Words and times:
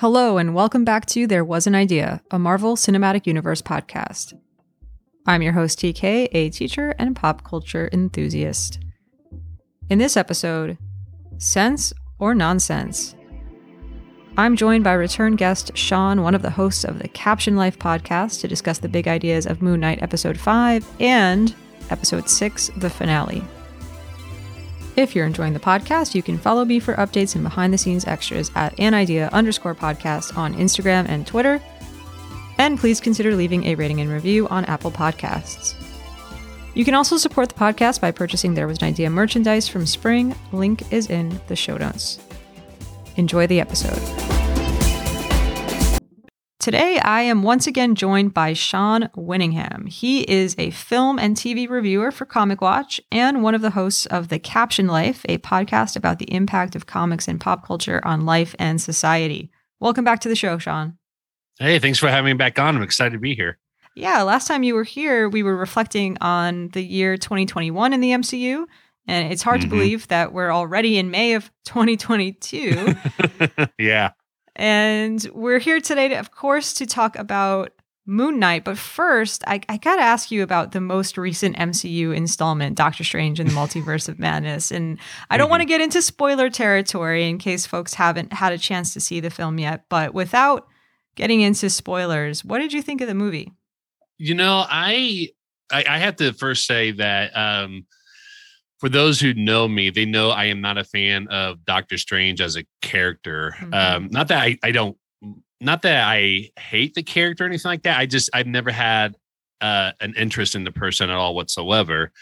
Hello, 0.00 0.38
and 0.38 0.54
welcome 0.54 0.84
back 0.84 1.06
to 1.06 1.26
There 1.26 1.44
Was 1.44 1.66
an 1.66 1.74
Idea, 1.74 2.22
a 2.30 2.38
Marvel 2.38 2.76
Cinematic 2.76 3.26
Universe 3.26 3.60
podcast. 3.60 4.32
I'm 5.26 5.42
your 5.42 5.54
host, 5.54 5.80
TK, 5.80 6.28
a 6.30 6.50
teacher 6.50 6.94
and 7.00 7.16
pop 7.16 7.42
culture 7.42 7.90
enthusiast. 7.92 8.78
In 9.90 9.98
this 9.98 10.16
episode, 10.16 10.78
Sense 11.38 11.92
or 12.20 12.32
Nonsense? 12.32 13.16
I'm 14.36 14.54
joined 14.54 14.84
by 14.84 14.92
return 14.92 15.34
guest 15.34 15.76
Sean, 15.76 16.22
one 16.22 16.36
of 16.36 16.42
the 16.42 16.50
hosts 16.50 16.84
of 16.84 17.00
the 17.00 17.08
Caption 17.08 17.56
Life 17.56 17.76
podcast, 17.76 18.40
to 18.42 18.46
discuss 18.46 18.78
the 18.78 18.88
big 18.88 19.08
ideas 19.08 19.46
of 19.46 19.62
Moon 19.62 19.80
Knight 19.80 20.00
Episode 20.00 20.38
5 20.38 20.88
and 21.00 21.56
Episode 21.90 22.30
6, 22.30 22.70
the 22.76 22.88
finale. 22.88 23.42
If 24.98 25.14
you're 25.14 25.26
enjoying 25.26 25.52
the 25.52 25.60
podcast, 25.60 26.16
you 26.16 26.24
can 26.24 26.38
follow 26.38 26.64
me 26.64 26.80
for 26.80 26.94
updates 26.94 27.36
and 27.36 27.44
behind 27.44 27.72
the 27.72 27.78
scenes 27.78 28.04
extras 28.04 28.50
at 28.56 28.74
an 28.80 28.94
idea 28.94 29.28
underscore 29.32 29.76
podcast 29.76 30.36
on 30.36 30.56
Instagram 30.56 31.08
and 31.08 31.24
Twitter. 31.24 31.62
And 32.58 32.76
please 32.76 33.00
consider 33.00 33.36
leaving 33.36 33.66
a 33.66 33.76
rating 33.76 34.00
and 34.00 34.10
review 34.10 34.48
on 34.48 34.64
Apple 34.64 34.90
Podcasts. 34.90 35.76
You 36.74 36.84
can 36.84 36.94
also 36.94 37.16
support 37.16 37.48
the 37.48 37.54
podcast 37.54 38.00
by 38.00 38.10
purchasing 38.10 38.54
There 38.54 38.66
Was 38.66 38.78
an 38.78 38.88
Idea 38.88 39.08
merchandise 39.08 39.68
from 39.68 39.86
Spring. 39.86 40.34
Link 40.50 40.92
is 40.92 41.08
in 41.08 41.40
the 41.46 41.54
show 41.54 41.76
notes. 41.76 42.18
Enjoy 43.14 43.46
the 43.46 43.60
episode. 43.60 44.37
Today, 46.68 46.98
I 46.98 47.22
am 47.22 47.42
once 47.42 47.66
again 47.66 47.94
joined 47.94 48.34
by 48.34 48.52
Sean 48.52 49.08
Winningham. 49.16 49.88
He 49.88 50.20
is 50.30 50.54
a 50.58 50.68
film 50.68 51.18
and 51.18 51.34
TV 51.34 51.66
reviewer 51.66 52.10
for 52.10 52.26
Comic 52.26 52.60
Watch 52.60 53.00
and 53.10 53.42
one 53.42 53.54
of 53.54 53.62
the 53.62 53.70
hosts 53.70 54.04
of 54.04 54.28
The 54.28 54.38
Caption 54.38 54.86
Life, 54.86 55.24
a 55.30 55.38
podcast 55.38 55.96
about 55.96 56.18
the 56.18 56.30
impact 56.30 56.76
of 56.76 56.84
comics 56.84 57.26
and 57.26 57.40
pop 57.40 57.64
culture 57.66 58.02
on 58.04 58.26
life 58.26 58.54
and 58.58 58.82
society. 58.82 59.50
Welcome 59.80 60.04
back 60.04 60.20
to 60.20 60.28
the 60.28 60.36
show, 60.36 60.58
Sean. 60.58 60.98
Hey, 61.58 61.78
thanks 61.78 61.98
for 61.98 62.10
having 62.10 62.32
me 62.32 62.36
back 62.36 62.58
on. 62.58 62.76
I'm 62.76 62.82
excited 62.82 63.14
to 63.14 63.18
be 63.18 63.34
here. 63.34 63.56
Yeah, 63.94 64.20
last 64.20 64.46
time 64.46 64.62
you 64.62 64.74
were 64.74 64.84
here, 64.84 65.26
we 65.26 65.42
were 65.42 65.56
reflecting 65.56 66.18
on 66.20 66.68
the 66.74 66.84
year 66.84 67.16
2021 67.16 67.94
in 67.94 68.00
the 68.02 68.10
MCU. 68.10 68.66
And 69.06 69.32
it's 69.32 69.42
hard 69.42 69.62
mm-hmm. 69.62 69.70
to 69.70 69.74
believe 69.74 70.08
that 70.08 70.34
we're 70.34 70.52
already 70.52 70.98
in 70.98 71.10
May 71.10 71.32
of 71.32 71.50
2022. 71.64 72.94
yeah. 73.78 74.10
And 74.58 75.24
we're 75.32 75.60
here 75.60 75.80
today, 75.80 76.08
to, 76.08 76.16
of 76.16 76.32
course, 76.32 76.74
to 76.74 76.86
talk 76.86 77.16
about 77.16 77.72
Moon 78.06 78.38
Knight. 78.38 78.64
But 78.64 78.76
first, 78.76 79.44
I, 79.46 79.60
I 79.68 79.76
got 79.76 79.96
to 79.96 80.02
ask 80.02 80.30
you 80.30 80.42
about 80.42 80.72
the 80.72 80.80
most 80.80 81.16
recent 81.16 81.56
MCU 81.56 82.14
installment, 82.14 82.76
Doctor 82.76 83.04
Strange 83.04 83.38
and 83.38 83.48
the 83.48 83.54
Multiverse 83.60 84.08
of 84.08 84.18
Madness. 84.18 84.72
And 84.72 84.98
I 85.30 85.36
don't 85.36 85.44
mm-hmm. 85.44 85.50
want 85.50 85.60
to 85.60 85.66
get 85.66 85.80
into 85.80 86.02
spoiler 86.02 86.50
territory 86.50 87.28
in 87.28 87.38
case 87.38 87.66
folks 87.66 87.94
haven't 87.94 88.32
had 88.32 88.52
a 88.52 88.58
chance 88.58 88.92
to 88.94 89.00
see 89.00 89.20
the 89.20 89.30
film 89.30 89.58
yet. 89.58 89.84
But 89.88 90.12
without 90.12 90.66
getting 91.14 91.40
into 91.40 91.70
spoilers, 91.70 92.44
what 92.44 92.58
did 92.58 92.72
you 92.72 92.82
think 92.82 93.00
of 93.00 93.08
the 93.08 93.14
movie? 93.14 93.52
You 94.16 94.34
know, 94.34 94.64
I 94.68 95.28
I, 95.70 95.84
I 95.86 95.98
have 95.98 96.16
to 96.16 96.32
first 96.32 96.66
say 96.66 96.92
that 96.92 97.36
um, 97.36 97.86
for 98.78 98.88
those 98.88 99.20
who 99.20 99.34
know 99.34 99.66
me, 99.66 99.90
they 99.90 100.04
know 100.04 100.30
I 100.30 100.46
am 100.46 100.60
not 100.60 100.78
a 100.78 100.84
fan 100.84 101.28
of 101.28 101.64
Doctor 101.64 101.98
Strange 101.98 102.40
as 102.40 102.56
a 102.56 102.64
character. 102.80 103.54
Mm-hmm. 103.58 103.74
Um, 103.74 104.08
not 104.10 104.28
that 104.28 104.42
I, 104.42 104.58
I 104.62 104.70
don't, 104.70 104.96
not 105.60 105.82
that 105.82 106.06
I 106.06 106.50
hate 106.58 106.94
the 106.94 107.02
character 107.02 107.44
or 107.44 107.48
anything 107.48 107.68
like 107.68 107.82
that. 107.82 107.98
I 107.98 108.06
just 108.06 108.30
I've 108.32 108.46
never 108.46 108.70
had 108.70 109.16
uh, 109.60 109.92
an 110.00 110.14
interest 110.16 110.54
in 110.54 110.64
the 110.64 110.70
person 110.70 111.10
at 111.10 111.16
all 111.16 111.34
whatsoever. 111.34 112.12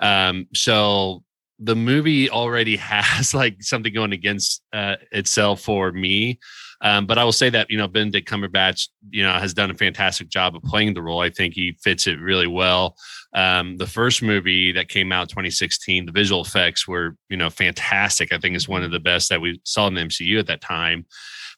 Um, 0.00 0.46
so 0.54 1.22
the 1.58 1.76
movie 1.76 2.30
already 2.30 2.76
has 2.80 3.34
like 3.34 3.62
something 3.62 3.92
going 3.92 4.12
against 4.12 4.62
uh, 4.72 4.96
itself 5.12 5.60
for 5.60 5.92
me. 5.92 6.38
Um, 6.82 7.06
but 7.06 7.18
I 7.18 7.24
will 7.24 7.32
say 7.32 7.50
that 7.50 7.70
you 7.70 7.78
know 7.78 7.88
Benedict 7.88 8.28
Cumberbatch, 8.28 8.88
you 9.10 9.22
know, 9.22 9.32
has 9.32 9.54
done 9.54 9.70
a 9.70 9.74
fantastic 9.74 10.28
job 10.28 10.54
of 10.54 10.62
playing 10.62 10.94
the 10.94 11.02
role. 11.02 11.20
I 11.20 11.30
think 11.30 11.54
he 11.54 11.76
fits 11.82 12.06
it 12.06 12.20
really 12.20 12.46
well. 12.46 12.96
Um, 13.34 13.76
the 13.76 13.86
first 13.86 14.22
movie 14.22 14.72
that 14.72 14.88
came 14.88 15.12
out 15.12 15.28
2016, 15.28 16.06
the 16.06 16.12
visual 16.12 16.42
effects 16.42 16.86
were 16.86 17.16
you 17.28 17.36
know 17.36 17.50
fantastic. 17.50 18.32
I 18.32 18.38
think 18.38 18.56
it's 18.56 18.68
one 18.68 18.82
of 18.82 18.90
the 18.90 19.00
best 19.00 19.28
that 19.30 19.40
we 19.40 19.60
saw 19.64 19.86
in 19.86 19.94
the 19.94 20.02
MCU 20.02 20.38
at 20.38 20.46
that 20.46 20.60
time. 20.60 21.06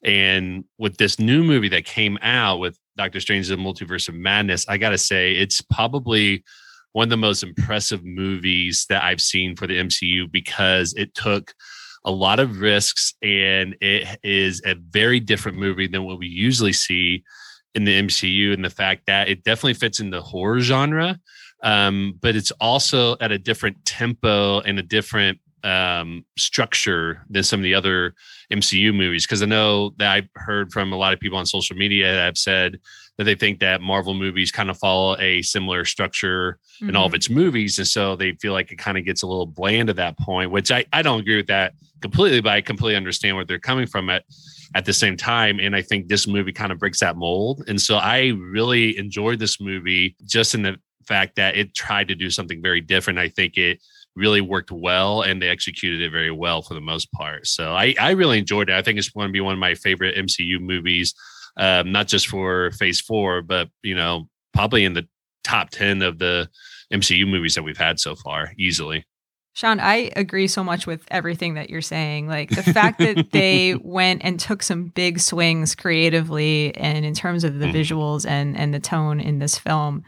And 0.04 0.64
with 0.78 0.96
this 0.96 1.18
new 1.18 1.42
movie 1.42 1.68
that 1.70 1.84
came 1.84 2.18
out 2.22 2.58
with 2.58 2.78
Doctor 2.96 3.20
Strange: 3.20 3.48
The 3.48 3.56
Multiverse 3.56 4.08
of 4.08 4.14
Madness, 4.14 4.68
I 4.68 4.78
got 4.78 4.90
to 4.90 4.98
say 4.98 5.32
it's 5.32 5.60
probably 5.60 6.44
one 6.92 7.04
of 7.04 7.10
the 7.10 7.16
most 7.16 7.42
impressive 7.42 8.04
movies 8.04 8.86
that 8.88 9.04
I've 9.04 9.20
seen 9.20 9.56
for 9.56 9.66
the 9.66 9.78
MCU 9.78 10.30
because 10.30 10.94
it 10.96 11.14
took 11.14 11.52
a 12.08 12.10
lot 12.10 12.40
of 12.40 12.60
risks 12.60 13.14
and 13.22 13.76
it 13.80 14.18
is 14.22 14.62
a 14.64 14.74
very 14.74 15.20
different 15.20 15.58
movie 15.58 15.86
than 15.86 16.04
what 16.04 16.18
we 16.18 16.26
usually 16.26 16.72
see 16.72 17.22
in 17.74 17.84
the 17.84 18.02
MCU 18.02 18.54
and 18.54 18.64
the 18.64 18.70
fact 18.70 19.02
that 19.06 19.28
it 19.28 19.44
definitely 19.44 19.74
fits 19.74 20.00
in 20.00 20.10
the 20.10 20.22
horror 20.22 20.60
genre 20.60 21.20
um, 21.62 22.18
but 22.20 22.36
it's 22.36 22.50
also 22.52 23.16
at 23.20 23.32
a 23.32 23.38
different 23.38 23.84
tempo 23.84 24.60
and 24.60 24.78
a 24.78 24.82
different 24.82 25.38
um, 25.64 26.24
structure 26.36 27.24
than 27.28 27.42
some 27.42 27.60
of 27.60 27.64
the 27.64 27.74
other 27.74 28.14
MCU 28.52 28.94
movies. 28.94 29.26
Because 29.26 29.42
I 29.42 29.46
know 29.46 29.90
that 29.98 30.10
I've 30.10 30.28
heard 30.36 30.72
from 30.72 30.92
a 30.92 30.96
lot 30.96 31.12
of 31.12 31.20
people 31.20 31.38
on 31.38 31.46
social 31.46 31.76
media 31.76 32.12
that 32.12 32.24
have 32.24 32.38
said 32.38 32.78
that 33.16 33.24
they 33.24 33.34
think 33.34 33.58
that 33.58 33.80
Marvel 33.80 34.14
movies 34.14 34.52
kind 34.52 34.70
of 34.70 34.78
follow 34.78 35.16
a 35.18 35.42
similar 35.42 35.84
structure 35.84 36.58
mm-hmm. 36.76 36.90
in 36.90 36.96
all 36.96 37.06
of 37.06 37.10
mm-hmm. 37.10 37.16
its 37.16 37.30
movies. 37.30 37.78
And 37.78 37.88
so 37.88 38.14
they 38.14 38.32
feel 38.34 38.52
like 38.52 38.70
it 38.70 38.78
kind 38.78 38.96
of 38.96 39.04
gets 39.04 39.22
a 39.22 39.26
little 39.26 39.46
bland 39.46 39.90
at 39.90 39.96
that 39.96 40.16
point, 40.16 40.52
which 40.52 40.70
I, 40.70 40.84
I 40.92 41.02
don't 41.02 41.20
agree 41.20 41.36
with 41.36 41.48
that 41.48 41.74
completely, 42.00 42.40
but 42.40 42.52
I 42.52 42.60
completely 42.60 42.96
understand 42.96 43.36
where 43.36 43.44
they're 43.44 43.58
coming 43.58 43.86
from 43.86 44.10
at 44.10 44.24
at 44.74 44.84
the 44.84 44.92
same 44.92 45.16
time. 45.16 45.58
And 45.58 45.74
I 45.74 45.82
think 45.82 46.08
this 46.08 46.26
movie 46.26 46.52
kind 46.52 46.72
of 46.72 46.78
breaks 46.78 47.00
that 47.00 47.16
mold. 47.16 47.64
And 47.68 47.80
so 47.80 47.96
I 47.96 48.28
really 48.38 48.98
enjoyed 48.98 49.38
this 49.38 49.60
movie 49.60 50.14
just 50.24 50.54
in 50.54 50.62
the 50.62 50.76
fact 51.06 51.36
that 51.36 51.56
it 51.56 51.74
tried 51.74 52.08
to 52.08 52.14
do 52.14 52.30
something 52.30 52.60
very 52.60 52.80
different. 52.80 53.18
I 53.18 53.28
think 53.28 53.56
it 53.56 53.80
really 54.14 54.40
worked 54.40 54.70
well 54.70 55.22
and 55.22 55.40
they 55.40 55.48
executed 55.48 56.02
it 56.02 56.10
very 56.10 56.30
well 56.30 56.60
for 56.60 56.74
the 56.74 56.80
most 56.80 57.10
part. 57.12 57.46
So 57.46 57.72
I, 57.72 57.94
I 57.98 58.10
really 58.10 58.38
enjoyed 58.38 58.68
it. 58.68 58.74
I 58.74 58.82
think 58.82 58.98
it's 58.98 59.08
going 59.08 59.28
to 59.28 59.32
be 59.32 59.40
one 59.40 59.54
of 59.54 59.58
my 59.58 59.74
favorite 59.74 60.16
MCU 60.16 60.60
movies, 60.60 61.14
um, 61.56 61.92
not 61.92 62.08
just 62.08 62.26
for 62.26 62.70
phase 62.72 63.00
four, 63.00 63.42
but, 63.42 63.68
you 63.82 63.94
know, 63.94 64.28
probably 64.52 64.84
in 64.84 64.92
the 64.92 65.08
top 65.44 65.70
10 65.70 66.02
of 66.02 66.18
the 66.18 66.48
MCU 66.92 67.26
movies 67.26 67.54
that 67.54 67.62
we've 67.62 67.78
had 67.78 67.98
so 68.00 68.14
far, 68.14 68.52
easily. 68.58 69.06
Sean, 69.58 69.80
I 69.80 70.12
agree 70.14 70.46
so 70.46 70.62
much 70.62 70.86
with 70.86 71.04
everything 71.08 71.54
that 71.54 71.68
you're 71.68 71.82
saying. 71.82 72.28
Like 72.28 72.48
the 72.48 72.62
fact 72.62 73.00
that 73.00 73.30
they 73.32 73.74
went 73.74 74.22
and 74.24 74.38
took 74.38 74.62
some 74.62 74.84
big 74.84 75.18
swings 75.18 75.74
creatively 75.74 76.72
and 76.76 77.04
in 77.04 77.12
terms 77.12 77.42
of 77.42 77.58
the 77.58 77.66
mm. 77.66 77.72
visuals 77.72 78.24
and 78.24 78.56
and 78.56 78.72
the 78.72 78.78
tone 78.78 79.18
in 79.18 79.40
this 79.40 79.58
film, 79.58 80.04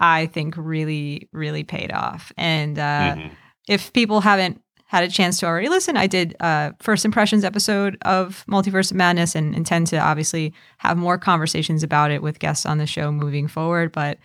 I 0.00 0.24
think 0.24 0.54
really, 0.56 1.28
really 1.32 1.64
paid 1.64 1.92
off. 1.92 2.32
And 2.38 2.78
uh, 2.78 3.16
mm-hmm. 3.16 3.34
if 3.68 3.92
people 3.92 4.22
haven't 4.22 4.62
had 4.86 5.04
a 5.04 5.08
chance 5.08 5.38
to 5.40 5.46
already 5.46 5.68
listen, 5.68 5.98
I 5.98 6.06
did 6.06 6.34
uh, 6.40 6.70
first 6.80 7.04
impressions 7.04 7.44
episode 7.44 7.98
of 8.06 8.42
Multiverse 8.48 8.90
of 8.90 8.96
Madness 8.96 9.34
and 9.34 9.54
intend 9.54 9.86
to 9.88 9.98
obviously 9.98 10.54
have 10.78 10.96
more 10.96 11.18
conversations 11.18 11.82
about 11.82 12.10
it 12.10 12.22
with 12.22 12.38
guests 12.38 12.64
on 12.64 12.78
the 12.78 12.86
show 12.86 13.12
moving 13.12 13.48
forward. 13.48 13.92
But 13.92 14.16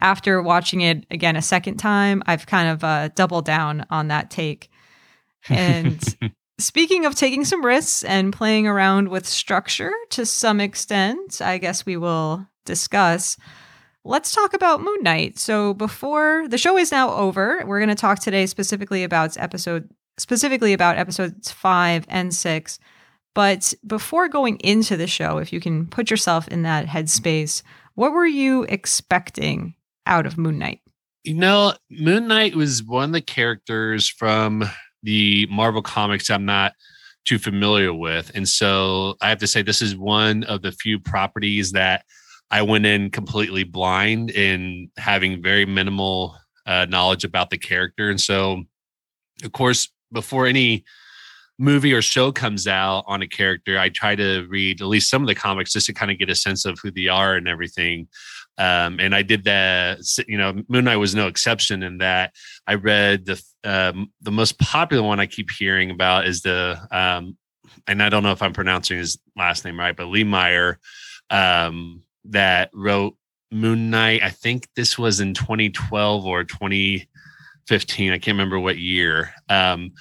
after 0.00 0.42
watching 0.42 0.80
it 0.80 1.06
again 1.10 1.36
a 1.36 1.42
second 1.42 1.76
time, 1.76 2.22
I've 2.26 2.46
kind 2.46 2.68
of 2.68 2.84
uh, 2.84 3.08
doubled 3.08 3.44
down 3.44 3.86
on 3.90 4.08
that 4.08 4.30
take. 4.30 4.70
And 5.48 6.02
speaking 6.58 7.06
of 7.06 7.14
taking 7.14 7.44
some 7.44 7.64
risks 7.64 8.04
and 8.04 8.32
playing 8.32 8.66
around 8.66 9.08
with 9.08 9.26
structure 9.26 9.92
to 10.10 10.26
some 10.26 10.60
extent, 10.60 11.40
I 11.40 11.58
guess 11.58 11.86
we 11.86 11.96
will 11.96 12.46
discuss 12.64 13.36
let's 14.08 14.34
talk 14.34 14.54
about 14.54 14.80
Moon 14.80 15.02
Knight. 15.02 15.38
So 15.38 15.74
before 15.74 16.46
the 16.48 16.58
show 16.58 16.78
is 16.78 16.90
now 16.90 17.12
over, 17.14 17.62
we're 17.66 17.78
going 17.78 17.88
to 17.90 17.94
talk 17.94 18.20
today 18.20 18.46
specifically 18.46 19.04
about 19.04 19.36
episode 19.36 19.88
specifically 20.18 20.72
about 20.72 20.98
episodes 20.98 21.50
5 21.50 22.06
and 22.08 22.34
6. 22.34 22.78
But 23.34 23.72
before 23.86 24.28
going 24.28 24.56
into 24.56 24.96
the 24.96 25.06
show, 25.06 25.38
if 25.38 25.52
you 25.52 25.60
can 25.60 25.86
put 25.86 26.10
yourself 26.10 26.48
in 26.48 26.62
that 26.62 26.86
headspace, 26.86 27.62
what 27.94 28.12
were 28.12 28.26
you 28.26 28.64
expecting 28.64 29.74
out 30.08 30.26
of 30.26 30.36
Moon 30.36 30.58
Knight? 30.58 30.80
You 31.22 31.34
know, 31.34 31.74
Moon 31.90 32.26
Knight 32.26 32.56
was 32.56 32.82
one 32.82 33.10
of 33.10 33.12
the 33.12 33.20
characters 33.20 34.08
from 34.08 34.64
the 35.02 35.46
Marvel 35.50 35.82
comics 35.82 36.30
I'm 36.30 36.44
not 36.44 36.72
too 37.24 37.38
familiar 37.38 37.92
with. 37.92 38.32
And 38.34 38.48
so 38.48 39.16
I 39.20 39.28
have 39.28 39.38
to 39.38 39.46
say, 39.46 39.62
this 39.62 39.82
is 39.82 39.94
one 39.94 40.44
of 40.44 40.62
the 40.62 40.72
few 40.72 40.98
properties 40.98 41.72
that 41.72 42.04
I 42.50 42.62
went 42.62 42.86
in 42.86 43.10
completely 43.10 43.64
blind 43.64 44.30
and 44.30 44.88
having 44.96 45.42
very 45.42 45.66
minimal 45.66 46.36
uh, 46.66 46.86
knowledge 46.88 47.24
about 47.24 47.50
the 47.50 47.58
character. 47.58 48.08
And 48.08 48.20
so, 48.20 48.64
of 49.44 49.52
course, 49.52 49.90
before 50.10 50.46
any 50.46 50.84
movie 51.58 51.92
or 51.92 52.00
show 52.00 52.32
comes 52.32 52.66
out 52.66 53.04
on 53.06 53.20
a 53.20 53.26
character, 53.26 53.78
I 53.78 53.90
try 53.90 54.14
to 54.14 54.46
read 54.48 54.80
at 54.80 54.86
least 54.86 55.10
some 55.10 55.22
of 55.22 55.28
the 55.28 55.34
comics 55.34 55.72
just 55.72 55.86
to 55.86 55.92
kind 55.92 56.10
of 56.10 56.18
get 56.18 56.30
a 56.30 56.34
sense 56.34 56.64
of 56.64 56.78
who 56.82 56.90
they 56.90 57.08
are 57.08 57.34
and 57.34 57.48
everything. 57.48 58.08
Um, 58.58 58.98
and 59.00 59.14
I 59.14 59.22
did 59.22 59.44
that. 59.44 60.00
You 60.26 60.36
know, 60.36 60.62
Moon 60.68 60.84
Knight 60.84 60.96
was 60.96 61.14
no 61.14 61.28
exception 61.28 61.82
in 61.82 61.98
that. 61.98 62.34
I 62.66 62.74
read 62.74 63.26
the 63.26 63.42
um, 63.64 64.12
the 64.20 64.32
most 64.32 64.58
popular 64.58 65.02
one 65.02 65.20
I 65.20 65.26
keep 65.26 65.50
hearing 65.50 65.90
about 65.90 66.26
is 66.26 66.42
the 66.42 66.78
um, 66.90 67.36
and 67.86 68.02
I 68.02 68.08
don't 68.08 68.22
know 68.22 68.32
if 68.32 68.42
I'm 68.42 68.52
pronouncing 68.52 68.98
his 68.98 69.18
last 69.36 69.64
name 69.64 69.78
right, 69.78 69.96
but 69.96 70.06
Lemire, 70.06 70.76
um, 71.30 72.02
that 72.26 72.70
wrote 72.72 73.16
Moon 73.50 73.90
Knight. 73.90 74.22
I 74.22 74.30
think 74.30 74.68
this 74.74 74.98
was 74.98 75.20
in 75.20 75.34
2012 75.34 76.26
or 76.26 76.44
2015. 76.44 78.12
I 78.12 78.18
can't 78.18 78.34
remember 78.34 78.58
what 78.58 78.78
year. 78.78 79.32
Um, 79.48 79.92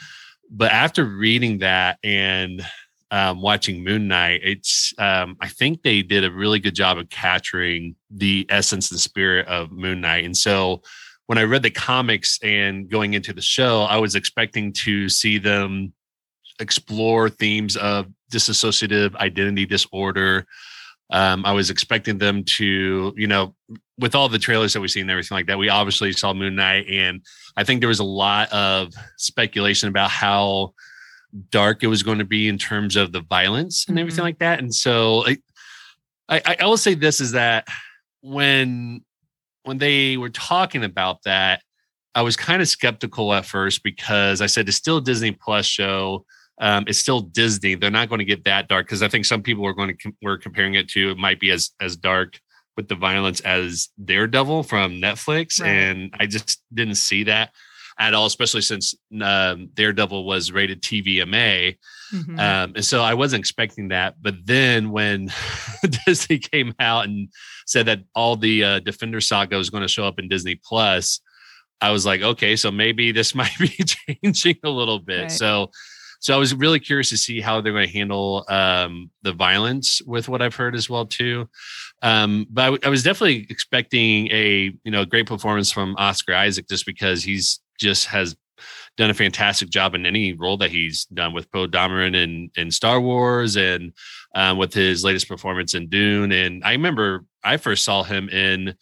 but 0.50 0.72
after 0.72 1.06
reading 1.06 1.60
that 1.60 2.00
and 2.04 2.66
um, 3.12 3.42
watching 3.42 3.84
Moon 3.84 4.08
Knight, 4.08 4.42
it's 4.44 4.94
um, 4.98 5.38
I 5.40 5.48
think 5.48 5.82
they 5.82 6.02
did 6.02 6.24
a 6.24 6.32
really 6.32 6.60
good 6.60 6.76
job 6.76 6.98
of 6.98 7.10
capturing 7.10 7.96
the 8.10 8.46
essence 8.50 8.92
and 8.92 9.00
spirit 9.00 9.48
of 9.48 9.72
Moon 9.72 10.02
Knight. 10.02 10.26
And 10.26 10.36
so 10.36 10.82
when 11.28 11.38
I 11.38 11.44
read 11.44 11.64
the 11.64 11.70
comics 11.70 12.40
and 12.44 12.90
going 12.90 13.14
into 13.14 13.34
the 13.34 13.42
show, 13.42 13.84
I 13.84 13.98
was 13.98 14.16
expecting 14.16 14.74
to 14.74 15.10
see 15.10 15.38
them 15.38 15.94
explore 16.60 17.30
themes 17.30 17.78
of 17.78 18.08
dissociative 18.32 19.16
identity 19.16 19.66
disorder. 19.66 20.46
Um, 21.10 21.46
I 21.46 21.54
was 21.54 21.70
expecting 21.70 22.18
them 22.18 22.44
to, 22.44 23.14
you 23.16 23.28
know, 23.28 23.56
with 23.98 24.16
all 24.16 24.28
the 24.30 24.40
trailers 24.40 24.74
that 24.74 24.82
we've 24.82 24.92
seen 24.92 25.04
and 25.04 25.12
everything 25.12 25.36
like 25.36 25.48
that, 25.48 25.58
we 25.58 25.70
obviously 25.70 26.12
saw 26.12 26.34
Moon 26.34 26.56
Knight, 26.56 26.86
and 26.90 27.22
I 27.56 27.64
think 27.64 27.80
there 27.80 27.88
was 27.88 28.00
a 28.00 28.04
lot 28.04 28.52
of 28.52 28.94
speculation 29.18 29.90
about 29.90 30.12
how 30.12 30.74
dark 31.50 31.84
it 31.84 31.88
was 31.88 32.04
going 32.04 32.20
to 32.20 32.26
be 32.26 32.48
in 32.48 32.58
terms 32.58 32.96
of 32.96 33.12
the 33.12 33.22
violence 33.22 33.86
and 33.88 34.00
everything 34.00 34.18
mm-hmm. 34.18 34.26
like 34.26 34.40
that. 34.40 34.60
And 34.60 34.74
so 34.74 35.26
I, 35.28 35.38
I, 36.30 36.56
I 36.60 36.66
will 36.66 36.78
say 36.78 36.94
this 36.94 37.20
is 37.20 37.34
that 37.34 37.68
when 38.22 39.04
when 39.64 39.78
they 39.78 40.16
were 40.18 40.30
talking 40.30 40.84
about 40.84 41.24
that, 41.24 41.62
I 42.16 42.22
was 42.22 42.38
kind 42.38 42.62
of 42.62 42.68
skeptical 42.68 43.34
at 43.34 43.46
first 43.46 43.84
because 43.84 44.42
I 44.42 44.46
said 44.46 44.68
it's 44.68 44.78
still 44.78 44.98
a 44.98 45.02
Disney 45.02 45.32
Plus 45.32 45.66
show. 45.66 46.26
Um, 46.60 46.86
it's 46.88 47.00
still 47.00 47.20
Disney. 47.20 47.76
They're 47.76 47.92
not 47.92 48.10
going 48.10 48.20
to 48.20 48.26
get 48.26 48.46
that 48.46 48.68
dark 48.68 48.88
because 48.88 49.04
I 49.04 49.08
think 49.10 49.26
some 49.26 49.44
people 49.44 49.64
were 49.64 49.74
going 49.74 49.96
to 49.96 50.12
were 50.22 50.38
comparing 50.38 50.76
it 50.76 50.90
to 50.90 51.12
it 51.12 51.18
might 51.18 51.40
be 51.40 51.52
as 51.52 51.72
as 51.80 51.96
dark 51.96 52.40
with 52.76 52.88
the 52.88 52.96
violence 52.96 53.42
as 53.42 53.90
Daredevil 54.04 54.64
from 54.64 54.94
Netflix, 54.94 55.62
right. 55.62 55.70
and 55.70 56.16
I 56.20 56.28
just 56.28 56.64
didn't 56.74 56.96
see 56.96 57.24
that 57.24 57.52
at 58.00 58.14
all, 58.14 58.28
especially 58.28 58.62
since 58.62 58.94
um, 59.22 59.70
Daredevil 59.74 60.26
was 60.26 60.52
rated 60.52 60.82
TVMA. 60.82 61.78
Mm-hmm. 62.14 62.40
Um, 62.40 62.74
and 62.76 62.86
so 62.86 63.02
I 63.02 63.16
wasn't 63.16 63.40
expecting 63.40 63.88
that. 63.88 64.16
But 64.22 64.36
then 64.46 64.92
when 64.92 65.32
Disney 66.06 66.38
came 66.38 66.74
out 66.80 67.06
and 67.06 67.30
said 67.66 67.88
that 67.88 68.04
all 68.14 68.36
the 68.36 68.64
uh, 68.64 68.80
Defender 68.80 69.20
saga 69.20 69.58
was 69.58 69.70
going 69.70 69.82
to 69.82 69.88
show 69.88 70.06
up 70.06 70.20
in 70.20 70.28
Disney 70.28 70.60
Plus, 70.64 71.22
I 71.82 71.92
was 71.92 72.06
like, 72.06 72.22
okay, 72.22 72.56
so 72.56 72.72
maybe 72.72 73.12
this 73.12 73.34
might 73.36 73.58
be 73.60 73.70
changing 73.70 74.60
a 74.64 74.70
little 74.70 75.00
bit. 75.00 75.22
Right. 75.22 75.32
So, 75.32 75.72
so 76.20 76.34
I 76.34 76.38
was 76.38 76.54
really 76.54 76.80
curious 76.80 77.10
to 77.10 77.18
see 77.18 77.42
how 77.42 77.62
they're 77.62 77.74
going 77.74 77.88
to 77.88 77.94
handle 77.94 78.44
um, 78.48 79.12
the 79.22 79.34
violence 79.34 80.02
with 80.04 80.28
what 80.28 80.42
I've 80.42 80.56
heard 80.56 80.76
as 80.76 80.90
well 80.90 81.06
too. 81.06 81.48
Um, 82.02 82.48
but 82.50 82.62
I, 82.62 82.66
w- 82.66 82.82
I 82.84 82.90
was 82.90 83.04
definitely 83.04 83.46
expecting 83.50 84.28
a 84.32 84.74
you 84.84 84.92
know 84.92 85.06
great 85.06 85.28
performance 85.28 85.72
from 85.72 85.96
Oscar 85.98 86.34
Isaac 86.34 86.68
just 86.68 86.88
because 86.88 87.24
he's 87.24 87.60
just 87.78 88.08
has 88.08 88.36
done 88.98 89.10
a 89.10 89.14
fantastic 89.14 89.70
job 89.70 89.94
in 89.94 90.06
any 90.06 90.34
role 90.34 90.58
that 90.58 90.72
he's 90.72 91.06
done 91.06 91.34
with 91.34 91.52
Poe 91.52 91.68
Dameron 91.68 92.16
in 92.16 92.50
in 92.58 92.72
Star 92.72 93.00
Wars 93.00 93.56
and 93.56 93.94
um, 94.36 94.58
with 94.58 94.74
his 94.74 95.04
latest 95.04 95.28
performance 95.28 95.74
in 95.74 95.88
Dune. 95.88 96.32
And 96.32 96.64
I 96.64 96.72
remember 96.72 97.26
I 97.44 97.58
first 97.58 97.86
saw 97.86 98.04
him 98.04 98.30
in 98.30 98.76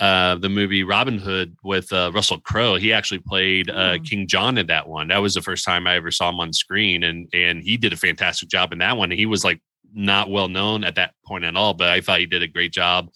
uh, 0.00 0.34
the 0.36 0.48
movie 0.48 0.82
Robin 0.82 1.18
Hood 1.18 1.56
with 1.62 1.92
uh, 1.92 2.10
Russell 2.12 2.40
Crowe. 2.40 2.76
He 2.76 2.92
actually 2.92 3.20
played 3.20 3.70
uh, 3.70 3.98
mm. 3.98 4.08
King 4.08 4.26
John 4.26 4.58
in 4.58 4.66
that 4.66 4.88
one. 4.88 5.08
That 5.08 5.18
was 5.18 5.34
the 5.34 5.42
first 5.42 5.64
time 5.64 5.86
I 5.86 5.96
ever 5.96 6.10
saw 6.10 6.30
him 6.30 6.40
on 6.40 6.52
screen, 6.52 7.04
and 7.04 7.28
and 7.32 7.62
he 7.62 7.76
did 7.76 7.92
a 7.92 7.96
fantastic 7.96 8.48
job 8.48 8.72
in 8.72 8.78
that 8.78 8.96
one. 8.96 9.10
He 9.10 9.26
was 9.26 9.44
like 9.44 9.60
not 9.92 10.30
well 10.30 10.48
known 10.48 10.84
at 10.84 10.94
that 10.96 11.14
point 11.26 11.44
at 11.44 11.56
all, 11.56 11.74
but 11.74 11.90
I 11.90 12.00
thought 12.00 12.20
he 12.20 12.26
did 12.26 12.42
a 12.42 12.48
great 12.48 12.72
job 12.72 13.08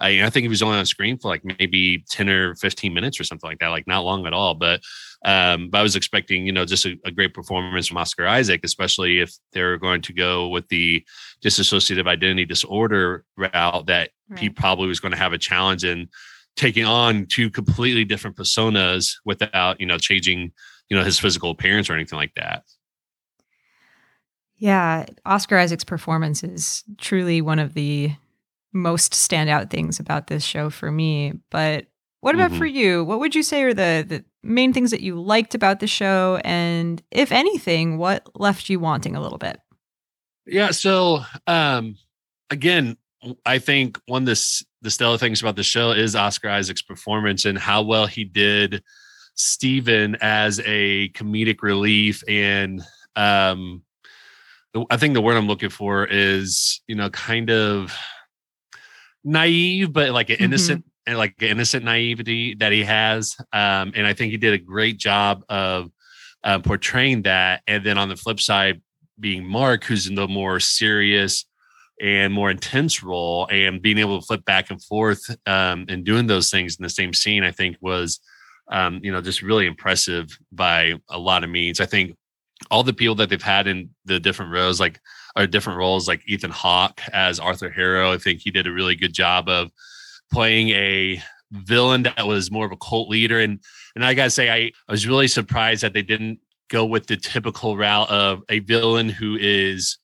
I, 0.00 0.24
I 0.24 0.30
think 0.30 0.42
he 0.42 0.48
was 0.48 0.62
only 0.62 0.78
on 0.78 0.86
screen 0.86 1.18
for 1.18 1.28
like 1.28 1.44
maybe 1.44 2.04
10 2.08 2.28
or 2.28 2.54
15 2.54 2.94
minutes 2.94 3.18
or 3.18 3.24
something 3.24 3.48
like 3.48 3.58
that, 3.58 3.68
like 3.68 3.86
not 3.86 4.04
long 4.04 4.26
at 4.26 4.32
all. 4.32 4.54
But 4.54 4.80
um, 5.24 5.70
but 5.70 5.78
I 5.78 5.82
was 5.82 5.96
expecting, 5.96 6.46
you 6.46 6.52
know, 6.52 6.64
just 6.64 6.86
a, 6.86 6.96
a, 7.04 7.10
great 7.10 7.34
performance 7.34 7.88
from 7.88 7.96
Oscar 7.96 8.28
Isaac, 8.28 8.60
especially 8.62 9.18
if 9.18 9.34
they're 9.52 9.76
going 9.76 10.00
to 10.02 10.12
go 10.12 10.46
with 10.46 10.68
the 10.68 11.04
dissociative 11.42 12.06
identity 12.06 12.44
disorder 12.44 13.24
route 13.36 13.86
that 13.86 14.10
right. 14.28 14.38
he 14.38 14.48
probably 14.48 14.86
was 14.86 15.00
going 15.00 15.10
to 15.10 15.18
have 15.18 15.32
a 15.32 15.38
challenge 15.38 15.84
in 15.84 16.08
taking 16.54 16.84
on 16.84 17.26
two 17.26 17.50
completely 17.50 18.04
different 18.04 18.36
personas 18.36 19.14
without, 19.24 19.80
you 19.80 19.86
know, 19.86 19.98
changing, 19.98 20.52
you 20.88 20.96
know, 20.96 21.02
his 21.02 21.18
physical 21.18 21.50
appearance 21.50 21.90
or 21.90 21.94
anything 21.94 22.16
like 22.16 22.34
that. 22.34 22.62
Yeah, 24.56 25.06
Oscar 25.24 25.58
Isaac's 25.58 25.84
performance 25.84 26.44
is 26.44 26.84
truly 26.98 27.40
one 27.40 27.58
of 27.58 27.74
the 27.74 28.12
most 28.78 29.12
standout 29.12 29.70
things 29.70 30.00
about 30.00 30.28
this 30.28 30.44
show 30.44 30.70
for 30.70 30.90
me. 30.90 31.34
But 31.50 31.86
what 32.20 32.34
about 32.34 32.50
mm-hmm. 32.50 32.58
for 32.58 32.66
you? 32.66 33.04
What 33.04 33.20
would 33.20 33.34
you 33.34 33.42
say 33.42 33.62
are 33.62 33.74
the, 33.74 34.04
the 34.06 34.24
main 34.42 34.72
things 34.72 34.90
that 34.90 35.02
you 35.02 35.20
liked 35.20 35.54
about 35.54 35.80
the 35.80 35.86
show? 35.86 36.40
And 36.44 37.02
if 37.10 37.30
anything, 37.30 37.98
what 37.98 38.28
left 38.34 38.68
you 38.68 38.80
wanting 38.80 39.14
a 39.14 39.20
little 39.20 39.38
bit? 39.38 39.60
Yeah. 40.46 40.70
So, 40.70 41.20
um, 41.46 41.96
again, 42.50 42.96
I 43.44 43.58
think 43.58 44.00
one 44.06 44.22
of 44.22 44.26
the, 44.26 44.64
the 44.82 44.90
stellar 44.90 45.18
things 45.18 45.40
about 45.40 45.56
the 45.56 45.62
show 45.62 45.90
is 45.90 46.16
Oscar 46.16 46.48
Isaac's 46.48 46.82
performance 46.82 47.44
and 47.44 47.58
how 47.58 47.82
well 47.82 48.06
he 48.06 48.24
did 48.24 48.82
Steven 49.34 50.16
as 50.20 50.60
a 50.64 51.10
comedic 51.10 51.62
relief. 51.62 52.22
And 52.26 52.82
um, 53.14 53.82
I 54.90 54.96
think 54.96 55.14
the 55.14 55.20
word 55.20 55.36
I'm 55.36 55.48
looking 55.48 55.70
for 55.70 56.04
is, 56.04 56.80
you 56.86 56.94
know, 56.94 57.10
kind 57.10 57.50
of 57.50 57.96
naive, 59.24 59.92
but 59.92 60.10
like 60.10 60.30
an 60.30 60.36
mm-hmm. 60.36 60.44
innocent 60.44 60.84
and 61.06 61.16
like 61.16 61.42
innocent 61.42 61.84
naivety 61.84 62.54
that 62.56 62.72
he 62.72 62.84
has. 62.84 63.36
Um, 63.52 63.92
and 63.94 64.06
I 64.06 64.12
think 64.12 64.30
he 64.30 64.36
did 64.36 64.52
a 64.52 64.58
great 64.58 64.98
job 64.98 65.42
of 65.48 65.90
uh, 66.44 66.58
portraying 66.58 67.22
that. 67.22 67.62
And 67.66 67.84
then 67.84 67.98
on 67.98 68.08
the 68.08 68.16
flip 68.16 68.40
side, 68.40 68.82
being 69.18 69.44
Mark, 69.44 69.84
who's 69.84 70.06
in 70.06 70.14
the 70.14 70.28
more 70.28 70.60
serious 70.60 71.44
and 72.00 72.32
more 72.32 72.50
intense 72.50 73.02
role, 73.02 73.48
and 73.50 73.82
being 73.82 73.98
able 73.98 74.20
to 74.20 74.26
flip 74.26 74.44
back 74.44 74.70
and 74.70 74.82
forth 74.84 75.20
um, 75.46 75.86
and 75.88 76.04
doing 76.04 76.26
those 76.26 76.50
things 76.50 76.76
in 76.76 76.82
the 76.84 76.90
same 76.90 77.12
scene, 77.12 77.42
I 77.42 77.50
think 77.50 77.76
was, 77.80 78.20
um, 78.70 79.00
you 79.02 79.10
know, 79.10 79.20
just 79.20 79.42
really 79.42 79.66
impressive 79.66 80.28
by 80.52 80.94
a 81.08 81.18
lot 81.18 81.42
of 81.42 81.50
means. 81.50 81.80
I 81.80 81.86
think 81.86 82.16
all 82.70 82.84
the 82.84 82.92
people 82.92 83.16
that 83.16 83.30
they've 83.30 83.42
had 83.42 83.66
in 83.66 83.90
the 84.04 84.20
different 84.20 84.52
rows, 84.52 84.78
like 84.78 85.00
or 85.38 85.46
different 85.46 85.78
roles 85.78 86.08
like 86.08 86.22
Ethan 86.26 86.50
Hawke 86.50 87.00
as 87.12 87.38
Arthur 87.38 87.70
Harrow. 87.70 88.12
I 88.12 88.18
think 88.18 88.40
he 88.40 88.50
did 88.50 88.66
a 88.66 88.72
really 88.72 88.96
good 88.96 89.14
job 89.14 89.48
of 89.48 89.70
playing 90.32 90.70
a 90.70 91.22
villain 91.52 92.02
that 92.02 92.26
was 92.26 92.50
more 92.50 92.66
of 92.66 92.72
a 92.72 92.76
cult 92.76 93.08
leader. 93.08 93.38
And 93.40 93.60
and 93.94 94.04
I 94.04 94.14
gotta 94.14 94.30
say, 94.30 94.50
I, 94.50 94.72
I 94.88 94.92
was 94.92 95.06
really 95.06 95.28
surprised 95.28 95.82
that 95.82 95.94
they 95.94 96.02
didn't 96.02 96.40
go 96.68 96.84
with 96.84 97.06
the 97.06 97.16
typical 97.16 97.76
route 97.76 98.10
of 98.10 98.42
a 98.48 98.58
villain 98.58 99.08
who 99.08 99.36
is 99.40 99.98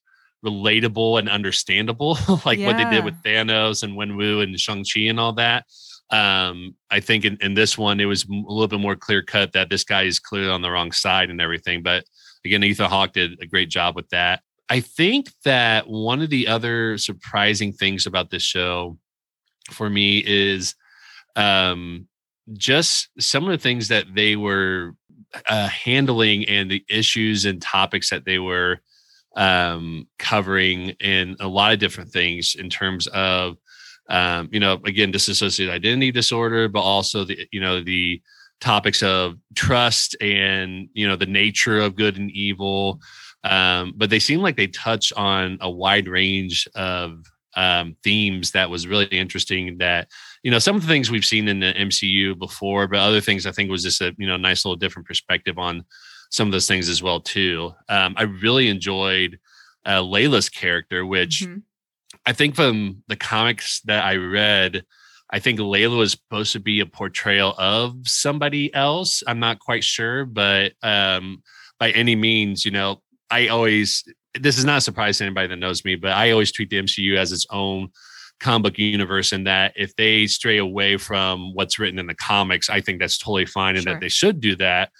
relatable 0.44 1.18
and 1.18 1.28
understandable, 1.28 2.18
like 2.46 2.58
yeah. 2.58 2.66
what 2.66 2.76
they 2.76 2.88
did 2.88 3.04
with 3.04 3.22
Thanos 3.22 3.82
and 3.82 3.94
Wenwu 3.94 4.42
and 4.42 4.58
Shang-Chi 4.58 5.02
and 5.02 5.18
all 5.18 5.32
that. 5.34 5.64
Um, 6.10 6.76
I 6.90 7.00
think 7.00 7.24
in, 7.24 7.38
in 7.40 7.54
this 7.54 7.76
one, 7.78 7.98
it 7.98 8.04
was 8.04 8.24
a 8.24 8.28
little 8.30 8.68
bit 8.68 8.80
more 8.80 8.94
clear 8.94 9.22
cut 9.22 9.52
that 9.52 9.70
this 9.70 9.84
guy 9.84 10.02
is 10.02 10.20
clearly 10.20 10.50
on 10.50 10.62
the 10.62 10.70
wrong 10.70 10.92
side 10.92 11.30
and 11.30 11.40
everything. 11.40 11.82
But 11.82 12.04
again, 12.44 12.62
Ethan 12.62 12.90
Hawke 12.90 13.12
did 13.12 13.40
a 13.40 13.46
great 13.46 13.70
job 13.70 13.96
with 13.96 14.08
that. 14.10 14.42
I 14.68 14.80
think 14.80 15.30
that 15.44 15.88
one 15.88 16.22
of 16.22 16.30
the 16.30 16.48
other 16.48 16.96
surprising 16.98 17.72
things 17.72 18.06
about 18.06 18.30
this 18.30 18.42
show 18.42 18.98
for 19.70 19.90
me 19.90 20.22
is 20.26 20.74
um, 21.36 22.08
just 22.52 23.08
some 23.18 23.44
of 23.44 23.50
the 23.50 23.58
things 23.58 23.88
that 23.88 24.06
they 24.14 24.36
were 24.36 24.94
uh, 25.48 25.68
handling 25.68 26.44
and 26.48 26.70
the 26.70 26.84
issues 26.88 27.44
and 27.44 27.60
topics 27.60 28.10
that 28.10 28.24
they 28.24 28.38
were 28.38 28.80
um, 29.36 30.06
covering 30.18 30.90
in 31.00 31.36
a 31.40 31.48
lot 31.48 31.72
of 31.72 31.78
different 31.78 32.10
things 32.10 32.54
in 32.54 32.70
terms 32.70 33.06
of 33.08 33.56
um, 34.08 34.48
you 34.52 34.60
know 34.60 34.80
again 34.84 35.10
dissociative 35.10 35.70
identity 35.70 36.12
disorder 36.12 36.68
but 36.68 36.80
also 36.80 37.24
the 37.24 37.48
you 37.50 37.60
know 37.60 37.82
the 37.82 38.20
topics 38.60 39.02
of 39.02 39.34
trust 39.54 40.14
and 40.20 40.88
you 40.92 41.08
know 41.08 41.16
the 41.16 41.26
nature 41.26 41.80
of 41.80 41.96
good 41.96 42.16
and 42.16 42.30
evil 42.30 43.00
um, 43.44 43.92
but 43.96 44.10
they 44.10 44.18
seem 44.18 44.40
like 44.40 44.56
they 44.56 44.66
touch 44.66 45.12
on 45.12 45.58
a 45.60 45.70
wide 45.70 46.08
range 46.08 46.66
of 46.74 47.22
um, 47.56 47.96
themes 48.02 48.50
that 48.52 48.70
was 48.70 48.86
really 48.86 49.06
interesting. 49.06 49.78
That 49.78 50.08
you 50.42 50.50
know 50.50 50.58
some 50.58 50.76
of 50.76 50.82
the 50.82 50.88
things 50.88 51.10
we've 51.10 51.24
seen 51.24 51.46
in 51.48 51.60
the 51.60 51.72
MCU 51.74 52.38
before, 52.38 52.88
but 52.88 52.98
other 52.98 53.20
things 53.20 53.46
I 53.46 53.52
think 53.52 53.70
was 53.70 53.82
just 53.82 54.00
a 54.00 54.14
you 54.18 54.26
know 54.26 54.36
nice 54.36 54.64
little 54.64 54.76
different 54.76 55.06
perspective 55.06 55.58
on 55.58 55.84
some 56.30 56.48
of 56.48 56.52
those 56.52 56.66
things 56.66 56.88
as 56.88 57.02
well 57.02 57.20
too. 57.20 57.72
Um, 57.88 58.14
I 58.16 58.22
really 58.22 58.68
enjoyed 58.68 59.38
uh, 59.84 60.00
Layla's 60.00 60.48
character, 60.48 61.04
which 61.06 61.42
mm-hmm. 61.42 61.58
I 62.26 62.32
think 62.32 62.56
from 62.56 63.02
the 63.08 63.16
comics 63.16 63.80
that 63.82 64.04
I 64.04 64.16
read. 64.16 64.84
I 65.30 65.40
think 65.40 65.58
Layla 65.58 65.98
was 65.98 66.12
supposed 66.12 66.52
to 66.52 66.60
be 66.60 66.78
a 66.78 66.86
portrayal 66.86 67.54
of 67.58 67.96
somebody 68.04 68.72
else. 68.72 69.22
I'm 69.26 69.40
not 69.40 69.58
quite 69.58 69.82
sure, 69.82 70.26
but 70.26 70.74
um, 70.82 71.42
by 71.80 71.90
any 71.90 72.14
means, 72.14 72.64
you 72.64 72.70
know, 72.70 73.02
I 73.34 73.48
always 73.48 74.04
this 74.40 74.58
is 74.58 74.64
not 74.64 74.78
a 74.78 74.80
surprise 74.80 75.18
to 75.18 75.24
anybody 75.24 75.48
that 75.48 75.56
knows 75.56 75.84
me, 75.84 75.96
but 75.96 76.12
I 76.12 76.30
always 76.30 76.52
treat 76.52 76.70
the 76.70 76.82
MCU 76.82 77.16
as 77.16 77.32
its 77.32 77.46
own 77.50 77.88
comic 78.40 78.64
book 78.64 78.78
universe 78.78 79.32
and 79.32 79.46
that 79.46 79.72
if 79.76 79.94
they 79.96 80.26
stray 80.26 80.58
away 80.58 80.96
from 80.96 81.52
what's 81.54 81.78
written 81.78 81.98
in 81.98 82.06
the 82.06 82.14
comics, 82.14 82.70
I 82.70 82.80
think 82.80 83.00
that's 83.00 83.18
totally 83.18 83.46
fine 83.46 83.76
and 83.76 83.84
sure. 83.84 83.92
that 83.92 84.00
they 84.00 84.08
should 84.08 84.40
do 84.40 84.56
that. 84.56 84.90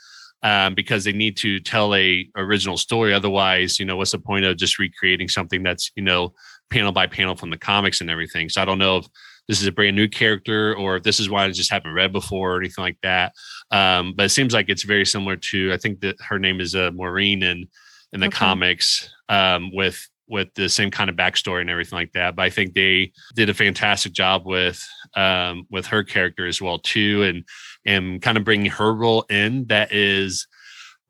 Um, 0.42 0.74
because 0.74 1.04
they 1.04 1.12
need 1.12 1.38
to 1.38 1.58
tell 1.58 1.94
a 1.94 2.28
original 2.36 2.76
story. 2.76 3.14
Otherwise, 3.14 3.78
you 3.78 3.86
know, 3.86 3.96
what's 3.96 4.10
the 4.12 4.18
point 4.18 4.44
of 4.44 4.58
just 4.58 4.78
recreating 4.78 5.26
something 5.26 5.62
that's, 5.62 5.90
you 5.96 6.02
know, 6.02 6.34
panel 6.68 6.92
by 6.92 7.06
panel 7.06 7.34
from 7.34 7.48
the 7.48 7.56
comics 7.56 8.02
and 8.02 8.10
everything. 8.10 8.50
So 8.50 8.60
I 8.60 8.66
don't 8.66 8.78
know 8.78 8.98
if 8.98 9.06
this 9.48 9.62
is 9.62 9.66
a 9.66 9.72
brand 9.72 9.96
new 9.96 10.06
character 10.06 10.76
or 10.76 10.96
if 10.96 11.02
this 11.02 11.18
is 11.18 11.30
one 11.30 11.48
I 11.48 11.50
just 11.50 11.70
haven't 11.70 11.94
read 11.94 12.12
before 12.12 12.56
or 12.56 12.58
anything 12.58 12.82
like 12.82 12.98
that. 13.02 13.32
Um, 13.70 14.12
but 14.14 14.26
it 14.26 14.30
seems 14.30 14.52
like 14.52 14.68
it's 14.68 14.82
very 14.82 15.06
similar 15.06 15.36
to 15.36 15.72
I 15.72 15.78
think 15.78 16.00
that 16.00 16.16
her 16.20 16.38
name 16.38 16.60
is 16.60 16.74
uh, 16.74 16.90
Marlene 16.90 17.42
in 17.42 17.66
in 18.14 18.20
the 18.20 18.28
okay. 18.28 18.36
comics 18.36 19.10
um, 19.28 19.70
with 19.74 20.08
with 20.26 20.48
the 20.54 20.70
same 20.70 20.90
kind 20.90 21.10
of 21.10 21.16
backstory 21.16 21.60
and 21.60 21.68
everything 21.68 21.98
like 21.98 22.12
that. 22.12 22.34
But 22.34 22.42
I 22.46 22.50
think 22.50 22.72
they 22.72 23.12
did 23.34 23.50
a 23.50 23.54
fantastic 23.54 24.12
job 24.12 24.46
with 24.46 24.82
um, 25.14 25.66
with 25.70 25.86
her 25.86 26.02
character 26.02 26.46
as 26.46 26.62
well 26.62 26.78
too, 26.78 27.22
and 27.24 27.44
and 27.84 28.22
kind 28.22 28.38
of 28.38 28.44
bringing 28.44 28.70
her 28.70 28.94
role 28.94 29.22
in 29.28 29.66
that 29.66 29.92
is 29.92 30.46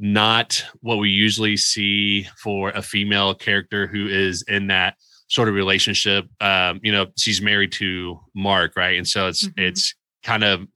not 0.01 0.65
what 0.81 0.97
we 0.97 1.11
usually 1.11 1.57
see 1.57 2.27
for 2.43 2.71
a 2.71 2.83
female 2.83 3.35
character 3.35 3.87
who 3.87 4.09
is 4.09 4.43
in 4.49 4.67
that 4.67 4.97
sort 5.29 5.49
of 5.49 5.55
relationship. 5.55 6.27
Um, 6.41 6.81
you 6.83 6.91
know, 6.91 7.07
she's 7.17 7.41
married 7.41 7.73
to 7.73 8.19
Mark, 8.35 8.73
right? 8.77 8.97
And 8.97 9.07
so 9.07 9.29
it's 9.29 9.47
mm-hmm. 9.47 9.61
it's 9.61 9.95
kind 10.25 10.43
of 10.43 10.67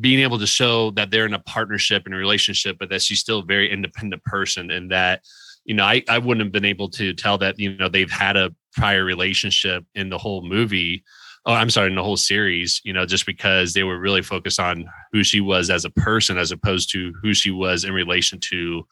being 0.00 0.20
able 0.20 0.38
to 0.38 0.46
show 0.46 0.90
that 0.92 1.10
they're 1.10 1.26
in 1.26 1.34
a 1.34 1.38
partnership 1.40 2.02
and 2.04 2.14
a 2.14 2.18
relationship, 2.18 2.76
but 2.78 2.90
that 2.90 3.02
she's 3.02 3.20
still 3.20 3.40
a 3.40 3.44
very 3.44 3.70
independent 3.70 4.22
person 4.24 4.70
and 4.70 4.90
that, 4.90 5.22
you 5.68 5.74
know, 5.74 5.84
I, 5.84 6.02
I 6.08 6.16
wouldn't 6.16 6.46
have 6.46 6.52
been 6.52 6.64
able 6.64 6.88
to 6.92 7.12
tell 7.12 7.36
that, 7.38 7.58
you 7.58 7.76
know, 7.76 7.90
they've 7.90 8.10
had 8.10 8.38
a 8.38 8.54
prior 8.72 9.04
relationship 9.04 9.84
in 9.94 10.08
the 10.08 10.16
whole 10.16 10.42
movie. 10.42 11.04
Oh, 11.44 11.52
I'm 11.52 11.68
sorry, 11.68 11.88
in 11.88 11.94
the 11.94 12.02
whole 12.02 12.16
series, 12.16 12.80
you 12.84 12.92
know, 12.94 13.04
just 13.04 13.26
because 13.26 13.74
they 13.74 13.82
were 13.82 13.98
really 13.98 14.22
focused 14.22 14.58
on 14.58 14.88
who 15.12 15.22
she 15.22 15.42
was 15.42 15.68
as 15.68 15.84
a 15.84 15.90
person 15.90 16.38
as 16.38 16.52
opposed 16.52 16.90
to 16.92 17.12
who 17.20 17.34
she 17.34 17.50
was 17.50 17.84
in 17.84 17.92
relation 17.92 18.40
to 18.40 18.86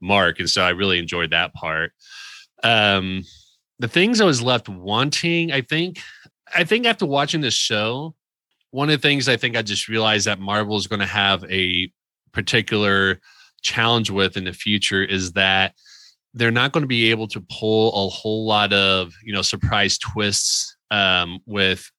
Mark. 0.00 0.38
And 0.38 0.48
so 0.48 0.62
I 0.62 0.70
really 0.70 1.00
enjoyed 1.00 1.32
that 1.32 1.52
part. 1.52 1.92
Um, 2.62 3.24
the 3.80 3.88
things 3.88 4.20
I 4.20 4.24
was 4.24 4.40
left 4.40 4.68
wanting, 4.68 5.50
I 5.50 5.62
think, 5.62 5.98
I 6.54 6.62
think 6.62 6.86
after 6.86 7.06
watching 7.06 7.40
this 7.40 7.54
show, 7.54 8.14
one 8.70 8.88
of 8.88 9.00
the 9.00 9.08
things 9.08 9.28
I 9.28 9.36
think 9.36 9.56
I 9.56 9.62
just 9.62 9.88
realized 9.88 10.28
that 10.28 10.38
Marvel 10.38 10.76
is 10.76 10.86
going 10.86 11.00
to 11.00 11.06
have 11.06 11.44
a 11.50 11.90
particular 12.32 13.20
challenge 13.62 14.10
with 14.10 14.36
in 14.36 14.44
the 14.44 14.52
future 14.52 15.02
is 15.02 15.32
that 15.32 15.74
they're 16.34 16.50
not 16.50 16.72
going 16.72 16.82
to 16.82 16.88
be 16.88 17.10
able 17.10 17.26
to 17.28 17.44
pull 17.50 17.88
a 17.88 18.08
whole 18.08 18.46
lot 18.46 18.72
of 18.72 19.12
you 19.24 19.32
know 19.32 19.42
surprise 19.42 19.98
twists 19.98 20.76
um, 20.90 21.38
with 21.46 21.90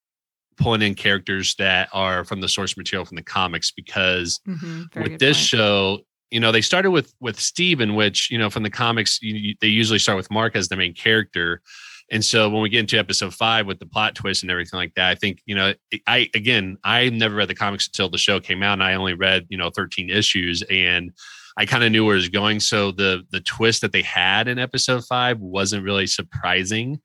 pulling 0.56 0.82
in 0.82 0.94
characters 0.94 1.54
that 1.58 1.88
are 1.92 2.24
from 2.24 2.40
the 2.40 2.48
source 2.48 2.76
material 2.76 3.04
from 3.04 3.16
the 3.16 3.22
comics 3.22 3.70
because 3.70 4.40
mm-hmm, 4.46 5.00
with 5.00 5.18
this 5.18 5.36
point. 5.36 5.46
show 5.46 5.98
you 6.30 6.40
know 6.40 6.50
they 6.50 6.62
started 6.62 6.90
with 6.90 7.14
with 7.20 7.38
Steven, 7.38 7.94
which 7.94 8.30
you 8.30 8.38
know 8.38 8.50
from 8.50 8.62
the 8.62 8.70
comics 8.70 9.20
you, 9.20 9.34
you, 9.34 9.54
they 9.60 9.68
usually 9.68 9.98
start 9.98 10.16
with 10.16 10.30
Mark 10.30 10.56
as 10.56 10.68
the 10.68 10.76
main 10.76 10.94
character, 10.94 11.60
and 12.10 12.24
so 12.24 12.48
when 12.48 12.62
we 12.62 12.70
get 12.70 12.80
into 12.80 12.98
episode 12.98 13.34
five 13.34 13.66
with 13.66 13.78
the 13.78 13.86
plot 13.86 14.14
twist 14.14 14.42
and 14.42 14.50
everything 14.50 14.78
like 14.78 14.94
that, 14.94 15.10
I 15.10 15.14
think 15.14 15.42
you 15.44 15.54
know 15.54 15.74
I 16.06 16.30
again 16.34 16.78
I 16.82 17.10
never 17.10 17.36
read 17.36 17.48
the 17.48 17.54
comics 17.54 17.86
until 17.86 18.08
the 18.08 18.18
show 18.18 18.40
came 18.40 18.62
out, 18.62 18.74
and 18.74 18.82
I 18.82 18.94
only 18.94 19.12
read 19.12 19.46
you 19.50 19.58
know 19.58 19.70
13 19.70 20.08
issues, 20.08 20.62
and 20.70 21.12
I 21.56 21.66
kind 21.66 21.84
of 21.84 21.92
knew 21.92 22.04
where 22.04 22.14
it 22.14 22.18
was 22.18 22.28
going. 22.28 22.60
So 22.60 22.92
the 22.92 23.24
the 23.30 23.40
twist 23.40 23.82
that 23.82 23.92
they 23.92 24.02
had 24.02 24.48
in 24.48 24.58
episode 24.58 25.04
five 25.04 25.38
wasn't 25.40 25.84
really 25.84 26.06
surprising. 26.06 27.00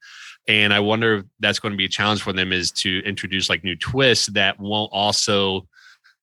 And 0.46 0.72
I 0.72 0.80
wonder 0.80 1.16
if 1.16 1.24
that's 1.40 1.58
going 1.58 1.72
to 1.72 1.78
be 1.78 1.84
a 1.84 1.90
challenge 1.90 2.22
for 2.22 2.32
them 2.32 2.52
is 2.52 2.72
to 2.72 3.02
introduce 3.04 3.50
like 3.50 3.64
new 3.64 3.76
twists 3.76 4.28
that 4.28 4.58
won't 4.58 4.90
also 4.92 5.68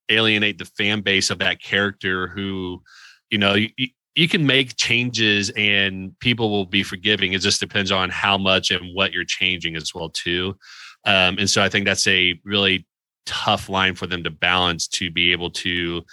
alienate 0.09 0.57
the 0.57 0.65
fan 0.65 1.01
base 1.01 1.29
of 1.29 1.39
that 1.39 1.61
character 1.61 2.27
who, 2.27 2.81
you 3.29 3.37
know, 3.37 3.53
you, 3.53 3.69
you 4.15 4.27
can 4.27 4.47
make 4.47 4.77
changes 4.77 5.51
and 5.51 6.17
people 6.19 6.49
will 6.49 6.65
be 6.65 6.81
forgiving. 6.81 7.33
It 7.33 7.41
just 7.41 7.59
depends 7.59 7.91
on 7.91 8.09
how 8.09 8.37
much 8.37 8.71
and 8.71 8.95
what 8.95 9.11
you're 9.11 9.25
changing 9.25 9.75
as 9.75 9.93
well 9.93 10.09
too. 10.09 10.57
Um, 11.05 11.37
and 11.37 11.49
so 11.49 11.61
I 11.61 11.69
think 11.69 11.85
that's 11.85 12.07
a 12.07 12.39
really 12.43 12.87
tough 13.25 13.69
line 13.69 13.93
for 13.93 14.07
them 14.07 14.23
to 14.23 14.31
balance 14.31 14.87
to 14.87 15.11
be 15.11 15.31
able 15.31 15.51
to 15.51 16.03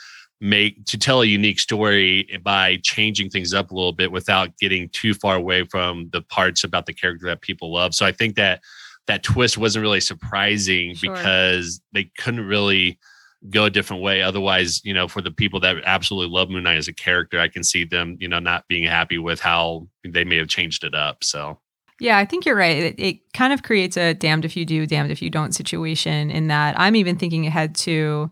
make 0.42 0.84
to 0.86 0.98
tell 0.98 1.22
a 1.22 1.24
unique 1.24 1.60
story 1.60 2.28
by 2.42 2.76
changing 2.82 3.30
things 3.30 3.54
up 3.54 3.70
a 3.70 3.74
little 3.74 3.92
bit 3.92 4.10
without 4.10 4.58
getting 4.58 4.88
too 4.88 5.14
far 5.14 5.36
away 5.36 5.64
from 5.64 6.10
the 6.12 6.20
parts 6.20 6.64
about 6.64 6.84
the 6.86 6.92
character 6.92 7.26
that 7.26 7.40
people 7.42 7.72
love. 7.72 7.94
So 7.94 8.04
I 8.04 8.10
think 8.10 8.34
that 8.34 8.60
that 9.06 9.22
twist 9.22 9.56
wasn't 9.56 9.84
really 9.84 10.00
surprising 10.00 10.96
sure. 10.96 11.14
because 11.14 11.80
they 11.92 12.10
couldn't 12.18 12.44
really 12.44 12.98
go 13.50 13.66
a 13.66 13.70
different 13.70 14.02
way. 14.02 14.20
Otherwise, 14.20 14.84
you 14.84 14.92
know, 14.92 15.06
for 15.06 15.22
the 15.22 15.30
people 15.30 15.60
that 15.60 15.76
absolutely 15.84 16.34
love 16.34 16.50
Moon 16.50 16.64
Knight 16.64 16.76
as 16.76 16.88
a 16.88 16.92
character, 16.92 17.38
I 17.38 17.46
can 17.46 17.62
see 17.62 17.84
them, 17.84 18.16
you 18.18 18.26
know, 18.26 18.40
not 18.40 18.66
being 18.66 18.84
happy 18.84 19.18
with 19.18 19.38
how 19.38 19.86
they 20.04 20.24
may 20.24 20.38
have 20.38 20.48
changed 20.48 20.82
it 20.82 20.94
up. 20.94 21.22
So, 21.22 21.60
yeah, 22.00 22.18
I 22.18 22.24
think 22.24 22.46
you're 22.46 22.56
right. 22.56 22.78
It, 22.78 22.94
it 22.98 23.32
kind 23.32 23.52
of 23.52 23.62
creates 23.62 23.96
a 23.96 24.12
damned 24.12 24.44
if 24.44 24.56
you 24.56 24.64
do, 24.64 24.86
damned 24.86 25.12
if 25.12 25.22
you 25.22 25.30
don't 25.30 25.52
situation 25.52 26.32
in 26.32 26.48
that 26.48 26.78
I'm 26.80 26.96
even 26.96 27.16
thinking 27.16 27.46
ahead 27.46 27.76
to 27.76 28.28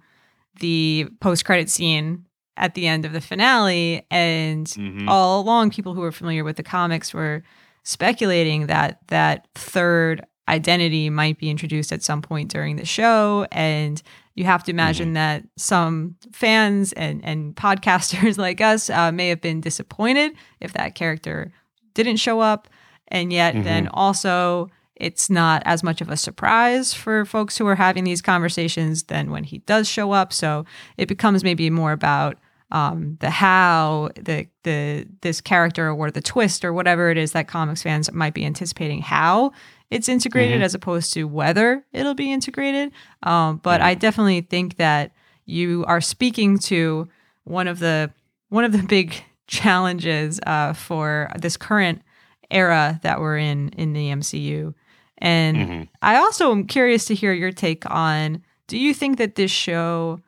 the 0.59 1.09
post 1.21 1.45
credit 1.45 1.71
scene 1.71 2.26
at 2.57 2.75
the 2.75 2.87
end 2.87 3.04
of 3.04 3.12
the 3.12 3.21
finale. 3.21 4.07
And 4.11 4.66
mm-hmm. 4.66 5.09
all 5.09 5.40
along, 5.40 5.71
people 5.71 5.95
who 5.95 6.00
were 6.00 6.12
familiar 6.12 6.45
with 6.45 6.57
the 6.57 6.62
comics 6.62 7.14
were 7.14 7.42
speculating 7.85 8.66
that 8.66 8.99
that 9.09 9.49
third 9.54 10.25
identity 10.49 11.09
might 11.11 11.38
be 11.38 11.49
introduced 11.49 11.92
at 11.92 12.02
some 12.02 12.21
point 12.21 12.50
during 12.50 12.76
the 12.76 12.85
show. 12.85 13.47
And 13.52 14.02
you 14.35 14.45
have 14.45 14.64
to 14.64 14.71
imagine 14.71 15.09
mm-hmm. 15.09 15.14
that 15.14 15.45
some 15.57 16.16
fans 16.33 16.92
and, 16.92 17.25
and 17.25 17.54
podcasters 17.57 18.37
like 18.38 18.61
us 18.61 18.90
uh, 18.90 19.11
may 19.12 19.28
have 19.28 19.40
been 19.40 19.61
disappointed 19.61 20.33
if 20.61 20.73
that 20.75 20.95
character 20.95 21.52
didn't 21.95 22.16
show 22.16 22.40
up. 22.40 22.69
And 23.09 23.33
yet, 23.33 23.54
mm-hmm. 23.54 23.64
then 23.64 23.88
also, 23.88 24.71
it's 25.00 25.30
not 25.30 25.62
as 25.64 25.83
much 25.83 26.00
of 26.00 26.11
a 26.11 26.16
surprise 26.16 26.92
for 26.92 27.25
folks 27.25 27.57
who 27.59 27.66
are 27.66 27.76
having 27.76 28.04
these 28.04 28.23
conversations 28.23 29.04
than 29.04 29.30
when 29.30 29.45
he 29.45 29.59
does 29.59 29.88
show 29.88 30.12
up. 30.12 30.33
So 30.33 30.64
it 30.97 31.09
becomes 31.09 31.42
maybe 31.42 31.71
more 31.71 31.92
about 31.92 32.38
um, 32.71 33.16
the 33.21 33.30
how 33.30 34.11
the 34.14 34.47
the 34.62 35.07
this 35.23 35.40
character 35.40 35.90
or 35.90 36.11
the 36.11 36.21
twist 36.21 36.64
or 36.64 36.73
whatever 36.73 37.11
it 37.11 37.19
is 37.19 37.33
that 37.33 37.49
comics 37.49 37.83
fans 37.83 38.12
might 38.12 38.35
be 38.35 38.45
anticipating 38.45 39.02
how 39.02 39.52
it's 39.90 40.09
integrated 40.09 40.57
mm-hmm. 40.57 40.62
as 40.62 40.75
opposed 40.75 41.12
to 41.14 41.25
whether 41.25 41.85
it'll 41.92 42.14
be 42.14 42.33
integrated. 42.33 42.92
Um, 43.25 43.57
but 43.57 43.80
I 43.80 43.95
definitely 43.95 44.42
think 44.42 44.76
that 44.76 45.12
you 45.47 45.85
are 45.88 46.00
speaking 46.00 46.59
to 46.61 47.09
one 47.45 47.66
of 47.66 47.80
the 47.80 48.12
one 48.50 48.64
of 48.64 48.73
the 48.73 48.83
big 48.83 49.14
challenges 49.47 50.38
uh, 50.47 50.73
for 50.75 51.33
this 51.38 51.57
current 51.57 52.02
era 52.50 53.00
that 53.02 53.21
we're 53.21 53.38
in 53.38 53.71
in 53.71 53.92
the 53.92 54.11
MCU. 54.11 54.75
And 55.21 55.57
mm-hmm. 55.57 55.83
I 56.03 56.17
also 56.17 56.50
am 56.50 56.67
curious 56.67 57.05
to 57.07 57.15
hear 57.15 57.33
your 57.33 57.53
take 57.53 57.89
on 57.91 58.43
do 58.67 58.79
you 58.79 58.95
think 58.95 59.19
that 59.19 59.35
this 59.35 59.50
show 59.50 60.21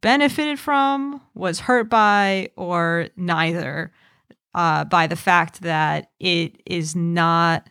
benefited 0.00 0.58
from, 0.58 1.20
was 1.34 1.60
hurt 1.60 1.90
by, 1.90 2.48
or 2.56 3.08
neither 3.16 3.92
uh, 4.54 4.84
by 4.84 5.06
the 5.06 5.16
fact 5.16 5.60
that 5.60 6.10
it 6.18 6.62
is 6.64 6.96
not 6.96 7.68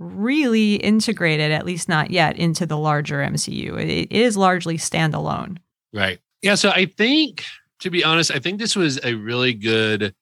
really 0.00 0.76
integrated, 0.76 1.52
at 1.52 1.64
least 1.64 1.88
not 1.88 2.10
yet, 2.10 2.36
into 2.38 2.66
the 2.66 2.76
larger 2.76 3.18
MCU. 3.18 3.78
It, 3.78 3.88
it 3.88 4.10
is 4.10 4.36
largely 4.36 4.78
standalone. 4.78 5.58
Right. 5.92 6.18
Yeah. 6.42 6.56
So 6.56 6.70
I 6.70 6.86
think, 6.86 7.44
to 7.80 7.90
be 7.90 8.02
honest, 8.02 8.32
I 8.32 8.40
think 8.40 8.58
this 8.58 8.74
was 8.74 8.98
a 9.04 9.14
really 9.14 9.54
good 9.54 10.12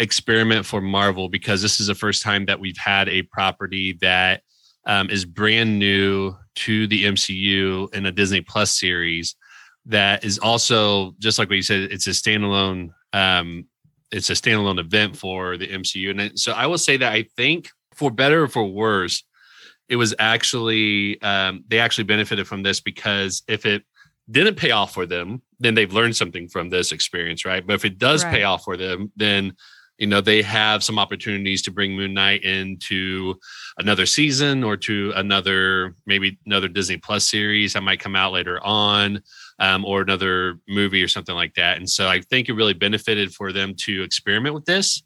experiment 0.00 0.66
for 0.66 0.80
Marvel 0.80 1.28
because 1.28 1.62
this 1.62 1.78
is 1.78 1.86
the 1.86 1.94
first 1.94 2.22
time 2.22 2.46
that 2.46 2.58
we've 2.58 2.76
had 2.76 3.08
a 3.08 3.22
property 3.22 3.98
that 4.00 4.42
um, 4.88 5.10
is 5.10 5.24
brand 5.24 5.78
new 5.78 6.34
to 6.56 6.86
the 6.88 7.04
MCU 7.04 7.94
in 7.94 8.06
a 8.06 8.12
Disney 8.12 8.40
Plus 8.40 8.76
series 8.76 9.36
that 9.86 10.24
is 10.24 10.38
also 10.38 11.14
just 11.18 11.38
like 11.38 11.48
what 11.48 11.56
you 11.56 11.62
said, 11.62 11.92
it's 11.92 12.06
a 12.06 12.10
standalone. 12.10 12.90
Um, 13.12 13.66
it's 14.10 14.30
a 14.30 14.34
standalone 14.34 14.80
event 14.80 15.16
for 15.16 15.56
the 15.56 15.68
MCU, 15.68 16.10
and 16.10 16.38
so 16.38 16.52
I 16.52 16.66
will 16.66 16.78
say 16.78 16.96
that 16.96 17.12
I 17.12 17.24
think 17.36 17.68
for 17.94 18.10
better 18.10 18.44
or 18.44 18.48
for 18.48 18.64
worse, 18.64 19.22
it 19.88 19.96
was 19.96 20.14
actually 20.18 21.20
um, 21.22 21.64
they 21.68 21.78
actually 21.78 22.04
benefited 22.04 22.46
from 22.46 22.62
this 22.62 22.80
because 22.80 23.42
if 23.46 23.66
it 23.66 23.84
didn't 24.30 24.56
pay 24.56 24.70
off 24.70 24.92
for 24.92 25.06
them, 25.06 25.42
then 25.58 25.74
they've 25.74 25.92
learned 25.92 26.16
something 26.16 26.48
from 26.48 26.70
this 26.70 26.92
experience, 26.92 27.44
right? 27.44 27.66
But 27.66 27.74
if 27.74 27.84
it 27.84 27.98
does 27.98 28.24
right. 28.24 28.32
pay 28.32 28.42
off 28.44 28.64
for 28.64 28.76
them, 28.76 29.12
then 29.16 29.54
you 29.98 30.06
know 30.06 30.20
they 30.20 30.42
have 30.42 30.82
some 30.82 30.98
opportunities 30.98 31.62
to 31.62 31.70
bring 31.70 31.96
Moon 31.96 32.14
Knight 32.14 32.44
into 32.44 33.34
another 33.78 34.06
season 34.06 34.64
or 34.64 34.76
to 34.78 35.12
another 35.16 35.94
maybe 36.06 36.38
another 36.46 36.68
Disney 36.68 36.96
Plus 36.96 37.28
series 37.28 37.72
that 37.72 37.82
might 37.82 38.00
come 38.00 38.16
out 38.16 38.32
later 38.32 38.64
on. 38.64 39.22
Um, 39.60 39.84
or 39.84 40.02
another 40.02 40.60
movie 40.68 41.02
or 41.02 41.08
something 41.08 41.34
like 41.34 41.54
that. 41.54 41.78
And 41.78 41.90
so 41.90 42.06
I 42.06 42.20
think 42.20 42.48
it 42.48 42.52
really 42.52 42.74
benefited 42.74 43.34
for 43.34 43.52
them 43.52 43.74
to 43.78 44.04
experiment 44.04 44.54
with 44.54 44.66
this 44.66 45.02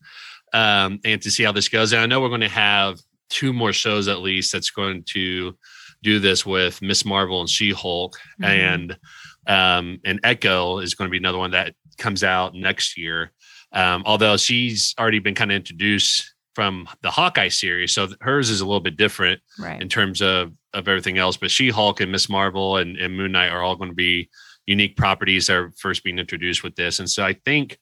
um, 0.53 1.01
and 1.05 1.23
to 1.23 1.31
see 1.31 1.43
how 1.43 1.53
this 1.53 1.71
goes. 1.71 1.93
And 1.93 2.03
I 2.03 2.07
know 2.07 2.21
we're 2.21 2.29
going 2.29 2.43
to 2.43 2.49
have 2.49 2.99
two 3.31 3.53
more 3.53 3.73
shows 3.73 4.09
at 4.09 4.21
least 4.21 4.53
that's 4.53 4.71
going 4.71 5.05
to 5.05 5.57
do 6.03 6.19
this 6.19 6.45
with 6.45 6.83
Miss 6.83 7.05
Marvel 7.05 7.41
and 7.41 7.49
She 7.49 7.71
Hulk, 7.71 8.19
mm-hmm. 8.41 8.45
and 8.45 8.99
um, 9.47 10.01
and 10.05 10.21
Echo 10.23 10.79
is 10.79 10.95
going 10.95 11.09
to 11.09 11.11
be 11.11 11.19
another 11.19 11.39
one 11.39 11.53
that 11.53 11.75
comes 11.99 12.23
out 12.23 12.55
next 12.55 12.97
year. 12.97 13.33
Um, 13.73 14.02
although 14.07 14.37
she's 14.37 14.95
already 14.99 15.19
been 15.19 15.35
kind 15.35 15.50
of 15.50 15.57
introduced 15.57 16.35
from 16.55 16.87
the 17.02 17.11
Hawkeye 17.11 17.49
series, 17.49 17.93
so 17.95 18.09
hers 18.21 18.50
is 18.50 18.61
a 18.61 18.67
little 18.67 18.81
bit 18.81 18.97
different 18.97 19.41
right. 19.59 19.81
in 19.81 19.88
terms 19.88 20.21
of 20.21 20.52
of 20.75 20.88
everything 20.88 21.19
else. 21.19 21.37
But 21.37 21.50
She 21.50 21.71
Hulk 21.71 22.00
and 22.00 22.12
Miss 22.12 22.29
Marvel 22.29 22.76
and, 22.76 22.97
and 22.97 23.17
Moon 23.17 23.33
Knight 23.33 23.50
are 23.50 23.62
all 23.62 23.76
going 23.76 23.91
to 23.91 23.95
be 23.95 24.29
unique 24.67 24.97
properties 24.97 25.47
that 25.47 25.57
are 25.57 25.73
first 25.79 26.05
being 26.05 26.19
introduced 26.19 26.62
with 26.62 26.76
this, 26.76 26.99
and 26.99 27.09
so 27.09 27.25
I 27.25 27.35
think 27.45 27.79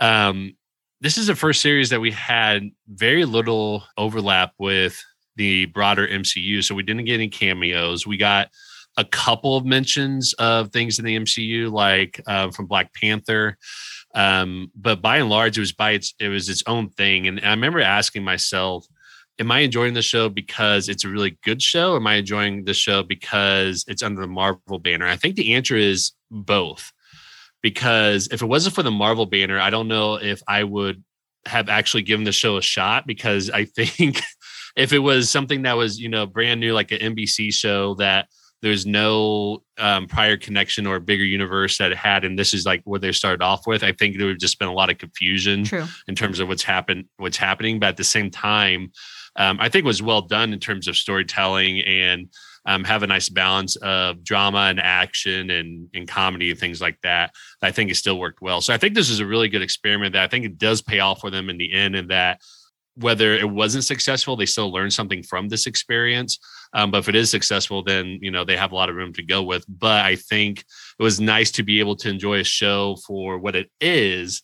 um, 0.00 0.56
this 1.00 1.18
is 1.18 1.26
the 1.26 1.34
first 1.34 1.60
series 1.60 1.90
that 1.90 2.00
we 2.00 2.10
had 2.10 2.70
very 2.88 3.24
little 3.24 3.84
overlap 3.98 4.52
with 4.58 5.02
the 5.36 5.66
broader 5.66 6.06
MCU. 6.06 6.62
So 6.62 6.74
we 6.74 6.82
didn't 6.82 7.04
get 7.04 7.14
any 7.14 7.28
cameos. 7.28 8.06
We 8.06 8.16
got 8.16 8.48
a 8.96 9.04
couple 9.04 9.56
of 9.56 9.64
mentions 9.64 10.32
of 10.34 10.70
things 10.70 10.98
in 10.98 11.04
the 11.04 11.18
MCU, 11.18 11.70
like 11.70 12.20
uh, 12.26 12.50
from 12.50 12.66
Black 12.66 12.94
Panther. 12.94 13.58
Um, 14.14 14.70
but 14.76 15.02
by 15.02 15.18
and 15.18 15.28
large, 15.28 15.56
it 15.56 15.60
was 15.60 15.72
by 15.72 15.92
its 15.92 16.14
it 16.20 16.28
was 16.28 16.48
its 16.48 16.62
own 16.66 16.88
thing. 16.90 17.26
And 17.26 17.40
I 17.40 17.50
remember 17.50 17.80
asking 17.80 18.22
myself, 18.22 18.86
am 19.38 19.50
I 19.50 19.60
enjoying 19.60 19.94
the 19.94 20.02
show 20.02 20.28
because 20.28 20.88
it's 20.88 21.04
a 21.04 21.08
really 21.08 21.36
good 21.42 21.60
show? 21.60 21.96
Am 21.96 22.06
I 22.06 22.14
enjoying 22.14 22.64
the 22.64 22.74
show 22.74 23.02
because 23.02 23.84
it's 23.88 24.02
under 24.02 24.20
the 24.20 24.28
Marvel 24.28 24.78
banner? 24.78 25.06
I 25.06 25.16
think 25.16 25.36
the 25.36 25.54
answer 25.54 25.76
is 25.76 26.12
both. 26.30 26.92
Because 27.62 28.28
if 28.30 28.42
it 28.42 28.46
wasn't 28.46 28.74
for 28.74 28.82
the 28.82 28.90
Marvel 28.90 29.24
banner, 29.24 29.58
I 29.58 29.70
don't 29.70 29.88
know 29.88 30.16
if 30.16 30.42
I 30.46 30.64
would 30.64 31.02
have 31.46 31.68
actually 31.68 32.02
given 32.02 32.24
the 32.24 32.32
show 32.32 32.58
a 32.58 32.62
shot 32.62 33.06
because 33.06 33.50
I 33.50 33.64
think 33.76 34.20
if 34.76 34.92
it 34.92 34.98
was 34.98 35.30
something 35.30 35.62
that 35.62 35.76
was, 35.76 35.98
you 35.98 36.08
know, 36.08 36.26
brand 36.26 36.60
new, 36.60 36.74
like 36.74 36.92
an 36.92 37.16
NBC 37.16 37.52
show 37.54 37.94
that 37.94 38.28
there's 38.64 38.86
no 38.86 39.62
um, 39.76 40.06
prior 40.06 40.38
connection 40.38 40.86
or 40.86 40.98
bigger 40.98 41.22
universe 41.22 41.76
that 41.76 41.92
it 41.92 41.98
had, 41.98 42.24
and 42.24 42.38
this 42.38 42.54
is 42.54 42.64
like 42.64 42.80
what 42.84 43.02
they 43.02 43.12
started 43.12 43.44
off 43.44 43.66
with. 43.66 43.84
I 43.84 43.92
think 43.92 44.16
there 44.16 44.26
would 44.26 44.40
just 44.40 44.58
been 44.58 44.68
a 44.68 44.72
lot 44.72 44.88
of 44.88 44.96
confusion 44.96 45.64
True. 45.64 45.84
in 46.08 46.14
terms 46.14 46.40
of 46.40 46.48
what's 46.48 46.62
happened, 46.62 47.04
what's 47.18 47.36
happening. 47.36 47.78
But 47.78 47.90
at 47.90 47.96
the 47.98 48.04
same 48.04 48.30
time, 48.30 48.90
um, 49.36 49.58
I 49.60 49.68
think 49.68 49.84
it 49.84 49.86
was 49.86 50.00
well 50.00 50.22
done 50.22 50.54
in 50.54 50.60
terms 50.60 50.88
of 50.88 50.96
storytelling 50.96 51.82
and 51.82 52.30
um, 52.64 52.84
have 52.84 53.02
a 53.02 53.06
nice 53.06 53.28
balance 53.28 53.76
of 53.76 54.24
drama 54.24 54.68
and 54.70 54.80
action 54.80 55.50
and, 55.50 55.90
and 55.92 56.08
comedy 56.08 56.50
and 56.50 56.58
things 56.58 56.80
like 56.80 56.98
that. 57.02 57.34
I 57.60 57.70
think 57.70 57.90
it 57.90 57.96
still 57.96 58.18
worked 58.18 58.40
well. 58.40 58.62
So 58.62 58.72
I 58.72 58.78
think 58.78 58.94
this 58.94 59.10
is 59.10 59.20
a 59.20 59.26
really 59.26 59.50
good 59.50 59.60
experiment 59.60 60.14
that 60.14 60.22
I 60.22 60.28
think 60.28 60.46
it 60.46 60.56
does 60.56 60.80
pay 60.80 61.00
off 61.00 61.20
for 61.20 61.28
them 61.28 61.50
in 61.50 61.58
the 61.58 61.74
end, 61.74 61.96
and 61.96 62.08
that 62.10 62.40
whether 62.96 63.34
it 63.34 63.48
wasn't 63.48 63.84
successful, 63.84 64.36
they 64.36 64.46
still 64.46 64.72
learned 64.72 64.92
something 64.92 65.22
from 65.22 65.48
this 65.48 65.66
experience. 65.66 66.38
Um, 66.72 66.90
but 66.90 66.98
if 66.98 67.08
it 67.08 67.16
is 67.16 67.30
successful, 67.30 67.82
then 67.82 68.18
you 68.20 68.30
know 68.30 68.44
they 68.44 68.56
have 68.56 68.72
a 68.72 68.74
lot 68.74 68.88
of 68.88 68.96
room 68.96 69.12
to 69.14 69.22
go 69.22 69.42
with. 69.42 69.64
But 69.68 70.04
I 70.04 70.16
think 70.16 70.60
it 70.98 71.02
was 71.02 71.20
nice 71.20 71.50
to 71.52 71.62
be 71.62 71.80
able 71.80 71.96
to 71.96 72.08
enjoy 72.08 72.40
a 72.40 72.44
show 72.44 72.96
for 73.06 73.38
what 73.38 73.56
it 73.56 73.70
is, 73.80 74.42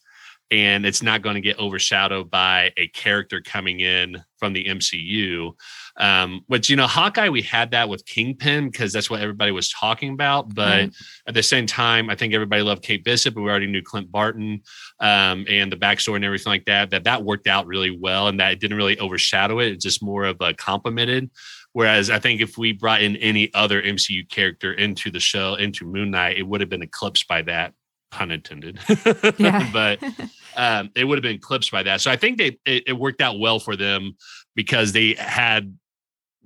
and 0.50 0.84
it's 0.84 1.02
not 1.02 1.22
going 1.22 1.36
to 1.36 1.40
get 1.40 1.58
overshadowed 1.58 2.30
by 2.30 2.72
a 2.76 2.88
character 2.88 3.40
coming 3.40 3.80
in 3.80 4.22
from 4.38 4.52
the 4.52 4.64
MCU. 4.64 5.52
Um, 6.00 6.40
which 6.46 6.70
you 6.70 6.76
know, 6.76 6.86
Hawkeye, 6.86 7.28
we 7.28 7.42
had 7.42 7.72
that 7.72 7.90
with 7.90 8.06
Kingpin 8.06 8.70
because 8.70 8.90
that's 8.90 9.10
what 9.10 9.20
everybody 9.20 9.52
was 9.52 9.68
talking 9.68 10.14
about. 10.14 10.54
But 10.54 10.86
mm. 10.86 10.96
at 11.26 11.34
the 11.34 11.42
same 11.42 11.66
time, 11.66 12.08
I 12.08 12.14
think 12.14 12.32
everybody 12.32 12.62
loved 12.62 12.82
Kate 12.82 13.04
Bishop, 13.04 13.34
but 13.34 13.42
we 13.42 13.50
already 13.50 13.66
knew 13.66 13.82
Clint 13.82 14.10
Barton 14.10 14.62
um, 14.98 15.44
and 15.46 15.70
the 15.70 15.76
backstory 15.76 16.16
and 16.16 16.24
everything 16.24 16.50
like 16.50 16.64
that. 16.64 16.88
That 16.88 17.04
that 17.04 17.22
worked 17.22 17.46
out 17.46 17.66
really 17.66 17.90
well, 17.90 18.28
and 18.28 18.40
that 18.40 18.52
it 18.52 18.60
didn't 18.60 18.78
really 18.78 18.98
overshadow 18.98 19.58
it. 19.58 19.72
It's 19.72 19.84
just 19.84 20.02
more 20.02 20.24
of 20.24 20.38
a 20.40 20.54
complemented. 20.54 21.30
Whereas 21.72 22.10
I 22.10 22.18
think 22.18 22.40
if 22.40 22.58
we 22.58 22.72
brought 22.72 23.02
in 23.02 23.16
any 23.16 23.52
other 23.54 23.80
MCU 23.80 24.28
character 24.28 24.72
into 24.72 25.10
the 25.10 25.20
show, 25.20 25.54
into 25.54 25.84
Moon 25.84 26.10
Knight, 26.10 26.38
it 26.38 26.42
would 26.42 26.60
have 26.60 26.70
been 26.70 26.82
eclipsed 26.82 27.28
by 27.28 27.42
that, 27.42 27.74
pun 28.10 28.30
intended. 28.30 28.80
But 29.72 30.02
um, 30.56 30.90
it 30.96 31.04
would 31.04 31.18
have 31.18 31.22
been 31.22 31.36
eclipsed 31.36 31.70
by 31.70 31.82
that. 31.84 32.00
So 32.00 32.10
I 32.10 32.16
think 32.16 32.38
they 32.38 32.58
it, 32.64 32.84
it, 32.88 32.98
worked 32.98 33.20
out 33.20 33.38
well 33.38 33.60
for 33.60 33.76
them 33.76 34.16
because 34.56 34.92
they 34.92 35.14
had 35.14 35.76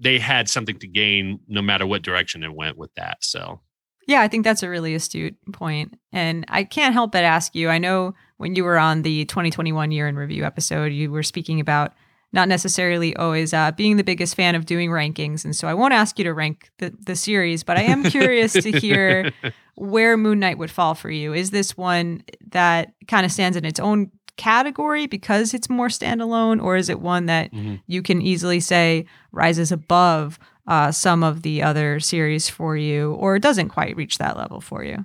they 0.05 0.19
had 0.19 0.49
something 0.49 0.79
to 0.79 0.87
gain 0.87 1.40
no 1.49 1.62
matter 1.62 1.87
what 1.87 2.03
direction 2.03 2.45
it 2.45 2.55
went 2.55 2.77
with 2.77 2.95
that. 2.95 3.17
So 3.23 3.61
yeah, 4.07 4.21
I 4.21 4.29
think 4.29 4.45
that's 4.45 4.62
a 4.62 4.69
really 4.69 4.95
astute 4.95 5.35
point. 5.53 5.99
And 6.12 6.45
I 6.49 6.64
can't 6.64 6.93
help 6.93 7.12
but 7.12 7.25
ask 7.25 7.55
you, 7.55 7.71
I 7.71 7.79
know 7.79 8.14
when 8.37 8.55
you 8.55 8.64
were 8.64 8.79
on 8.79 9.01
the 9.01 9.25
2021 9.25 9.90
year 9.90 10.07
in 10.07 10.17
review 10.17 10.45
episode, 10.45 10.93
you 10.93 11.11
were 11.11 11.23
speaking 11.23 11.59
about 11.59 11.95
not 12.33 12.49
necessarily 12.49 13.17
always 13.17 13.55
uh, 13.55 13.73
being 13.73 13.97
the 13.97 14.05
biggest 14.05 14.35
fan 14.35 14.55
of 14.55 14.67
doing 14.67 14.90
rankings. 14.90 15.45
And 15.45 15.57
so 15.57 15.69
I 15.69 15.75
won't 15.75 15.95
ask 15.95 16.19
you 16.19 16.25
to 16.25 16.35
rank 16.35 16.71
the, 16.79 16.93
the 17.07 17.17
series, 17.17 17.62
but 17.62 17.79
I 17.79 17.83
am 17.83 18.03
curious 18.03 18.53
to 18.53 18.73
hear 18.73 19.33
where 19.77 20.17
Moon 20.19 20.40
Knight 20.40 20.59
would 20.59 20.71
fall 20.71 20.95
for 20.95 21.11
you. 21.11 21.33
Is 21.33 21.51
this 21.51 21.77
one 21.77 22.25
that 22.49 22.93
kind 23.09 23.25
of 23.25 23.33
stands 23.33 23.57
in 23.57 23.64
its 23.64 23.81
own 23.81 24.11
category 24.37 25.07
because 25.07 25.55
it's 25.55 25.70
more 25.70 25.88
standalone, 25.88 26.62
or 26.62 26.77
is 26.77 26.88
it 26.88 27.01
one 27.01 27.27
that 27.27 27.53
mm-hmm. 27.53 27.77
you 27.87 28.03
can 28.03 28.20
easily 28.23 28.61
say 28.61 29.07
rises 29.33 29.73
above 29.73 30.38
uh, 30.66 30.90
some 30.90 31.23
of 31.23 31.42
the 31.42 31.62
other 31.62 32.01
series 32.01 32.49
for 32.49 32.77
you, 32.77 33.12
or 33.14 33.38
doesn't 33.38 33.68
quite 33.68 33.97
reach 33.97 34.18
that 34.18 34.37
level 34.37 34.61
for 34.61 34.83
you? 34.83 35.05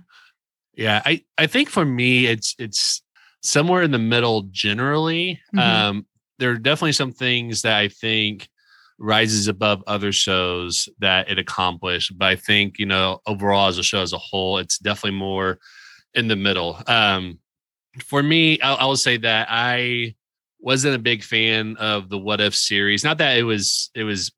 Yeah, 0.73 1.01
I, 1.05 1.23
I 1.37 1.47
think 1.47 1.69
for 1.69 1.85
me, 1.85 2.27
it's 2.27 2.55
it's 2.57 3.01
somewhere 3.41 3.83
in 3.83 3.91
the 3.91 3.99
middle 3.99 4.43
generally. 4.51 5.39
Mm-hmm. 5.53 5.59
Um, 5.59 6.05
there 6.39 6.51
are 6.51 6.57
definitely 6.57 6.93
some 6.93 7.11
things 7.11 7.61
that 7.63 7.75
I 7.75 7.89
think 7.89 8.47
rises 8.97 9.47
above 9.47 9.83
other 9.87 10.11
shows 10.11 10.89
that 10.99 11.29
it 11.29 11.39
accomplished. 11.39 12.17
But 12.17 12.27
I 12.27 12.35
think, 12.35 12.79
you 12.79 12.85
know, 12.85 13.19
overall 13.25 13.67
as 13.67 13.77
a 13.77 13.83
show 13.83 14.01
as 14.01 14.13
a 14.13 14.17
whole, 14.17 14.57
it's 14.57 14.77
definitely 14.77 15.17
more 15.17 15.59
in 16.13 16.27
the 16.27 16.35
middle. 16.35 16.81
Um, 16.87 17.39
for 18.03 18.21
me, 18.21 18.59
I, 18.61 18.75
I 18.75 18.85
will 18.85 18.95
say 18.95 19.17
that 19.17 19.47
I 19.49 20.15
wasn't 20.59 20.95
a 20.95 20.99
big 20.99 21.23
fan 21.23 21.77
of 21.77 22.09
the 22.09 22.17
What 22.17 22.41
If 22.41 22.55
series. 22.55 23.03
Not 23.03 23.17
that 23.19 23.37
it 23.37 23.43
was 23.43 23.89
it 23.95 24.03
was 24.03 24.31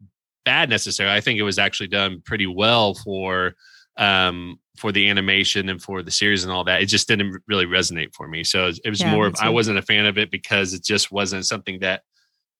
bad 0.46 0.70
necessarily. 0.70 1.16
I 1.16 1.22
think 1.22 1.40
it 1.40 1.44
was 1.44 1.60
actually 1.60 1.88
done 1.88 2.22
pretty 2.24 2.48
well 2.48 2.94
for 2.94 3.54
um 3.98 4.58
for 4.78 4.92
the 4.92 5.10
animation 5.10 5.70
and 5.70 5.82
for 5.82 6.02
the 6.02 6.12
series 6.12 6.44
and 6.44 6.52
all 6.52 6.64
that. 6.64 6.82
It 6.82 6.86
just 6.86 7.08
didn't 7.08 7.42
really 7.48 7.66
resonate 7.66 8.14
for 8.14 8.28
me. 8.28 8.44
So 8.44 8.72
it 8.84 8.90
was 8.90 9.02
yeah, 9.02 9.12
more 9.12 9.28
of 9.28 9.36
I 9.42 9.50
wasn't 9.50 9.80
a 9.80 9.84
fan 9.84 10.06
of 10.06 10.18
it 10.18 10.32
because 10.32 10.74
it 10.74 10.84
just 10.84 11.12
wasn't 11.12 11.46
something 11.46 11.80
that 11.80 12.02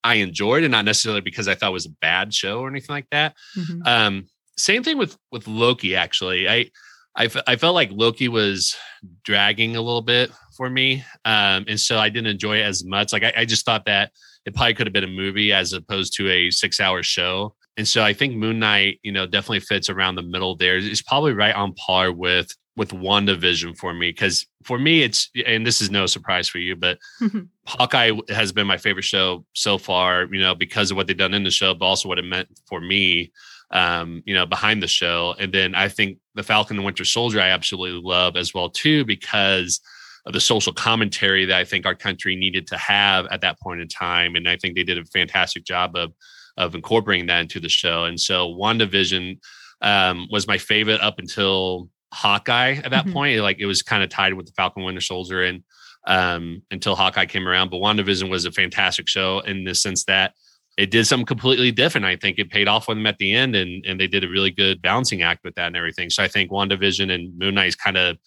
I 0.04 0.16
enjoyed 0.16 0.64
and 0.64 0.72
not 0.72 0.86
necessarily 0.86 1.22
because 1.22 1.48
I 1.48 1.56
thought 1.56 1.70
it 1.70 1.74
was 1.74 1.86
a 1.86 1.96
bad 2.02 2.34
show 2.34 2.60
or 2.60 2.70
anything 2.70 2.94
like 2.94 3.08
that. 3.12 3.36
Mm-hmm. 3.58 3.82
Um 3.86 4.28
same 4.58 4.84
thing 4.84 4.98
with 4.98 5.18
with 5.32 5.48
Loki 5.48 5.96
actually. 5.96 6.50
I 6.50 6.70
I, 7.16 7.26
f- 7.26 7.44
I 7.48 7.56
felt 7.56 7.76
like 7.76 7.92
Loki 7.92 8.28
was 8.28 8.76
dragging 9.24 9.76
a 9.76 9.82
little 9.82 10.02
bit 10.02 10.32
for 10.56 10.70
me. 10.70 11.04
Um, 11.26 11.66
and 11.68 11.80
so 11.80 11.98
I 11.98 12.10
didn't 12.10 12.28
enjoy 12.28 12.58
it 12.60 12.64
as 12.64 12.86
much. 12.86 13.14
Like 13.14 13.24
I, 13.24 13.34
I 13.38 13.46
just 13.46 13.66
thought 13.66 13.86
that 13.86 14.12
it 14.46 14.56
probably 14.56 14.74
could 14.74 14.88
have 14.88 14.94
been 14.94 15.04
a 15.04 15.08
movie 15.08 15.54
as 15.54 15.74
opposed 15.74 16.16
to 16.18 16.30
a 16.30 16.50
six 16.52 16.80
hour 16.80 17.04
show. 17.04 17.56
And 17.78 17.88
so 17.88 18.04
I 18.04 18.14
think 18.14 18.36
Moon 18.36 18.60
Knight, 18.60 19.00
you 19.04 19.12
know, 19.12 19.26
definitely 19.26 19.62
fits 19.62 19.90
around 19.90 20.16
the 20.16 20.24
middle 20.24 20.56
there. 20.56 20.78
It's 20.78 21.02
probably 21.02 21.34
right 21.34 21.56
on 21.56 21.74
par 21.74 22.12
with 22.12 22.56
with 22.78 22.92
WandaVision 22.92 23.78
for 23.78 23.94
me. 23.94 24.14
Cause 24.14 24.46
for 24.64 24.80
me, 24.80 25.04
it's 25.04 25.30
and 25.46 25.68
this 25.68 25.82
is 25.82 25.92
no 25.92 26.06
surprise 26.06 26.48
for 26.48 26.58
you, 26.58 26.76
but 26.76 26.98
Hawkeye 27.66 28.12
has 28.30 28.52
been 28.52 28.66
my 28.66 28.78
favorite 28.78 29.04
show 29.04 29.46
so 29.54 29.78
far, 29.78 30.26
you 30.32 30.40
know, 30.40 30.56
because 30.56 30.90
of 30.90 30.98
what 30.98 31.08
they've 31.08 31.18
done 31.18 31.34
in 31.34 31.44
the 31.44 31.52
show, 31.52 31.74
but 31.74 31.86
also 31.86 32.08
what 32.08 32.20
it 32.20 32.24
meant 32.24 32.48
for 32.68 32.80
me 32.80 33.32
um, 33.72 34.22
you 34.26 34.34
know, 34.34 34.46
behind 34.46 34.84
the 34.84 34.88
show. 34.88 35.36
And 35.40 35.54
then 35.54 35.76
I 35.76 35.88
think 35.88 36.18
the 36.36 36.44
Falcon 36.44 36.78
and 36.78 36.86
Winter 36.86 37.06
Soldier 37.06 37.42
I 37.42 37.50
absolutely 37.50 38.02
love 38.04 38.36
as 38.36 38.54
well 38.54 38.70
too 38.70 39.06
because 39.06 39.80
of 40.26 40.34
the 40.34 40.42
social 40.42 40.74
commentary 40.74 41.46
that 41.46 41.58
I 41.58 41.64
think 41.64 41.86
our 41.86 41.96
country 41.96 42.36
needed 42.36 42.68
to 42.68 42.78
have 42.78 43.26
at 43.28 43.42
that 43.42 43.60
point 43.60 43.82
in 43.82 43.88
time. 43.88 44.36
And 44.36 44.48
I 44.48 44.58
think 44.58 44.76
they 44.76 44.84
did 44.84 44.98
a 44.98 45.06
fantastic 45.06 45.64
job 45.64 45.96
of 45.96 46.14
of 46.58 46.76
incorporating 46.76 47.28
that 47.28 47.42
into 47.42 47.62
the 47.62 47.70
show. 47.70 48.04
And 48.06 48.20
so 48.20 48.50
WandaVision 48.50 49.40
um, 49.82 50.28
was 50.30 50.48
my 50.48 50.58
favorite 50.58 51.00
up 51.00 51.18
until 51.18 51.90
Hawkeye 52.14 52.74
at 52.74 52.92
that 52.92 53.06
mm-hmm. 53.06 53.14
point. 53.14 53.40
Like 53.42 53.60
it 53.60 53.66
was 53.66 53.82
kind 53.82 54.04
of 54.04 54.10
tied 54.10 54.34
with 54.34 54.48
the 54.48 54.52
Falcon 54.52 54.84
Winter 54.84 55.02
Soldier 55.02 55.44
and 55.44 55.64
um, 56.08 56.62
until 56.70 56.96
Hawkeye 56.96 57.26
came 57.26 57.48
around. 57.48 57.72
But 57.72 57.78
WandaVision 57.78 58.30
was 58.30 58.46
a 58.46 58.52
fantastic 58.52 59.08
show 59.08 59.40
in 59.40 59.64
the 59.64 59.74
sense 59.74 60.04
that 60.06 60.34
it 60.78 60.92
did 60.92 61.06
something 61.06 61.26
completely 61.26 61.72
different. 61.72 62.06
I 62.06 62.16
think 62.16 62.40
it 62.40 62.50
paid 62.50 62.68
off 62.68 62.86
for 62.86 62.96
them 62.96 63.06
at 63.06 63.18
the 63.18 63.34
end, 63.34 63.56
and 63.56 63.86
and 63.86 64.00
they 64.00 64.08
did 64.08 64.24
a 64.24 64.30
really 64.30 64.52
good 64.52 64.82
balancing 64.82 65.22
act 65.22 65.44
with 65.44 65.56
that 65.56 65.68
and 65.68 65.78
everything. 65.78 66.10
So 66.10 66.24
I 66.24 66.28
think 66.28 66.52
WandaVision 66.52 67.12
and 67.12 67.38
Moon 67.38 67.56
Knight 67.56 67.68
is 67.68 67.76
kind 67.76 67.98
of 67.98 68.18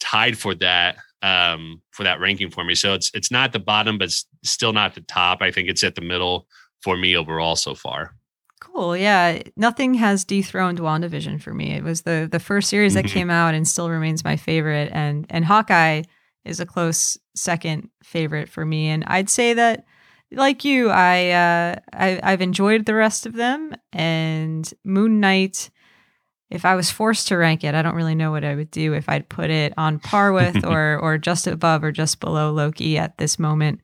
tied 0.00 0.36
for 0.36 0.54
that 0.56 0.96
um, 1.22 1.80
for 1.92 2.02
that 2.02 2.20
ranking 2.20 2.50
for 2.50 2.64
me. 2.64 2.74
So 2.74 2.94
it's 2.94 3.10
it's 3.14 3.30
not 3.30 3.52
the 3.52 3.58
bottom, 3.58 3.98
but 3.98 4.06
it's 4.06 4.26
still 4.42 4.72
not 4.72 4.94
the 4.94 5.00
top. 5.02 5.40
I 5.40 5.50
think 5.50 5.68
it's 5.68 5.84
at 5.84 5.94
the 5.94 6.00
middle 6.00 6.46
for 6.82 6.96
me 6.96 7.16
overall 7.16 7.56
so 7.56 7.74
far. 7.74 8.14
Cool. 8.60 8.96
Yeah. 8.96 9.42
Nothing 9.56 9.94
has 9.94 10.24
dethroned 10.24 10.78
WandaVision 10.78 11.42
for 11.42 11.52
me. 11.52 11.72
It 11.72 11.82
was 11.82 12.02
the 12.02 12.28
the 12.30 12.40
first 12.40 12.68
series 12.68 12.94
that 12.94 13.06
mm-hmm. 13.06 13.14
came 13.14 13.30
out 13.30 13.54
and 13.54 13.66
still 13.66 13.90
remains 13.90 14.24
my 14.24 14.36
favorite. 14.36 14.90
And 14.92 15.26
and 15.30 15.44
Hawkeye 15.44 16.02
is 16.44 16.60
a 16.60 16.66
close 16.66 17.16
second 17.34 17.88
favorite 18.02 18.48
for 18.48 18.64
me. 18.64 18.88
And 18.88 19.04
I'd 19.06 19.30
say 19.30 19.54
that 19.54 19.84
like 20.34 20.64
you, 20.64 20.90
I, 20.90 21.30
uh, 21.30 21.76
I 21.92 22.20
I've 22.22 22.40
enjoyed 22.40 22.86
the 22.86 22.94
rest 22.94 23.26
of 23.26 23.34
them, 23.34 23.74
and 23.92 24.72
Moon 24.84 25.20
Knight. 25.20 25.70
If 26.50 26.66
I 26.66 26.74
was 26.74 26.90
forced 26.90 27.28
to 27.28 27.36
rank 27.36 27.64
it, 27.64 27.74
I 27.74 27.80
don't 27.80 27.94
really 27.94 28.14
know 28.14 28.30
what 28.30 28.44
I 28.44 28.54
would 28.54 28.70
do. 28.70 28.92
If 28.92 29.08
I'd 29.08 29.28
put 29.28 29.50
it 29.50 29.72
on 29.76 29.98
par 29.98 30.32
with, 30.38 30.64
or 30.64 30.98
or 30.98 31.18
just 31.18 31.46
above, 31.46 31.84
or 31.84 31.92
just 31.92 32.20
below 32.20 32.52
Loki 32.52 32.98
at 32.98 33.18
this 33.18 33.38
moment. 33.38 33.80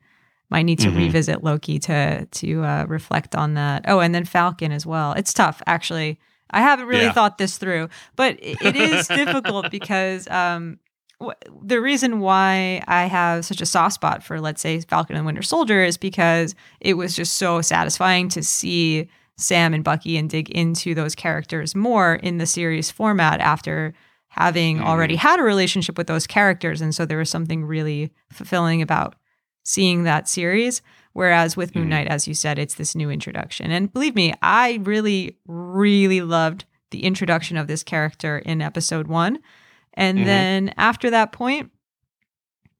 Might 0.51 0.63
need 0.63 0.79
to 0.79 0.87
mm-hmm. 0.87 0.97
revisit 0.97 1.43
Loki 1.43 1.77
to 1.79 2.25
to 2.25 2.63
uh, 2.63 2.85
reflect 2.87 3.35
on 3.35 3.53
that. 3.53 3.85
Oh, 3.87 3.99
and 3.99 4.15
then 4.15 4.25
Falcon 4.25 4.71
as 4.71 4.83
well. 4.83 5.13
It's 5.13 5.31
tough, 5.31 5.61
actually. 5.67 6.19
I 6.51 6.61
haven't 6.61 6.87
really 6.87 7.05
yeah. 7.05 7.11
thought 7.11 7.37
this 7.37 7.57
through, 7.57 7.89
but 8.15 8.37
it 8.41 8.75
is 8.75 9.07
difficult 9.07 9.69
because 9.69 10.27
um, 10.29 10.79
the 11.61 11.81
reason 11.81 12.19
why 12.19 12.81
I 12.87 13.05
have 13.05 13.45
such 13.45 13.61
a 13.61 13.65
soft 13.65 13.95
spot 13.95 14.23
for, 14.23 14.39
let's 14.39 14.61
say, 14.61 14.79
Falcon 14.81 15.15
and 15.15 15.25
Winter 15.25 15.41
Soldier 15.41 15.83
is 15.83 15.97
because 15.97 16.55
it 16.79 16.93
was 16.93 17.15
just 17.15 17.33
so 17.33 17.61
satisfying 17.61 18.29
to 18.29 18.43
see 18.43 19.09
Sam 19.37 19.73
and 19.73 19.83
Bucky 19.83 20.17
and 20.17 20.29
dig 20.29 20.49
into 20.49 20.93
those 20.95 21.15
characters 21.15 21.75
more 21.75 22.15
in 22.15 22.37
the 22.37 22.45
series 22.45 22.91
format 22.91 23.39
after 23.41 23.93
having 24.29 24.77
mm. 24.77 24.85
already 24.85 25.15
had 25.15 25.39
a 25.39 25.43
relationship 25.43 25.97
with 25.97 26.07
those 26.07 26.27
characters. 26.27 26.81
And 26.81 26.93
so 26.93 27.05
there 27.05 27.17
was 27.17 27.29
something 27.29 27.65
really 27.65 28.11
fulfilling 28.31 28.81
about 28.81 29.15
seeing 29.63 30.03
that 30.03 30.29
series. 30.29 30.81
Whereas 31.13 31.57
with 31.57 31.75
Moon 31.75 31.85
mm-hmm. 31.85 31.89
Knight, 31.89 32.07
as 32.07 32.27
you 32.27 32.33
said, 32.33 32.59
it's 32.59 32.75
this 32.75 32.95
new 32.95 33.09
introduction. 33.09 33.71
And 33.71 33.91
believe 33.91 34.15
me, 34.15 34.33
I 34.41 34.79
really, 34.83 35.37
really 35.47 36.21
loved 36.21 36.65
the 36.91 37.03
introduction 37.03 37.57
of 37.57 37.67
this 37.67 37.83
character 37.83 38.39
in 38.39 38.61
episode 38.61 39.07
one. 39.07 39.39
And 39.93 40.19
mm-hmm. 40.19 40.27
then 40.27 40.73
after 40.77 41.09
that 41.09 41.31
point, 41.31 41.71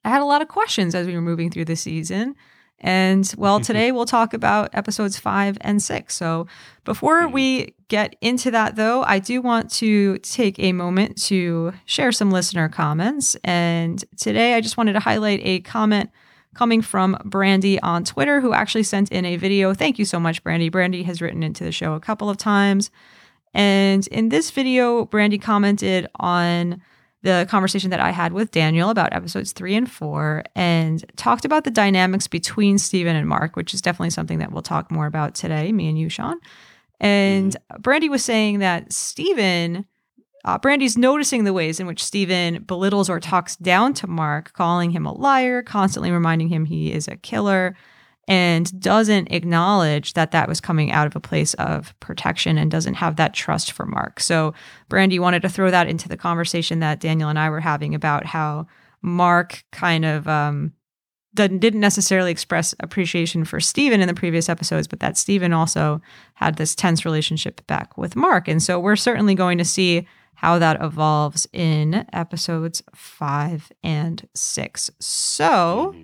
I 0.03 0.09
had 0.09 0.21
a 0.21 0.25
lot 0.25 0.41
of 0.41 0.47
questions 0.47 0.95
as 0.95 1.07
we 1.07 1.13
were 1.13 1.21
moving 1.21 1.49
through 1.49 1.65
the 1.65 1.75
season. 1.75 2.35
And 2.81 3.31
well, 3.37 3.59
today 3.59 3.91
we'll 3.91 4.05
talk 4.05 4.33
about 4.33 4.69
episodes 4.73 5.17
five 5.17 5.57
and 5.61 5.83
six. 5.83 6.15
So 6.15 6.47
before 6.85 7.23
mm-hmm. 7.23 7.33
we 7.33 7.75
get 7.89 8.15
into 8.21 8.51
that, 8.51 8.77
though, 8.77 9.03
I 9.03 9.19
do 9.19 9.41
want 9.41 9.69
to 9.71 10.17
take 10.19 10.57
a 10.59 10.71
moment 10.71 11.21
to 11.23 11.73
share 11.85 12.13
some 12.13 12.31
listener 12.31 12.69
comments. 12.69 13.35
And 13.43 14.03
today 14.17 14.53
I 14.53 14.61
just 14.61 14.77
wanted 14.77 14.93
to 14.93 15.01
highlight 15.01 15.41
a 15.43 15.59
comment 15.59 16.09
coming 16.55 16.81
from 16.81 17.17
Brandy 17.25 17.79
on 17.81 18.03
Twitter, 18.03 18.41
who 18.41 18.53
actually 18.53 18.83
sent 18.83 19.11
in 19.11 19.25
a 19.25 19.35
video. 19.35 19.73
Thank 19.73 19.99
you 19.99 20.05
so 20.05 20.19
much, 20.19 20.43
Brandy. 20.43 20.69
Brandy 20.69 21.03
has 21.03 21.21
written 21.21 21.43
into 21.43 21.63
the 21.63 21.71
show 21.71 21.93
a 21.93 21.99
couple 21.99 22.29
of 22.29 22.37
times. 22.37 22.91
And 23.53 24.07
in 24.07 24.29
this 24.29 24.51
video, 24.51 25.05
Brandy 25.05 25.37
commented 25.37 26.07
on 26.15 26.81
the 27.21 27.45
conversation 27.49 27.89
that 27.89 27.99
I 27.99 28.11
had 28.11 28.31
with 28.31 28.51
Daniel 28.51 28.89
about 28.89 29.13
episodes 29.13 29.51
three 29.51 29.75
and 29.75 29.91
four 29.91 30.43
and 30.55 31.03
talked 31.17 31.43
about 31.43 31.65
the 31.65 31.71
dynamics 31.71 32.27
between 32.27 32.77
Steven 32.77 33.15
and 33.15 33.27
Mark, 33.27 33.55
which 33.55 33.73
is 33.73 33.81
definitely 33.81 34.11
something 34.11 34.39
that 34.39 34.51
we'll 34.51 34.61
talk 34.61 34.89
more 34.91 35.05
about 35.05 35.35
today, 35.35 35.71
me 35.71 35.89
and 35.89 35.99
you, 35.99 36.07
Sean. 36.07 36.39
And 36.99 37.55
mm-hmm. 37.55 37.81
Brandy 37.81 38.09
was 38.09 38.23
saying 38.23 38.59
that 38.59 38.93
Steven, 38.93 39.85
uh, 40.45 40.57
Brandy's 40.59 40.97
noticing 40.97 41.43
the 41.43 41.53
ways 41.53 41.79
in 41.79 41.87
which 41.87 42.03
Steven 42.03 42.63
belittles 42.63 43.09
or 43.09 43.19
talks 43.19 43.57
down 43.57 43.93
to 43.95 44.07
Mark, 44.07 44.53
calling 44.53 44.91
him 44.91 45.05
a 45.05 45.13
liar, 45.13 45.61
constantly 45.61 46.11
reminding 46.11 46.47
him 46.47 46.65
he 46.65 46.93
is 46.93 47.07
a 47.07 47.17
killer, 47.17 47.75
and 48.29 48.79
doesn't 48.79 49.31
acknowledge 49.31 50.13
that 50.13 50.29
that 50.31 50.47
was 50.47 50.61
coming 50.61 50.91
out 50.91 51.07
of 51.07 51.15
a 51.15 51.19
place 51.19 51.55
of 51.55 51.99
protection 51.99 52.59
and 52.59 52.69
doesn't 52.69 52.93
have 52.93 53.15
that 53.15 53.33
trust 53.33 53.71
for 53.71 53.87
Mark. 53.87 54.19
So, 54.19 54.53
Brandy 54.87 55.17
wanted 55.17 55.41
to 55.41 55.49
throw 55.49 55.71
that 55.71 55.89
into 55.89 56.07
the 56.07 56.15
conversation 56.15 56.79
that 56.79 56.99
Daniel 56.99 57.27
and 57.27 57.39
I 57.39 57.49
were 57.49 57.59
having 57.59 57.95
about 57.95 58.27
how 58.27 58.67
Mark 59.01 59.63
kind 59.71 60.05
of 60.05 60.27
um, 60.27 60.73
didn't 61.33 61.79
necessarily 61.79 62.29
express 62.29 62.75
appreciation 62.81 63.45
for 63.45 63.59
Steven 63.59 63.99
in 63.99 64.07
the 64.07 64.13
previous 64.13 64.47
episodes, 64.47 64.87
but 64.87 64.99
that 64.99 65.17
Steven 65.17 65.51
also 65.51 65.99
had 66.35 66.57
this 66.57 66.75
tense 66.75 67.05
relationship 67.05 67.65
back 67.65 67.97
with 67.97 68.15
Mark. 68.15 68.47
And 68.47 68.61
so, 68.61 68.79
we're 68.79 68.95
certainly 68.95 69.33
going 69.33 69.57
to 69.57 69.65
see 69.65 70.07
how 70.35 70.59
that 70.59 70.81
evolves 70.81 71.47
in 71.51 72.05
episodes 72.13 72.83
five 72.93 73.71
and 73.83 74.29
six. 74.35 74.91
So, 74.99 75.93
mm-hmm 75.95 76.03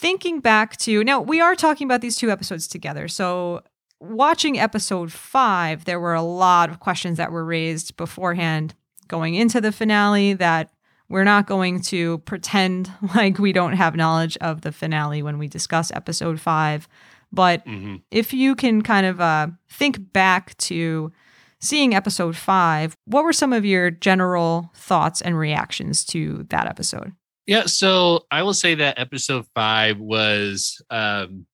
thinking 0.00 0.40
back 0.40 0.76
to 0.78 1.04
now, 1.04 1.20
we 1.20 1.40
are 1.40 1.54
talking 1.54 1.84
about 1.84 2.00
these 2.00 2.16
two 2.16 2.30
episodes 2.30 2.66
together. 2.66 3.06
So, 3.06 3.62
watching 4.00 4.58
episode 4.58 5.12
five, 5.12 5.84
there 5.84 6.00
were 6.00 6.14
a 6.14 6.22
lot 6.22 6.70
of 6.70 6.80
questions 6.80 7.18
that 7.18 7.30
were 7.30 7.44
raised 7.44 7.96
beforehand 7.98 8.74
going 9.08 9.34
into 9.34 9.60
the 9.60 9.72
finale 9.72 10.32
that 10.32 10.70
we're 11.10 11.24
not 11.24 11.46
going 11.46 11.82
to 11.82 12.18
pretend 12.18 12.90
like 13.14 13.38
we 13.38 13.52
don't 13.52 13.74
have 13.74 13.94
knowledge 13.94 14.38
of 14.38 14.62
the 14.62 14.72
finale 14.72 15.22
when 15.22 15.38
we 15.38 15.48
discuss 15.48 15.92
episode 15.92 16.40
five. 16.40 16.88
But 17.30 17.64
mm-hmm. 17.66 17.96
if 18.10 18.32
you 18.32 18.54
can 18.54 18.82
kind 18.82 19.06
of 19.06 19.20
uh, 19.20 19.48
think 19.68 20.12
back 20.12 20.56
to 20.58 21.12
seeing 21.60 21.94
episode 21.94 22.36
five, 22.36 22.96
what 23.04 23.22
were 23.22 23.34
some 23.34 23.52
of 23.52 23.66
your 23.66 23.90
general 23.90 24.70
thoughts 24.74 25.20
and 25.20 25.38
reactions 25.38 26.04
to 26.06 26.46
that 26.48 26.66
episode? 26.66 27.12
Yeah, 27.46 27.66
so 27.66 28.26
I 28.30 28.42
will 28.42 28.54
say 28.54 28.74
that 28.76 28.98
episode 28.98 29.46
five 29.54 29.98
was 29.98 30.80
um, 30.90 31.46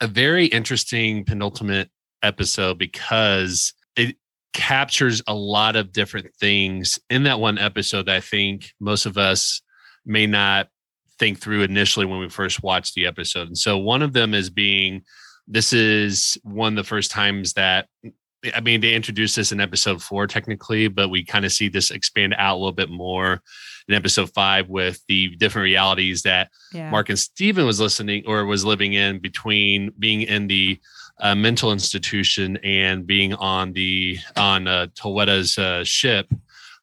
a 0.00 0.06
very 0.06 0.46
interesting 0.46 1.24
penultimate 1.24 1.90
episode 2.22 2.78
because 2.78 3.72
it 3.96 4.16
captures 4.52 5.22
a 5.28 5.34
lot 5.34 5.76
of 5.76 5.92
different 5.92 6.34
things 6.40 6.98
in 7.10 7.24
that 7.24 7.40
one 7.40 7.58
episode 7.58 8.06
that 8.06 8.16
I 8.16 8.20
think 8.20 8.72
most 8.80 9.06
of 9.06 9.18
us 9.18 9.60
may 10.04 10.26
not 10.26 10.68
think 11.18 11.38
through 11.38 11.62
initially 11.62 12.06
when 12.06 12.20
we 12.20 12.28
first 12.28 12.62
watched 12.62 12.94
the 12.94 13.06
episode. 13.06 13.48
And 13.48 13.58
so 13.58 13.76
one 13.78 14.02
of 14.02 14.12
them 14.12 14.34
is 14.34 14.50
being 14.50 15.02
this 15.46 15.72
is 15.72 16.38
one 16.42 16.74
of 16.74 16.84
the 16.84 16.88
first 16.88 17.10
times 17.10 17.54
that 17.54 17.86
I 18.54 18.60
mean, 18.60 18.80
they 18.80 18.94
introduced 18.94 19.34
this 19.36 19.50
in 19.50 19.60
episode 19.60 20.02
four 20.02 20.26
technically, 20.26 20.88
but 20.88 21.08
we 21.08 21.24
kind 21.24 21.44
of 21.44 21.52
see 21.52 21.68
this 21.68 21.90
expand 21.90 22.34
out 22.38 22.54
a 22.54 22.58
little 22.58 22.72
bit 22.72 22.90
more 22.90 23.42
in 23.88 23.94
episode 23.94 24.32
five 24.32 24.68
with 24.68 25.02
the 25.08 25.34
different 25.36 25.64
realities 25.64 26.22
that 26.22 26.50
yeah. 26.72 26.90
Mark 26.90 27.08
and 27.08 27.18
Steven 27.18 27.66
was 27.66 27.80
listening 27.80 28.22
or 28.26 28.44
was 28.44 28.64
living 28.64 28.92
in 28.92 29.18
between 29.18 29.92
being 29.98 30.22
in 30.22 30.46
the 30.46 30.78
uh, 31.20 31.34
mental 31.34 31.72
institution 31.72 32.58
and 32.58 33.06
being 33.06 33.34
on 33.34 33.72
the 33.72 34.18
on 34.36 34.68
uh, 34.68 34.86
uh, 35.04 35.84
ship, 35.84 36.32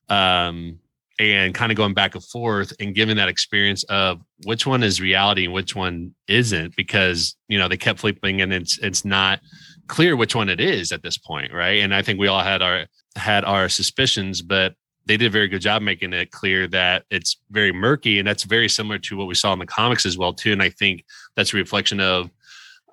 um, 0.09 0.79
and 1.17 1.55
kind 1.55 1.71
of 1.71 1.77
going 1.77 1.93
back 1.93 2.15
and 2.15 2.23
forth 2.25 2.73
and 2.81 2.93
giving 2.93 3.15
that 3.15 3.29
experience 3.29 3.83
of 3.85 4.19
which 4.43 4.67
one 4.67 4.83
is 4.83 4.99
reality 4.99 5.45
and 5.45 5.53
which 5.53 5.73
one 5.73 6.13
isn't, 6.27 6.75
because 6.75 7.37
you 7.47 7.57
know 7.57 7.69
they 7.69 7.77
kept 7.77 7.99
flipping 7.99 8.41
and 8.41 8.51
it's 8.51 8.77
it's 8.79 9.05
not 9.05 9.39
clear 9.87 10.15
which 10.15 10.35
one 10.35 10.49
it 10.49 10.59
is 10.59 10.91
at 10.91 11.03
this 11.03 11.17
point, 11.17 11.53
right? 11.53 11.81
And 11.81 11.93
I 11.93 12.01
think 12.01 12.19
we 12.19 12.27
all 12.27 12.43
had 12.43 12.61
our 12.61 12.85
had 13.15 13.45
our 13.45 13.69
suspicions, 13.69 14.41
but 14.41 14.75
they 15.05 15.17
did 15.17 15.27
a 15.27 15.29
very 15.29 15.47
good 15.47 15.61
job 15.61 15.81
making 15.81 16.13
it 16.13 16.31
clear 16.31 16.67
that 16.67 17.03
it's 17.09 17.37
very 17.51 17.71
murky 17.71 18.19
and 18.19 18.27
that's 18.27 18.43
very 18.43 18.67
similar 18.67 18.97
to 18.99 19.15
what 19.15 19.27
we 19.27 19.35
saw 19.35 19.53
in 19.53 19.59
the 19.59 19.65
comics 19.65 20.05
as 20.05 20.17
well 20.17 20.33
too 20.33 20.51
and 20.51 20.61
i 20.61 20.69
think 20.69 21.03
that's 21.35 21.53
a 21.53 21.57
reflection 21.57 21.99
of 21.99 22.29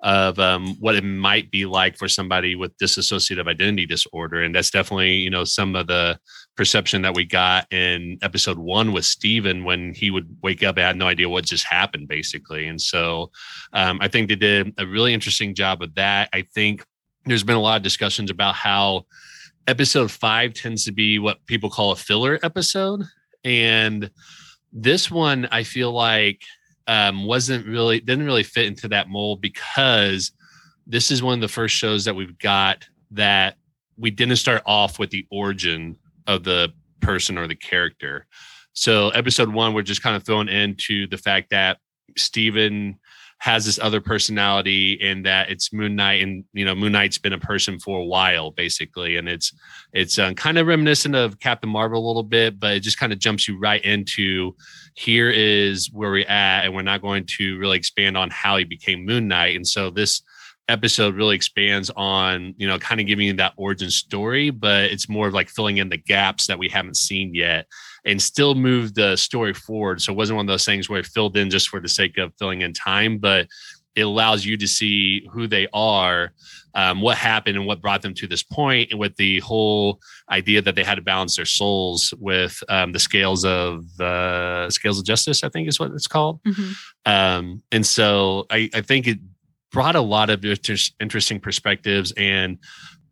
of 0.03 0.37
um, 0.37 0.75
what 0.81 0.95
it 0.95 1.03
might 1.03 1.49
be 1.49 1.65
like 1.65 1.97
for 1.97 2.09
somebody 2.09 2.55
with 2.55 2.77
dissociative 2.77 3.47
identity 3.47 3.85
disorder 3.85 4.43
and 4.43 4.53
that's 4.53 4.69
definitely 4.69 5.13
you 5.13 5.29
know 5.29 5.45
some 5.45 5.75
of 5.75 5.87
the 5.87 6.17
perception 6.55 7.01
that 7.01 7.15
we 7.15 7.25
got 7.25 7.71
in 7.73 8.17
episode 8.21 8.57
one 8.57 8.91
with 8.91 9.05
Steven 9.05 9.63
when 9.63 9.93
he 9.93 10.11
would 10.11 10.37
wake 10.43 10.63
up 10.63 10.77
and 10.77 10.85
had 10.85 10.97
no 10.97 11.07
idea 11.07 11.27
what 11.27 11.45
just 11.45 11.65
happened 11.65 12.07
basically 12.07 12.67
and 12.67 12.79
so 12.79 13.31
um, 13.73 13.97
i 14.01 14.07
think 14.07 14.29
they 14.29 14.35
did 14.35 14.71
a 14.77 14.85
really 14.85 15.13
interesting 15.13 15.55
job 15.55 15.81
of 15.81 15.95
that 15.95 16.29
i 16.31 16.43
think 16.53 16.85
there's 17.25 17.43
been 17.43 17.55
a 17.55 17.61
lot 17.61 17.77
of 17.77 17.83
discussions 17.83 18.29
about 18.29 18.55
how 18.55 19.05
episode 19.67 20.11
five 20.11 20.53
tends 20.53 20.85
to 20.85 20.91
be 20.91 21.19
what 21.19 21.45
people 21.45 21.69
call 21.69 21.91
a 21.91 21.95
filler 21.95 22.39
episode. 22.43 23.03
And 23.43 24.09
this 24.71 25.09
one, 25.09 25.47
I 25.51 25.63
feel 25.63 25.91
like 25.91 26.41
um, 26.87 27.25
wasn't 27.25 27.65
really, 27.65 27.99
didn't 27.99 28.25
really 28.25 28.43
fit 28.43 28.65
into 28.65 28.87
that 28.89 29.09
mold 29.09 29.41
because 29.41 30.31
this 30.85 31.11
is 31.11 31.23
one 31.23 31.35
of 31.35 31.41
the 31.41 31.47
first 31.47 31.75
shows 31.75 32.05
that 32.05 32.15
we've 32.15 32.37
got 32.39 32.85
that 33.11 33.55
we 33.97 34.11
didn't 34.11 34.35
start 34.37 34.63
off 34.65 34.99
with 34.99 35.11
the 35.11 35.25
origin 35.31 35.97
of 36.27 36.43
the 36.43 36.73
person 37.01 37.37
or 37.37 37.47
the 37.47 37.55
character. 37.55 38.27
So 38.73 39.09
episode 39.09 39.49
one, 39.49 39.73
we're 39.73 39.83
just 39.83 40.01
kind 40.01 40.15
of 40.15 40.23
thrown 40.23 40.49
into 40.49 41.07
the 41.07 41.17
fact 41.17 41.51
that 41.51 41.77
Steven 42.17 42.99
has 43.43 43.65
this 43.65 43.77
other 43.77 43.99
personality 43.99 44.97
and 45.01 45.25
that 45.25 45.49
it's 45.49 45.73
Moon 45.73 45.97
Knight 45.97 46.23
and 46.23 46.45
you 46.53 46.63
know 46.63 46.73
Moon 46.73 46.93
Knight's 46.93 47.17
been 47.17 47.33
a 47.33 47.37
person 47.37 47.77
for 47.77 47.99
a 47.99 48.05
while 48.05 48.51
basically 48.51 49.17
and 49.17 49.27
it's 49.27 49.51
it's 49.91 50.17
um, 50.17 50.33
kind 50.33 50.57
of 50.57 50.65
reminiscent 50.65 51.13
of 51.13 51.39
Captain 51.41 51.69
Marvel 51.69 51.99
a 51.99 52.07
little 52.07 52.23
bit 52.23 52.57
but 52.57 52.75
it 52.75 52.79
just 52.79 52.97
kind 52.97 53.11
of 53.11 53.19
jumps 53.19 53.45
you 53.45 53.59
right 53.59 53.83
into 53.83 54.55
here 54.93 55.29
is 55.29 55.91
where 55.91 56.09
we're 56.09 56.27
at 56.29 56.63
and 56.63 56.73
we're 56.73 56.83
not 56.83 57.01
going 57.01 57.25
to 57.37 57.57
really 57.57 57.77
expand 57.77 58.15
on 58.15 58.29
how 58.29 58.55
he 58.55 58.63
became 58.63 59.05
Moon 59.05 59.27
Knight 59.27 59.57
and 59.57 59.67
so 59.67 59.89
this 59.89 60.21
episode 60.69 61.15
really 61.15 61.35
expands 61.35 61.91
on 61.95 62.53
you 62.57 62.67
know 62.67 62.79
kind 62.79 63.01
of 63.01 63.07
giving 63.07 63.27
you 63.27 63.33
that 63.33 63.53
origin 63.57 63.89
story 63.89 64.49
but 64.49 64.85
it's 64.85 65.09
more 65.09 65.27
of 65.27 65.33
like 65.33 65.49
filling 65.49 65.77
in 65.77 65.89
the 65.89 65.97
gaps 65.97 66.47
that 66.47 66.57
we 66.57 66.69
haven't 66.69 66.95
seen 66.95 67.33
yet 67.33 67.67
and 68.05 68.21
still 68.21 68.55
move 68.55 68.93
the 68.93 69.15
story 69.17 69.53
forward 69.53 70.01
so 70.01 70.13
it 70.13 70.15
wasn't 70.15 70.35
one 70.35 70.45
of 70.45 70.51
those 70.51 70.65
things 70.65 70.89
where 70.89 70.99
it 70.99 71.05
filled 71.05 71.35
in 71.35 71.49
just 71.49 71.67
for 71.67 71.81
the 71.81 71.89
sake 71.89 72.17
of 72.17 72.33
filling 72.39 72.61
in 72.61 72.71
time 72.71 73.17
but 73.17 73.47
it 73.95 74.01
allows 74.01 74.45
you 74.45 74.57
to 74.57 74.67
see 74.67 75.27
who 75.31 75.47
they 75.47 75.67
are, 75.73 76.33
um, 76.73 77.01
what 77.01 77.17
happened, 77.17 77.57
and 77.57 77.67
what 77.67 77.81
brought 77.81 78.01
them 78.01 78.13
to 78.15 78.27
this 78.27 78.41
point, 78.41 78.89
and 78.91 78.99
with 78.99 79.15
the 79.17 79.39
whole 79.41 79.99
idea 80.31 80.61
that 80.61 80.75
they 80.75 80.83
had 80.83 80.95
to 80.95 81.01
balance 81.01 81.35
their 81.35 81.45
souls 81.45 82.13
with 82.19 82.63
um, 82.69 82.91
the 82.91 82.99
scales 82.99 83.45
of 83.45 83.85
uh, 83.99 84.69
scales 84.69 84.97
of 84.97 85.05
justice. 85.05 85.43
I 85.43 85.49
think 85.49 85.67
is 85.67 85.79
what 85.79 85.91
it's 85.91 86.07
called. 86.07 86.41
Mm-hmm. 86.43 86.71
Um, 87.05 87.63
and 87.71 87.85
so 87.85 88.45
I, 88.49 88.69
I 88.73 88.81
think 88.81 89.07
it 89.07 89.19
brought 89.73 89.95
a 89.95 90.01
lot 90.01 90.29
of 90.29 90.45
interesting 90.45 91.39
perspectives 91.39 92.13
and 92.15 92.59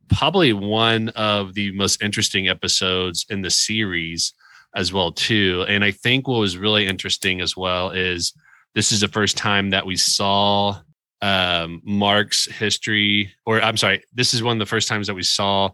probably 0.10 0.54
one 0.54 1.10
of 1.10 1.54
the 1.56 1.72
most 1.74 2.02
interesting 2.02 2.48
episodes 2.48 3.26
in 3.30 3.42
the 3.42 3.50
series 3.50 4.34
as 4.76 4.94
well 4.94 5.12
too 5.12 5.66
and 5.68 5.84
i 5.84 5.92
think 5.92 6.28
what 6.28 6.40
was 6.40 6.58
really 6.58 6.86
interesting 6.88 7.42
as 7.42 7.58
well 7.58 7.90
is 7.90 8.34
this 8.74 8.94
is 8.94 9.02
the 9.02 9.08
first 9.08 9.36
time 9.36 9.72
that 9.72 9.86
we 9.86 9.98
saw 9.98 10.78
um, 11.22 11.82
mark's 11.84 12.46
history 12.46 13.34
or 13.46 13.62
i'm 13.62 13.76
sorry 13.76 14.02
this 14.14 14.34
is 14.34 14.42
one 14.42 14.56
of 14.56 14.60
the 14.60 14.70
first 14.70 14.88
times 14.88 15.08
that 15.08 15.14
we 15.14 15.24
saw 15.24 15.70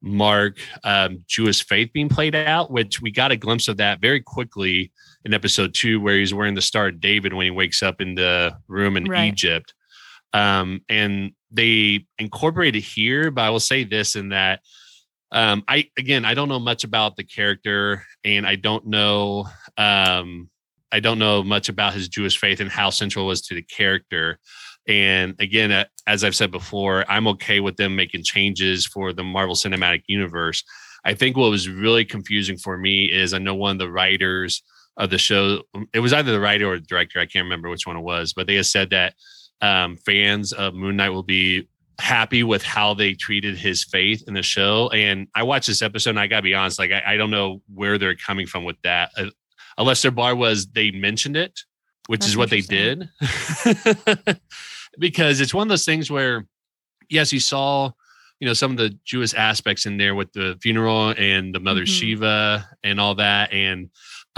mark 0.00 0.58
um, 0.84 1.22
jewish 1.26 1.66
faith 1.66 1.92
being 1.92 2.08
played 2.08 2.34
out 2.34 2.70
which 2.70 3.02
we 3.02 3.10
got 3.10 3.32
a 3.32 3.36
glimpse 3.36 3.68
of 3.68 3.76
that 3.76 4.00
very 4.00 4.20
quickly 4.20 4.90
in 5.24 5.34
episode 5.34 5.74
two 5.74 6.00
where 6.00 6.16
he's 6.16 6.32
wearing 6.32 6.54
the 6.54 6.62
star 6.62 6.88
of 6.88 7.00
david 7.00 7.34
when 7.34 7.44
he 7.44 7.50
wakes 7.50 7.82
up 7.82 8.00
in 8.00 8.14
the 8.14 8.54
room 8.68 8.96
in 8.96 9.04
right. 9.04 9.24
egypt 9.24 9.74
um, 10.32 10.80
and 10.88 11.32
they 11.50 12.06
incorporated 12.18 12.82
here. 12.82 13.30
But 13.30 13.42
I 13.42 13.50
will 13.50 13.60
say 13.60 13.84
this 13.84 14.16
in 14.16 14.30
that 14.30 14.60
um, 15.32 15.62
I 15.68 15.88
again 15.98 16.24
I 16.24 16.34
don't 16.34 16.48
know 16.48 16.58
much 16.58 16.84
about 16.84 17.16
the 17.16 17.24
character, 17.24 18.04
and 18.24 18.46
I 18.46 18.56
don't 18.56 18.86
know 18.86 19.46
um, 19.76 20.50
I 20.92 21.00
don't 21.00 21.18
know 21.18 21.42
much 21.42 21.68
about 21.68 21.94
his 21.94 22.08
Jewish 22.08 22.38
faith 22.38 22.60
and 22.60 22.70
how 22.70 22.90
central 22.90 23.26
was 23.26 23.42
to 23.42 23.54
the 23.54 23.62
character. 23.62 24.38
And 24.88 25.34
again, 25.38 25.86
as 26.06 26.24
I've 26.24 26.34
said 26.34 26.50
before, 26.50 27.04
I'm 27.08 27.28
okay 27.28 27.60
with 27.60 27.76
them 27.76 27.94
making 27.94 28.24
changes 28.24 28.86
for 28.86 29.12
the 29.12 29.22
Marvel 29.22 29.54
Cinematic 29.54 30.02
Universe. 30.08 30.64
I 31.04 31.14
think 31.14 31.36
what 31.36 31.50
was 31.50 31.68
really 31.68 32.04
confusing 32.04 32.56
for 32.56 32.76
me 32.76 33.04
is 33.06 33.32
I 33.32 33.38
know 33.38 33.54
one 33.54 33.72
of 33.72 33.78
the 33.78 33.90
writers 33.90 34.62
of 34.96 35.10
the 35.10 35.18
show, 35.18 35.62
it 35.94 36.00
was 36.00 36.12
either 36.12 36.32
the 36.32 36.40
writer 36.40 36.70
or 36.70 36.78
the 36.78 36.86
director, 36.86 37.20
I 37.20 37.26
can't 37.26 37.44
remember 37.44 37.70
which 37.70 37.86
one 37.86 37.96
it 37.96 38.02
was, 38.02 38.32
but 38.32 38.46
they 38.46 38.56
had 38.56 38.66
said 38.66 38.90
that 38.90 39.14
um, 39.60 39.96
fans 39.96 40.52
of 40.52 40.74
Moon 40.74 40.96
Knight 40.96 41.10
will 41.10 41.22
be 41.22 41.68
happy 42.00 42.42
with 42.42 42.62
how 42.62 42.94
they 42.94 43.14
treated 43.14 43.56
his 43.56 43.84
faith 43.84 44.24
in 44.26 44.34
the 44.34 44.42
show. 44.42 44.88
And 44.88 45.28
I 45.34 45.42
watched 45.42 45.66
this 45.66 45.82
episode, 45.82 46.10
and 46.10 46.20
I 46.20 46.26
gotta 46.26 46.42
be 46.42 46.54
honest, 46.54 46.78
like 46.78 46.90
I, 46.90 47.14
I 47.14 47.16
don't 47.16 47.30
know 47.30 47.62
where 47.72 47.98
they're 47.98 48.16
coming 48.16 48.46
from 48.46 48.64
with 48.64 48.76
that, 48.82 49.10
uh, 49.16 49.26
unless 49.78 50.02
their 50.02 50.10
bar 50.10 50.34
was 50.34 50.66
they 50.68 50.90
mentioned 50.90 51.36
it, 51.36 51.60
which 52.06 52.20
That's 52.20 52.30
is 52.30 52.36
what 52.36 52.50
they 52.50 52.62
did, 52.62 53.08
because 54.98 55.40
it's 55.40 55.54
one 55.54 55.66
of 55.66 55.68
those 55.68 55.84
things 55.84 56.10
where, 56.10 56.46
yes, 57.08 57.32
you 57.32 57.40
saw. 57.40 57.92
You 58.38 58.46
know 58.46 58.54
some 58.54 58.70
of 58.70 58.78
the 58.78 58.98
Jewish 59.04 59.34
aspects 59.34 59.84
in 59.84 59.98
there 59.98 60.14
with 60.14 60.32
the 60.32 60.56
funeral 60.62 61.10
and 61.18 61.54
the 61.54 61.60
mother 61.60 61.82
mm-hmm. 61.82 61.92
Shiva 61.92 62.66
and 62.82 62.98
all 62.98 63.14
that, 63.16 63.52
and 63.52 63.90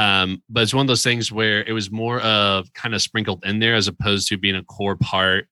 um, 0.03 0.43
but 0.49 0.65
it's 0.65 0.75
one 0.75 0.85
of 0.85 0.89
those 0.89 1.05
things 1.05 1.31
where 1.31 1.63
it 1.63 1.73
was 1.73 1.93
more 1.93 2.21
of 2.23 2.73
kind 2.73 2.93
of 2.93 3.01
sprinkled 3.01 3.45
in 3.45 3.61
there 3.61 3.77
as 3.77 3.87
opposed 3.87 4.27
to 4.29 4.37
being 4.37 4.57
a 4.57 4.65
core 4.65 4.97
part 4.97 5.47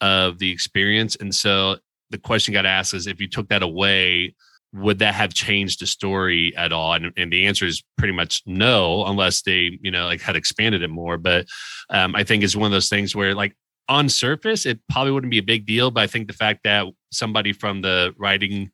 of 0.00 0.38
the 0.38 0.50
experience. 0.50 1.16
And 1.16 1.34
so 1.34 1.76
the 2.08 2.16
question 2.16 2.54
got 2.54 2.64
asked 2.64 2.94
is 2.94 3.06
if 3.06 3.20
you 3.20 3.28
took 3.28 3.50
that 3.50 3.62
away, 3.62 4.34
would 4.72 5.00
that 5.00 5.14
have 5.14 5.34
changed 5.34 5.82
the 5.82 5.86
story 5.86 6.56
at 6.56 6.72
all? 6.72 6.94
And, 6.94 7.12
and 7.18 7.30
the 7.30 7.46
answer 7.46 7.66
is 7.66 7.82
pretty 7.98 8.14
much 8.14 8.42
no, 8.46 9.04
unless 9.04 9.42
they, 9.42 9.78
you 9.82 9.90
know, 9.90 10.06
like 10.06 10.22
had 10.22 10.36
expanded 10.36 10.82
it 10.82 10.88
more. 10.88 11.18
But 11.18 11.46
um, 11.90 12.16
I 12.16 12.24
think 12.24 12.42
it's 12.42 12.56
one 12.56 12.66
of 12.66 12.72
those 12.72 12.88
things 12.88 13.14
where 13.14 13.34
like 13.34 13.54
on 13.86 14.08
surface, 14.08 14.64
it 14.64 14.80
probably 14.88 15.12
wouldn't 15.12 15.30
be 15.30 15.38
a 15.38 15.42
big 15.42 15.66
deal. 15.66 15.90
But 15.90 16.04
I 16.04 16.06
think 16.06 16.26
the 16.26 16.32
fact 16.32 16.60
that 16.64 16.86
somebody 17.12 17.52
from 17.52 17.82
the 17.82 18.14
writing 18.16 18.70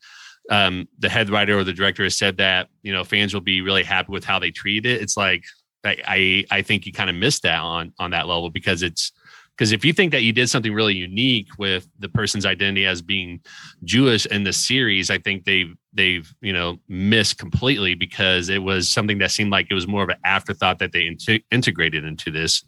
um, 0.51 0.89
the 0.99 1.09
head 1.09 1.31
writer 1.31 1.59
or 1.59 1.65
the 1.65 1.73
director 1.73 2.05
has 2.05 2.17
said 2.17 2.37
that 2.39 2.69
you 2.83 2.93
know 2.93 3.05
fans 3.05 3.35
will 3.35 3.41
be 3.41 3.61
really 3.61 3.83
happy 3.83 4.13
with 4.13 4.25
how 4.25 4.39
they 4.39 4.51
treat 4.51 4.87
it. 4.87 5.03
It's 5.03 5.17
like 5.17 5.45
I 5.85 6.45
I 6.51 6.63
think 6.63 6.87
you 6.87 6.93
kind 6.93 7.11
of 7.11 7.17
missed 7.17 7.43
that 7.43 7.59
on 7.59 7.93
on 7.99 8.11
that 8.11 8.27
level 8.27 8.51
because 8.51 8.83
it's 8.83 9.13
because 9.57 9.73
if 9.73 9.85
you 9.85 9.93
think 9.95 10.13
that 10.13 10.23
you 10.23 10.33
did 10.33 10.51
something 10.51 10.75
really 10.75 10.95
unique 10.95 11.49
with 11.59 11.89
the 11.99 12.11
person's 12.11 12.45
identity 12.45 12.85
as 12.85 13.01
being 13.01 13.41
Jewish 13.85 14.27
in 14.27 14.45
the 14.45 14.53
series, 14.53 15.11
I 15.11 15.19
think 15.19 15.45
they've 15.45 15.75
they've 15.93 16.33
you 16.41 16.53
know 16.53 16.79
missed 16.89 17.39
completely 17.39 17.95
because 17.95 18.49
it 18.49 18.63
was 18.63 18.89
something 18.89 19.19
that 19.19 19.31
seemed 19.31 19.51
like 19.51 19.69
it 19.71 19.75
was 19.75 19.89
more 19.89 20.03
of 20.03 20.11
an 20.11 20.19
afterthought 20.25 20.79
that 20.81 20.93
they 20.93 21.07
in- 21.07 21.43
integrated 21.51 22.05
into 22.05 22.31
this, 22.31 22.65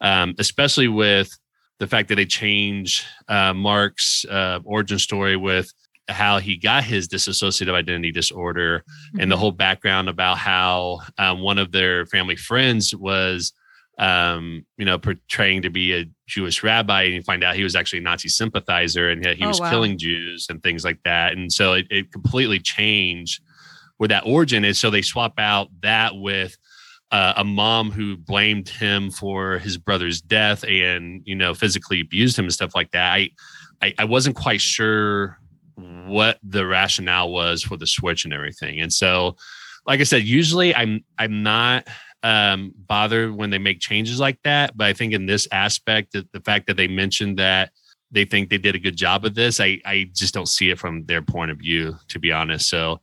um, 0.00 0.34
especially 0.38 0.88
with 0.88 1.36
the 1.78 1.86
fact 1.86 2.08
that 2.08 2.16
they 2.16 2.26
change 2.26 3.04
uh, 3.28 3.52
Mark's 3.52 4.24
uh, 4.26 4.60
origin 4.64 4.98
story 4.98 5.36
with 5.36 5.72
how 6.08 6.38
he 6.38 6.56
got 6.56 6.84
his 6.84 7.08
dissociative 7.08 7.74
identity 7.74 8.10
disorder 8.10 8.80
mm-hmm. 8.80 9.20
and 9.20 9.30
the 9.30 9.34
mm-hmm. 9.34 9.40
whole 9.40 9.52
background 9.52 10.08
about 10.08 10.38
how 10.38 11.00
um, 11.18 11.40
one 11.40 11.58
of 11.58 11.72
their 11.72 12.06
family 12.06 12.36
friends 12.36 12.94
was 12.94 13.52
um, 13.98 14.64
you 14.76 14.84
know 14.84 14.98
portraying 14.98 15.62
to 15.62 15.70
be 15.70 15.92
a 15.92 16.04
jewish 16.26 16.62
rabbi 16.62 17.02
and 17.02 17.14
you 17.14 17.22
find 17.22 17.42
out 17.42 17.56
he 17.56 17.64
was 17.64 17.74
actually 17.74 17.98
a 17.98 18.02
nazi 18.02 18.28
sympathizer 18.28 19.10
and 19.10 19.24
he 19.24 19.44
oh, 19.44 19.48
was 19.48 19.60
wow. 19.60 19.70
killing 19.70 19.98
jews 19.98 20.46
and 20.48 20.62
things 20.62 20.84
like 20.84 21.00
that 21.04 21.32
and 21.32 21.52
so 21.52 21.72
it, 21.72 21.86
it 21.90 22.12
completely 22.12 22.58
changed 22.58 23.42
where 23.96 24.08
that 24.08 24.22
origin 24.24 24.64
is 24.64 24.78
so 24.78 24.90
they 24.90 25.02
swap 25.02 25.34
out 25.38 25.68
that 25.82 26.14
with 26.14 26.56
uh, 27.10 27.32
a 27.38 27.44
mom 27.44 27.90
who 27.90 28.18
blamed 28.18 28.68
him 28.68 29.10
for 29.10 29.58
his 29.58 29.78
brother's 29.78 30.20
death 30.20 30.62
and 30.64 31.22
you 31.24 31.34
know 31.34 31.54
physically 31.54 32.00
abused 32.00 32.38
him 32.38 32.44
and 32.44 32.52
stuff 32.52 32.74
like 32.74 32.90
that 32.92 33.12
I, 33.12 33.30
I, 33.82 33.94
I 34.00 34.04
wasn't 34.04 34.36
quite 34.36 34.60
sure 34.60 35.38
what 35.78 36.38
the 36.42 36.66
rationale 36.66 37.30
was 37.30 37.62
for 37.62 37.76
the 37.76 37.86
switch 37.86 38.24
and 38.24 38.34
everything. 38.34 38.80
And 38.80 38.92
so, 38.92 39.36
like 39.86 40.00
I 40.00 40.04
said, 40.04 40.24
usually 40.24 40.74
I'm 40.74 41.04
I'm 41.18 41.42
not 41.42 41.88
um, 42.22 42.72
bothered 42.76 43.34
when 43.34 43.50
they 43.50 43.58
make 43.58 43.80
changes 43.80 44.18
like 44.18 44.38
that, 44.42 44.76
but 44.76 44.86
I 44.86 44.92
think 44.92 45.12
in 45.12 45.26
this 45.26 45.46
aspect, 45.52 46.12
the, 46.12 46.26
the 46.32 46.40
fact 46.40 46.66
that 46.66 46.76
they 46.76 46.88
mentioned 46.88 47.38
that 47.38 47.70
they 48.10 48.24
think 48.24 48.48
they 48.48 48.58
did 48.58 48.74
a 48.74 48.80
good 48.80 48.96
job 48.96 49.24
of 49.24 49.34
this, 49.34 49.60
I 49.60 49.80
I 49.84 50.10
just 50.14 50.34
don't 50.34 50.48
see 50.48 50.70
it 50.70 50.78
from 50.78 51.04
their 51.06 51.22
point 51.22 51.50
of 51.50 51.58
view, 51.58 51.96
to 52.08 52.18
be 52.18 52.32
honest. 52.32 52.68
So 52.68 53.00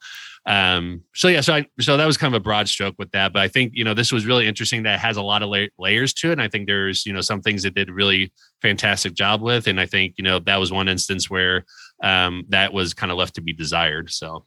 um, 0.47 1.01
so 1.15 1.27
yeah, 1.27 1.41
so 1.41 1.55
I, 1.55 1.65
so 1.79 1.97
that 1.97 2.05
was 2.05 2.17
kind 2.17 2.33
of 2.33 2.39
a 2.39 2.43
broad 2.43 2.69
stroke 2.69 2.95
with 2.99 3.09
that, 3.11 3.33
but 3.33 3.41
I 3.41 3.47
think 3.47 3.71
you 3.73 3.83
know 3.83 3.95
this 3.95 4.11
was 4.11 4.27
really 4.27 4.47
interesting. 4.47 4.83
That 4.83 4.99
has 4.99 5.17
a 5.17 5.21
lot 5.21 5.41
of 5.41 5.49
la- 5.49 5.65
layers 5.79 6.13
to 6.15 6.29
it, 6.29 6.33
and 6.33 6.41
I 6.41 6.47
think 6.47 6.67
there's 6.67 7.05
you 7.05 7.13
know 7.13 7.21
some 7.21 7.41
things 7.41 7.63
that 7.63 7.73
did 7.73 7.89
a 7.89 7.93
really 7.93 8.31
fantastic 8.61 9.15
job 9.15 9.41
with, 9.41 9.67
and 9.67 9.81
I 9.81 9.87
think 9.87 10.15
you 10.17 10.23
know 10.23 10.37
that 10.39 10.57
was 10.57 10.71
one 10.71 10.87
instance 10.87 11.31
where 11.31 11.65
um, 12.03 12.45
that 12.49 12.73
was 12.73 12.93
kind 12.93 13.11
of 13.11 13.17
left 13.17 13.35
to 13.35 13.41
be 13.41 13.53
desired. 13.53 14.11
So 14.11 14.45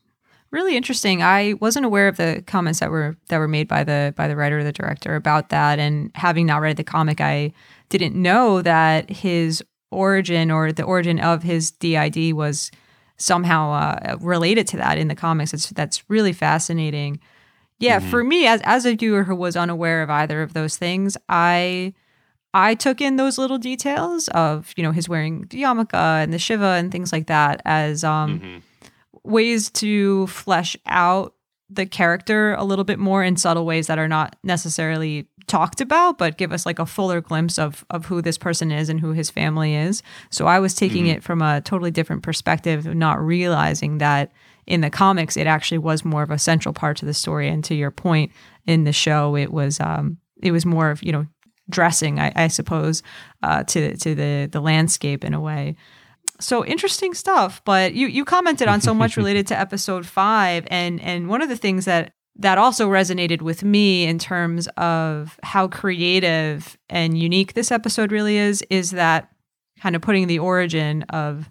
really 0.50 0.76
interesting. 0.76 1.22
I 1.22 1.54
wasn't 1.54 1.86
aware 1.86 2.08
of 2.08 2.16
the 2.16 2.42
comments 2.46 2.80
that 2.80 2.90
were 2.90 3.16
that 3.28 3.38
were 3.38 3.48
made 3.48 3.68
by 3.68 3.84
the 3.84 4.14
by 4.16 4.28
the 4.28 4.36
writer 4.36 4.58
or 4.58 4.64
the 4.64 4.72
director 4.72 5.14
about 5.14 5.50
that, 5.50 5.78
and 5.78 6.10
having 6.14 6.46
not 6.46 6.60
read 6.60 6.76
the 6.76 6.84
comic, 6.84 7.20
I 7.20 7.52
didn't 7.88 8.14
know 8.14 8.62
that 8.62 9.10
his 9.10 9.62
origin 9.90 10.50
or 10.50 10.72
the 10.72 10.82
origin 10.82 11.18
of 11.18 11.42
his 11.42 11.70
DID 11.70 12.34
was 12.34 12.70
somehow 13.16 13.72
uh, 13.72 14.16
related 14.20 14.66
to 14.68 14.76
that 14.76 14.98
in 14.98 15.08
the 15.08 15.14
comics. 15.14 15.52
It's 15.52 15.70
that's 15.70 16.08
really 16.08 16.32
fascinating. 16.32 17.20
Yeah, 17.78 18.00
mm-hmm. 18.00 18.10
for 18.10 18.24
me 18.24 18.46
as 18.46 18.60
as 18.64 18.86
a 18.86 18.94
viewer 18.94 19.24
who 19.24 19.34
was 19.34 19.56
unaware 19.56 20.02
of 20.02 20.10
either 20.10 20.42
of 20.42 20.54
those 20.54 20.76
things, 20.76 21.16
I 21.28 21.94
I 22.54 22.74
took 22.74 23.00
in 23.00 23.16
those 23.16 23.38
little 23.38 23.58
details 23.58 24.28
of 24.28 24.72
you 24.76 24.82
know 24.82 24.92
his 24.92 25.08
wearing 25.08 25.46
the 25.50 25.62
yarmulke 25.62 25.94
and 25.94 26.32
the 26.32 26.38
shiva 26.38 26.76
and 26.78 26.90
things 26.90 27.12
like 27.12 27.26
that 27.26 27.62
as 27.64 28.04
um, 28.04 28.40
mm-hmm. 28.40 28.58
ways 29.24 29.70
to 29.72 30.26
flesh 30.28 30.76
out 30.86 31.34
the 31.70 31.86
character 31.86 32.54
a 32.54 32.64
little 32.64 32.84
bit 32.84 32.98
more 32.98 33.22
in 33.22 33.36
subtle 33.36 33.66
ways 33.66 33.86
that 33.88 33.98
are 33.98 34.08
not 34.08 34.36
necessarily 34.42 35.28
talked 35.46 35.80
about, 35.80 36.18
but 36.18 36.38
give 36.38 36.52
us 36.52 36.64
like 36.64 36.78
a 36.78 36.86
fuller 36.86 37.20
glimpse 37.20 37.58
of 37.58 37.84
of 37.90 38.06
who 38.06 38.22
this 38.22 38.38
person 38.38 38.70
is 38.70 38.88
and 38.88 39.00
who 39.00 39.12
his 39.12 39.30
family 39.30 39.74
is. 39.74 40.02
So 40.30 40.46
I 40.46 40.58
was 40.60 40.74
taking 40.74 41.04
mm-hmm. 41.04 41.16
it 41.16 41.22
from 41.22 41.42
a 41.42 41.60
totally 41.60 41.90
different 41.90 42.22
perspective, 42.22 42.86
not 42.94 43.20
realizing 43.20 43.98
that 43.98 44.32
in 44.66 44.82
the 44.82 44.90
comics 44.90 45.36
it 45.36 45.46
actually 45.46 45.78
was 45.78 46.04
more 46.04 46.22
of 46.22 46.30
a 46.30 46.38
central 46.38 46.72
part 46.72 46.96
to 46.98 47.06
the 47.06 47.14
story. 47.14 47.48
And 47.48 47.64
to 47.64 47.74
your 47.74 47.90
point, 47.90 48.32
in 48.66 48.84
the 48.84 48.92
show, 48.92 49.34
it 49.36 49.52
was 49.52 49.80
um 49.80 50.18
it 50.42 50.52
was 50.52 50.64
more 50.64 50.90
of 50.90 51.02
you 51.02 51.12
know 51.12 51.26
dressing, 51.70 52.18
I, 52.18 52.32
I 52.34 52.48
suppose, 52.48 53.02
uh, 53.42 53.64
to 53.64 53.96
to 53.96 54.14
the 54.14 54.48
the 54.50 54.60
landscape 54.60 55.24
in 55.24 55.34
a 55.34 55.40
way. 55.40 55.76
So 56.40 56.64
interesting 56.64 57.14
stuff. 57.14 57.62
But 57.64 57.94
you 57.94 58.06
you 58.06 58.24
commented 58.24 58.68
on 58.68 58.80
so 58.80 58.94
much 58.94 59.16
related 59.18 59.46
to 59.48 59.58
episode 59.58 60.06
five, 60.06 60.66
and 60.70 61.00
and 61.00 61.28
one 61.28 61.42
of 61.42 61.48
the 61.48 61.56
things 61.56 61.84
that 61.84 62.12
that 62.38 62.56
also 62.56 62.88
resonated 62.88 63.42
with 63.42 63.64
me 63.64 64.04
in 64.04 64.18
terms 64.18 64.68
of 64.76 65.38
how 65.42 65.66
creative 65.68 66.78
and 66.88 67.18
unique 67.18 67.54
this 67.54 67.72
episode 67.72 68.12
really 68.12 68.36
is 68.36 68.64
is 68.70 68.92
that 68.92 69.30
kind 69.80 69.96
of 69.96 70.02
putting 70.02 70.26
the 70.26 70.38
origin 70.38 71.02
of 71.04 71.50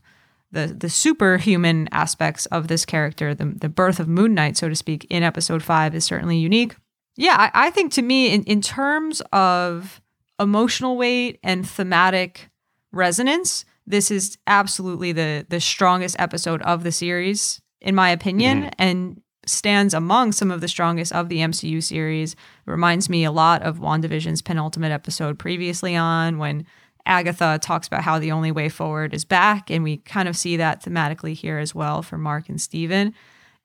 the 0.51 0.67
the 0.67 0.89
superhuman 0.89 1.89
aspects 1.91 2.45
of 2.47 2.67
this 2.67 2.85
character 2.85 3.35
the, 3.35 3.45
the 3.45 3.69
birth 3.69 3.99
of 3.99 4.07
moon 4.07 4.33
knight 4.33 4.55
so 4.57 4.69
to 4.69 4.75
speak 4.75 5.05
in 5.09 5.23
episode 5.23 5.61
5 5.61 5.93
is 5.93 6.05
certainly 6.05 6.37
unique 6.37 6.75
yeah 7.17 7.35
i, 7.37 7.67
I 7.67 7.69
think 7.69 7.91
to 7.93 8.01
me 8.01 8.33
in, 8.33 8.43
in 8.43 8.61
terms 8.61 9.21
of 9.33 10.01
emotional 10.39 10.97
weight 10.97 11.39
and 11.43 11.67
thematic 11.67 12.49
resonance, 12.91 13.65
this 13.85 14.11
is 14.11 14.37
absolutely 14.47 15.11
the 15.11 15.45
the 15.49 15.59
strongest 15.59 16.15
episode 16.19 16.61
of 16.63 16.83
the 16.83 16.91
series, 16.91 17.61
in 17.81 17.95
my 17.95 18.09
opinion, 18.09 18.63
mm-hmm. 18.63 18.69
and 18.77 19.21
stands 19.45 19.93
among 19.93 20.33
some 20.33 20.51
of 20.51 20.59
the 20.59 20.67
strongest 20.67 21.13
of 21.13 21.29
the 21.29 21.37
MCU 21.37 21.81
series. 21.81 22.33
It 22.33 22.37
reminds 22.65 23.09
me 23.09 23.23
a 23.23 23.31
lot 23.31 23.61
of 23.63 23.79
WandaVision's 23.79 24.41
penultimate 24.41 24.91
episode 24.91 25.39
previously 25.39 25.95
on 25.95 26.37
when 26.37 26.65
Agatha 27.05 27.57
talks 27.61 27.87
about 27.87 28.03
how 28.03 28.19
the 28.19 28.33
only 28.33 28.51
way 28.51 28.67
forward 28.67 29.13
is 29.13 29.23
back, 29.23 29.71
and 29.71 29.83
we 29.83 29.97
kind 29.97 30.27
of 30.27 30.35
see 30.35 30.57
that 30.57 30.83
thematically 30.83 31.33
here 31.33 31.57
as 31.57 31.73
well 31.73 32.01
for 32.01 32.17
Mark 32.17 32.49
and 32.49 32.59
Steven. 32.59 33.13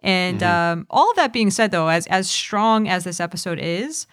And 0.00 0.40
mm-hmm. 0.40 0.78
um, 0.80 0.86
all 0.88 1.10
of 1.10 1.16
that 1.16 1.32
being 1.32 1.50
said, 1.50 1.72
though, 1.72 1.88
as 1.88 2.06
as 2.06 2.30
strong 2.30 2.88
as 2.88 3.04
this 3.04 3.20
episode 3.20 3.58
is, 3.60 4.06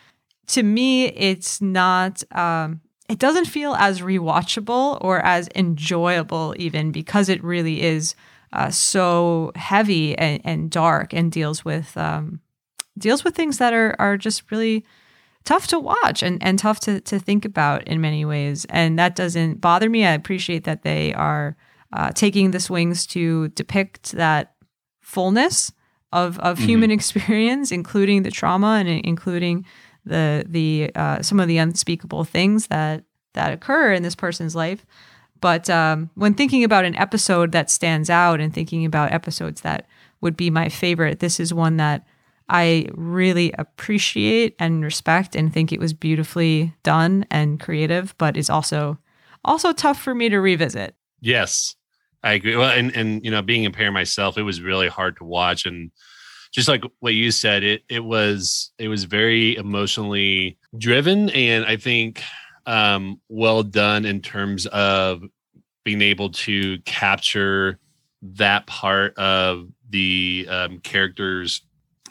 to 0.50 0.64
me, 0.64 1.06
it's 1.08 1.62
not. 1.62 2.24
Um, 2.36 2.82
it 3.08 3.18
doesn't 3.18 3.46
feel 3.46 3.74
as 3.74 4.02
rewatchable 4.02 5.00
or 5.02 5.20
as 5.26 5.50
enjoyable, 5.56 6.54
even 6.60 6.92
because 6.92 7.28
it 7.28 7.44
really 7.44 7.82
is 7.82 8.14
uh, 8.54 8.70
so 8.70 9.52
heavy 9.56 10.16
and, 10.18 10.42
and, 10.44 10.70
dark 10.70 11.12
and 11.14 11.32
deals 11.32 11.66
with 11.66 11.98
um, 11.98 12.40
deals 12.98 13.24
with 13.24 13.36
things 13.36 13.58
that 13.58 13.74
are 13.74 13.96
are 14.00 14.18
just 14.18 14.52
really 14.52 14.86
tough 15.46 15.68
to 15.68 15.80
watch 15.80 16.22
and, 16.22 16.44
and 16.44 16.60
tough 16.60 16.80
to, 16.82 17.02
to 17.02 17.18
think 17.18 17.46
about 17.46 17.88
in 17.88 18.02
many 18.02 18.26
ways. 18.26 18.66
And 18.70 19.00
that 19.00 19.16
doesn't 19.16 19.62
bother 19.62 19.90
me. 19.90 20.06
I 20.06 20.12
appreciate 20.12 20.66
that 20.66 20.84
they 20.84 21.14
are 21.14 21.56
uh, 21.94 22.12
taking 22.12 22.52
the 22.52 22.60
swings 22.60 23.08
to 23.08 23.48
depict 23.50 24.12
that 24.12 24.54
fullness 25.02 25.72
of 26.12 26.40
of 26.40 26.58
mm-hmm. 26.58 26.68
human 26.68 26.92
experience, 27.00 27.72
including 27.72 28.24
the 28.24 28.32
trauma 28.32 28.78
and 28.80 28.90
including 28.90 29.66
the 30.06 30.46
the 30.48 30.92
uh, 30.96 31.22
some 31.22 31.40
of 31.40 31.48
the 31.48 31.58
unspeakable 31.58 32.24
things 32.24 32.68
that 32.68 33.04
that 33.34 33.54
occur 33.54 33.94
in 33.94 34.04
this 34.04 34.16
person's 34.16 34.56
life. 34.56 34.86
But 35.42 35.70
um, 35.70 36.10
when 36.16 36.34
thinking 36.34 36.64
about 36.64 36.86
an 36.86 36.96
episode 36.96 37.52
that 37.54 37.70
stands 37.70 38.10
out 38.10 38.42
and 38.42 38.54
thinking 38.54 38.86
about 38.86 39.14
episodes 39.14 39.62
that 39.62 39.88
would 40.22 40.36
be 40.36 40.50
my 40.50 40.68
favorite, 40.68 41.20
this 41.20 41.40
is 41.40 41.54
one 41.54 41.78
that 41.78 42.06
I 42.50 42.88
really 42.94 43.54
appreciate 43.54 44.56
and 44.60 44.84
respect 44.84 45.36
and 45.36 45.54
think 45.54 45.72
it 45.72 45.80
was 45.80 45.94
beautifully 45.94 46.74
done 46.84 47.26
and 47.32 47.60
creative, 47.60 48.16
but 48.18 48.36
is 48.36 48.50
also 48.50 48.98
also 49.46 49.72
tough 49.72 50.02
for 50.02 50.14
me 50.14 50.30
to 50.30 50.40
revisit. 50.40 50.96
Yes. 51.22 51.76
I 52.24 52.34
agree. 52.34 52.56
Well, 52.56 52.72
and 52.72 52.94
and 52.96 53.24
you 53.24 53.32
know, 53.32 53.42
being 53.42 53.66
a 53.66 53.72
parent 53.72 53.94
myself, 53.94 54.38
it 54.38 54.44
was 54.44 54.62
really 54.62 54.90
hard 54.90 55.18
to 55.18 55.24
watch, 55.24 55.66
and 55.66 55.92
just 56.52 56.68
like 56.68 56.84
what 57.00 57.14
you 57.14 57.32
said, 57.32 57.64
it 57.64 57.84
it 57.90 58.04
was 58.04 58.72
it 58.78 58.88
was 58.88 59.04
very 59.04 59.56
emotionally 59.56 60.58
driven, 60.78 61.30
and 61.30 61.66
I 61.66 61.78
think 61.78 62.24
um, 62.66 63.20
well 63.30 63.64
done 63.64 64.06
in 64.06 64.22
terms 64.22 64.66
of 64.68 65.24
being 65.84 66.02
able 66.02 66.30
to 66.30 66.80
capture 66.80 67.80
that 68.22 68.68
part 68.68 69.18
of 69.18 69.68
the 69.90 70.48
um, 70.50 70.80
character's 70.80 71.62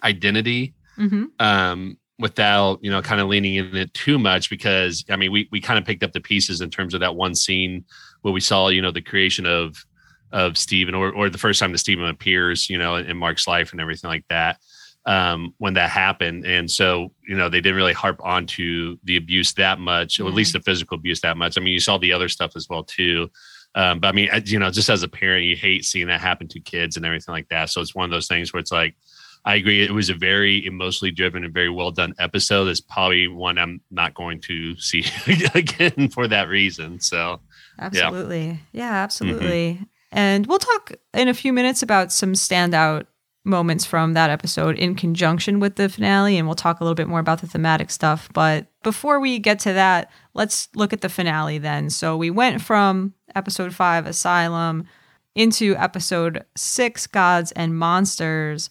identity 0.03 0.75
mm-hmm. 0.99 1.25
um, 1.39 1.99
without 2.19 2.79
you 2.83 2.91
know 2.91 3.03
kind 3.03 3.21
of 3.21 3.29
leaning 3.29 3.57
in 3.57 3.77
it 3.77 3.93
too 3.95 4.19
much 4.19 4.51
because 4.51 5.05
I 5.11 5.17
mean 5.17 5.33
we 5.33 5.49
we 5.51 5.61
kind 5.61 5.79
of 5.79 5.85
picked 5.85 6.03
up 6.03 6.13
the 6.13 6.21
pieces 6.21 6.61
in 6.61 6.71
terms 6.71 6.95
of 6.95 7.01
that 7.01 7.17
one 7.17 7.35
scene 7.35 7.85
where 8.23 8.35
we 8.35 8.41
saw 8.41 8.69
you 8.69 8.83
know 8.83 8.91
the 8.91 9.03
creation 9.03 9.47
of 9.47 9.85
of 10.33 10.57
Steven 10.57 10.95
or, 10.95 11.13
or 11.13 11.31
the 11.31 11.39
first 11.39 11.61
time 11.61 11.73
that 11.73 11.79
Steven 11.79 12.07
appears, 12.07 12.69
you 12.69 12.79
know, 12.79 12.97
in, 12.97 13.07
in 13.07 13.17
Mark's 13.17 13.47
life 13.47 13.73
and 13.73 13.81
everything 13.81 14.09
like 14.09 14.25
that. 14.29 14.59
Um, 15.07 15.55
when 15.57 15.75
that 15.75 15.89
happened. 15.89 16.45
And 16.45 16.71
so, 16.71 17.13
you 17.27 17.35
know, 17.35 17.49
they 17.49 17.63
didn't 17.63 17.77
really 17.77 17.95
harp 17.95 18.21
onto 18.23 18.99
the 19.05 19.17
abuse 19.17 19.55
that 19.55 19.79
much, 19.79 20.17
mm-hmm. 20.17 20.27
or 20.27 20.29
at 20.29 20.35
least 20.35 20.53
the 20.53 20.61
physical 20.61 20.97
abuse 20.97 21.23
that 21.23 21.39
much. 21.39 21.57
I 21.57 21.63
mean, 21.63 21.73
you 21.73 21.81
saw 21.81 21.97
the 21.97 22.13
other 22.13 22.29
stuff 22.29 22.53
as 22.57 22.69
well 22.69 22.85
too. 22.85 23.31
Um, 23.75 24.01
but 24.01 24.09
I 24.09 24.13
mean, 24.13 24.29
you 24.45 24.59
know, 24.59 24.71
just 24.71 24.91
as 24.91 25.03
a 25.03 25.09
parent, 25.09 25.45
you 25.45 25.57
hate 25.57 25.85
seeing 25.85 26.09
that 26.09 26.21
happen 26.21 26.49
to 26.49 26.61
kids 26.61 26.97
and 26.97 27.07
everything 27.07 27.33
like 27.33 27.49
that. 27.49 27.71
So 27.71 27.81
it's 27.81 27.95
one 27.95 28.05
of 28.05 28.11
those 28.11 28.27
things 28.27 28.53
where 28.53 28.61
it's 28.61 28.73
like, 28.73 28.97
I 29.45 29.55
agree. 29.55 29.83
It 29.83 29.93
was 29.93 30.11
a 30.11 30.15
very 30.15 30.67
emotionally 30.67 31.11
driven 31.11 31.45
and 31.45 31.55
very 31.55 31.71
well 31.71 31.91
done 31.91 32.15
episode. 32.19 32.69
It's 32.69 32.81
probably 32.81 33.29
one 33.29 33.57
I'm 33.57 33.81
not 33.91 34.15
going 34.15 34.41
to 34.43 34.77
see 34.77 35.05
again 35.55 36.09
for 36.11 36.29
that 36.29 36.49
reason. 36.49 37.01
So, 37.01 37.41
absolutely. 37.79 38.47
Yeah, 38.47 38.57
yeah 38.73 38.93
absolutely. 38.93 39.75
Mm-hmm. 39.75 39.85
And 40.11 40.47
we'll 40.47 40.59
talk 40.59 40.95
in 41.15 41.29
a 41.29 41.35
few 41.35 41.53
minutes 41.53 41.83
about 41.83 42.13
some 42.13 42.33
standout 42.33 43.07
moments 43.45 43.85
from 43.85 44.15
that 44.15 44.31
episode 44.31 44.77
in 44.79 44.95
conjunction 44.95 45.61
with 45.61 45.77
the 45.77 45.89
finale. 45.89 46.39
And 46.39 46.47
we'll 46.47 46.55
talk 46.55 46.81
a 46.81 46.85
little 46.85 46.95
bit 46.95 47.09
more 47.09 47.21
about 47.21 47.41
the 47.41 47.47
thematic 47.47 47.91
stuff. 47.91 48.29
But 48.33 48.67
before 48.83 49.21
we 49.21 49.39
get 49.39 49.59
to 49.61 49.73
that, 49.73 50.11
let's 50.35 50.69
look 50.75 50.93
at 50.93 51.01
the 51.01 51.09
finale 51.09 51.59
then. 51.59 51.91
So 51.91 52.17
we 52.17 52.31
went 52.31 52.61
from 52.61 53.15
episode 53.35 53.75
five, 53.75 54.07
Asylum, 54.07 54.87
into 55.35 55.77
episode 55.77 56.45
six, 56.57 57.07
Gods 57.07 57.53
and 57.53 57.79
Monsters. 57.79 58.71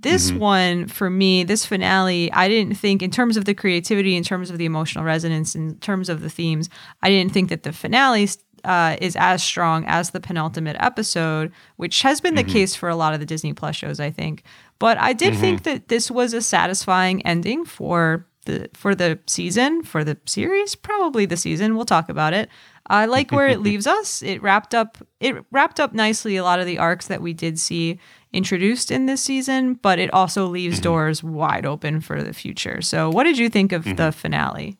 This 0.00 0.30
mm-hmm. 0.30 0.38
one, 0.38 0.86
for 0.88 1.10
me, 1.10 1.42
this 1.42 1.64
finale, 1.66 2.30
I 2.32 2.48
didn't 2.48 2.74
think, 2.74 3.02
in 3.02 3.10
terms 3.10 3.36
of 3.36 3.44
the 3.44 3.54
creativity, 3.54 4.14
in 4.14 4.22
terms 4.22 4.50
of 4.50 4.58
the 4.58 4.66
emotional 4.66 5.04
resonance, 5.04 5.54
in 5.54 5.78
terms 5.78 6.08
of 6.08 6.20
the 6.20 6.30
themes, 6.30 6.68
I 7.02 7.08
didn't 7.08 7.32
think 7.32 7.48
that 7.48 7.62
the 7.62 7.72
finale 7.72 8.28
uh, 8.66 8.96
is 9.00 9.16
as 9.16 9.42
strong 9.42 9.84
as 9.86 10.10
the 10.10 10.20
penultimate 10.20 10.76
episode, 10.80 11.52
which 11.76 12.02
has 12.02 12.20
been 12.20 12.34
mm-hmm. 12.34 12.46
the 12.46 12.52
case 12.52 12.74
for 12.74 12.88
a 12.88 12.96
lot 12.96 13.14
of 13.14 13.20
the 13.20 13.26
Disney 13.26 13.54
Plus 13.54 13.76
shows, 13.76 14.00
I 14.00 14.10
think. 14.10 14.42
But 14.78 14.98
I 14.98 15.12
did 15.12 15.32
mm-hmm. 15.32 15.40
think 15.40 15.62
that 15.62 15.88
this 15.88 16.10
was 16.10 16.34
a 16.34 16.42
satisfying 16.42 17.24
ending 17.24 17.64
for 17.64 18.26
the 18.44 18.68
for 18.74 18.94
the 18.94 19.18
season, 19.26 19.82
for 19.82 20.02
the 20.04 20.18
series, 20.26 20.74
probably 20.74 21.26
the 21.26 21.36
season. 21.36 21.76
We'll 21.76 21.84
talk 21.84 22.08
about 22.08 22.34
it. 22.34 22.48
I 22.88 23.06
like 23.06 23.30
where 23.30 23.48
it 23.48 23.60
leaves 23.68 23.86
us. 23.86 24.22
It 24.22 24.42
wrapped 24.42 24.74
up 24.74 24.98
it 25.20 25.36
wrapped 25.52 25.78
up 25.78 25.92
nicely 25.92 26.36
a 26.36 26.44
lot 26.44 26.60
of 26.60 26.66
the 26.66 26.78
arcs 26.78 27.06
that 27.06 27.22
we 27.22 27.32
did 27.32 27.58
see 27.58 28.00
introduced 28.32 28.90
in 28.90 29.06
this 29.06 29.22
season, 29.22 29.74
but 29.74 29.98
it 29.98 30.12
also 30.12 30.46
leaves 30.46 30.76
mm-hmm. 30.76 30.84
doors 30.84 31.22
wide 31.22 31.64
open 31.64 32.00
for 32.00 32.22
the 32.22 32.32
future. 32.32 32.82
So, 32.82 33.10
what 33.10 33.24
did 33.24 33.38
you 33.38 33.48
think 33.48 33.72
of 33.72 33.84
the 33.84 33.90
mm-hmm. 33.90 34.10
finale? 34.10 34.76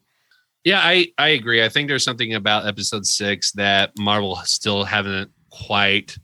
Yeah, 0.66 0.80
I 0.82 1.12
I 1.16 1.28
agree. 1.28 1.64
I 1.64 1.68
think 1.68 1.86
there's 1.86 2.02
something 2.02 2.34
about 2.34 2.66
episode 2.66 3.06
six 3.06 3.52
that 3.52 3.92
Marvel 3.96 4.34
still 4.42 4.82
haven't 4.82 5.30
quite 5.48 6.18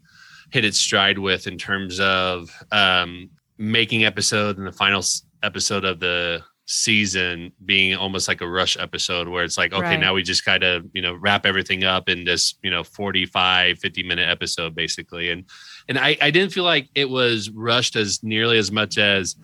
hit 0.51 0.65
its 0.65 0.79
stride 0.79 1.17
with 1.17 1.47
in 1.47 1.57
terms 1.57 2.01
of 2.01 2.51
um, 2.73 3.31
making 3.57 4.05
episode 4.05 4.59
and 4.59 4.67
the 4.67 4.73
final 4.73 5.01
episode 5.45 5.85
of 5.85 6.01
the 6.01 6.43
season 6.67 7.53
being 7.67 7.95
almost 7.95 8.27
like 8.27 8.41
a 8.41 8.49
rush 8.49 8.77
episode 8.81 9.29
where 9.29 9.45
it's 9.45 9.57
like 9.57 9.73
okay 9.73 9.91
right. 9.91 10.01
now 10.01 10.13
we 10.13 10.25
just 10.25 10.45
kind 10.45 10.65
of 10.65 10.87
you 10.93 11.03
know 11.03 11.15
wrap 11.15 11.47
everything 11.47 11.85
up 11.85 12.09
in 12.09 12.25
this 12.25 12.55
you 12.65 12.71
know 12.71 12.83
45 12.83 13.79
50 13.79 14.03
minute 14.03 14.29
episode 14.29 14.75
basically 14.75 15.31
and 15.31 15.45
and 15.89 15.99
I, 15.99 16.17
I 16.21 16.31
didn't 16.31 16.53
feel 16.53 16.65
like 16.65 16.89
it 16.95 17.09
was 17.09 17.51
rushed 17.51 17.95
as 17.95 18.23
nearly 18.25 18.59
as 18.59 18.73
much 18.73 18.99
as 18.99 19.37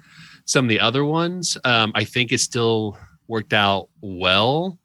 some 0.45 0.65
of 0.65 0.69
the 0.69 0.81
other 0.81 1.05
ones 1.05 1.59
um, 1.65 1.93
i 1.95 2.05
think 2.05 2.33
it 2.33 2.39
still 2.39 2.97
worked 3.27 3.53
out 3.53 3.89
well 4.01 4.79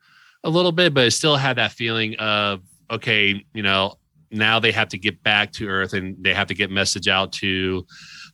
a 0.43 0.49
little 0.49 0.71
bit, 0.71 0.93
but 0.93 1.05
it 1.05 1.11
still 1.11 1.35
had 1.35 1.57
that 1.57 1.71
feeling 1.71 2.15
of 2.15 2.61
okay, 2.89 3.43
you 3.53 3.63
know, 3.63 3.95
now 4.31 4.59
they 4.59 4.71
have 4.71 4.89
to 4.89 4.97
get 4.97 5.21
back 5.23 5.51
to 5.53 5.67
Earth 5.67 5.93
and 5.93 6.15
they 6.23 6.33
have 6.33 6.47
to 6.47 6.53
get 6.53 6.69
message 6.69 7.07
out 7.07 7.31
to 7.33 7.85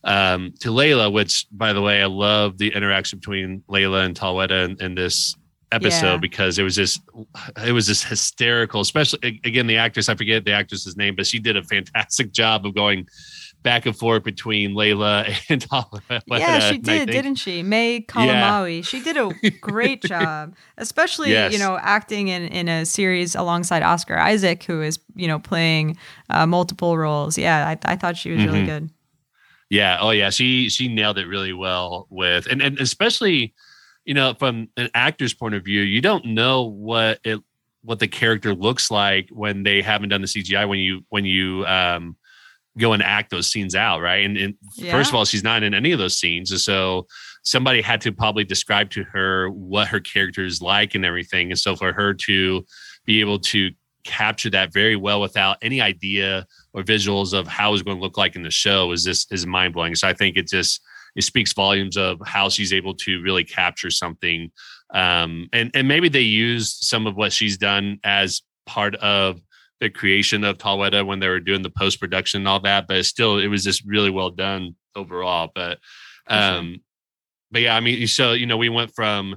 um, 0.04 0.52
to 0.60 0.70
Layla. 0.70 1.12
Which, 1.12 1.46
by 1.52 1.72
the 1.72 1.82
way, 1.82 2.02
I 2.02 2.06
love 2.06 2.58
the 2.58 2.68
interaction 2.68 3.18
between 3.18 3.62
Layla 3.68 4.04
and 4.04 4.18
Taweret 4.18 4.50
in, 4.50 4.76
in 4.82 4.94
this 4.94 5.36
episode 5.72 6.14
yeah. 6.14 6.16
because 6.16 6.58
it 6.58 6.62
was 6.62 6.74
just 6.74 7.00
it 7.64 7.72
was 7.72 7.86
just 7.86 8.04
hysterical. 8.04 8.80
Especially 8.80 9.40
again, 9.44 9.66
the 9.66 9.76
actress 9.76 10.08
I 10.08 10.14
forget 10.14 10.44
the 10.44 10.52
actress's 10.52 10.96
name, 10.96 11.14
but 11.14 11.26
she 11.26 11.38
did 11.38 11.56
a 11.56 11.62
fantastic 11.62 12.32
job 12.40 12.66
of 12.66 12.74
going 12.74 13.06
back 13.62 13.86
and 13.86 13.96
forth 13.96 14.24
between 14.24 14.72
Layla 14.74 15.26
and 15.48 15.60
Taweret. 15.62 16.22
Yeah, 16.26 16.60
she 16.60 16.78
did, 16.78 17.10
didn't 17.10 17.36
she? 17.36 17.62
May 17.62 18.00
Calamawy. 18.00 18.76
Yeah. 18.76 18.82
She 18.82 19.00
did 19.02 19.16
a 19.16 19.30
great 19.60 20.02
job, 20.02 20.54
especially 20.78 21.30
yes. 21.30 21.52
you 21.52 21.58
know 21.58 21.78
acting 21.80 22.28
in 22.28 22.44
in 22.48 22.68
a 22.68 22.86
series 22.86 23.34
alongside 23.34 23.82
Oscar 23.82 24.16
Isaac, 24.16 24.64
who 24.64 24.82
is 24.82 24.98
you 25.14 25.28
know 25.28 25.38
playing 25.38 25.96
uh, 26.28 26.46
multiple 26.46 26.96
roles. 26.96 27.36
Yeah, 27.38 27.68
I, 27.68 27.92
I 27.92 27.96
thought 27.96 28.16
she 28.16 28.30
was 28.30 28.40
mm-hmm. 28.40 28.52
really 28.52 28.66
good. 28.66 28.90
Yeah. 29.68 29.98
Oh 30.00 30.10
yeah. 30.10 30.30
She 30.30 30.68
she 30.68 30.88
nailed 30.88 31.18
it 31.18 31.26
really 31.26 31.52
well 31.52 32.06
with 32.10 32.46
and 32.46 32.60
and 32.60 32.78
especially 32.80 33.54
you 34.04 34.14
know 34.14 34.34
from 34.34 34.68
an 34.76 34.90
actor's 34.94 35.32
point 35.32 35.54
of 35.54 35.64
view, 35.64 35.82
you 35.82 36.00
don't 36.00 36.24
know 36.26 36.64
what 36.64 37.20
it 37.24 37.40
what 37.82 37.98
the 37.98 38.08
character 38.08 38.54
looks 38.54 38.90
like 38.90 39.28
when 39.30 39.62
they 39.62 39.80
haven't 39.80 40.10
done 40.10 40.20
the 40.20 40.26
CGI 40.26 40.68
when 40.68 40.80
you 40.80 41.02
when 41.08 41.24
you 41.24 41.64
um 41.66 42.16
go 42.78 42.92
and 42.92 43.02
act 43.02 43.30
those 43.30 43.50
scenes 43.50 43.74
out, 43.74 44.00
right? 44.00 44.24
And, 44.24 44.36
and 44.36 44.54
yeah. 44.76 44.92
first 44.92 45.10
of 45.10 45.14
all, 45.14 45.24
she's 45.24 45.42
not 45.42 45.62
in 45.62 45.74
any 45.74 45.92
of 45.92 45.98
those 45.98 46.18
scenes, 46.18 46.50
and 46.50 46.60
so 46.60 47.06
somebody 47.42 47.80
had 47.80 48.00
to 48.02 48.12
probably 48.12 48.44
describe 48.44 48.90
to 48.90 49.04
her 49.04 49.48
what 49.50 49.88
her 49.88 50.00
character 50.00 50.44
is 50.44 50.60
like 50.60 50.94
and 50.94 51.04
everything. 51.04 51.50
And 51.50 51.58
so 51.58 51.74
for 51.74 51.92
her 51.92 52.12
to 52.14 52.64
be 53.06 53.20
able 53.20 53.38
to 53.38 53.70
capture 54.04 54.50
that 54.50 54.72
very 54.72 54.96
well 54.96 55.20
without 55.20 55.58
any 55.62 55.80
idea 55.80 56.46
or 56.72 56.82
visuals 56.82 57.32
of 57.32 57.46
how 57.46 57.72
it's 57.72 57.82
going 57.82 57.96
to 57.96 58.02
look 58.02 58.16
like 58.16 58.36
in 58.36 58.42
the 58.42 58.50
show 58.50 58.92
is 58.92 59.04
just 59.04 59.32
is 59.32 59.46
mind 59.46 59.74
blowing. 59.74 59.94
So 59.94 60.08
I 60.08 60.14
think 60.14 60.36
it 60.36 60.48
just 60.48 60.80
it 61.16 61.22
speaks 61.22 61.52
volumes 61.52 61.96
of 61.96 62.18
how 62.24 62.48
she's 62.48 62.72
able 62.72 62.94
to 62.94 63.20
really 63.22 63.44
capture 63.44 63.90
something. 63.90 64.50
Um, 64.94 65.48
and 65.52 65.70
and 65.74 65.88
maybe 65.88 66.08
they 66.08 66.20
use 66.20 66.76
some 66.86 67.06
of 67.06 67.16
what 67.16 67.32
she's 67.32 67.58
done 67.58 67.98
as 68.04 68.42
part 68.66 68.94
of 68.96 69.40
the 69.80 69.90
creation 69.90 70.44
of 70.44 70.58
Taweret 70.58 71.06
when 71.06 71.20
they 71.20 71.28
were 71.28 71.40
doing 71.40 71.62
the 71.62 71.70
post 71.70 72.00
production 72.00 72.42
and 72.42 72.48
all 72.48 72.60
that, 72.60 72.86
but 72.86 73.04
still 73.04 73.38
it 73.38 73.48
was 73.48 73.64
just 73.64 73.84
really 73.84 74.10
well 74.10 74.30
done 74.30 74.76
overall. 74.94 75.50
But 75.54 75.78
um, 76.26 76.72
sure. 76.72 76.78
but 77.50 77.62
yeah, 77.62 77.76
I 77.76 77.80
mean, 77.80 78.06
so 78.06 78.32
you 78.32 78.46
know, 78.46 78.56
we 78.56 78.68
went 78.68 78.94
from 78.94 79.36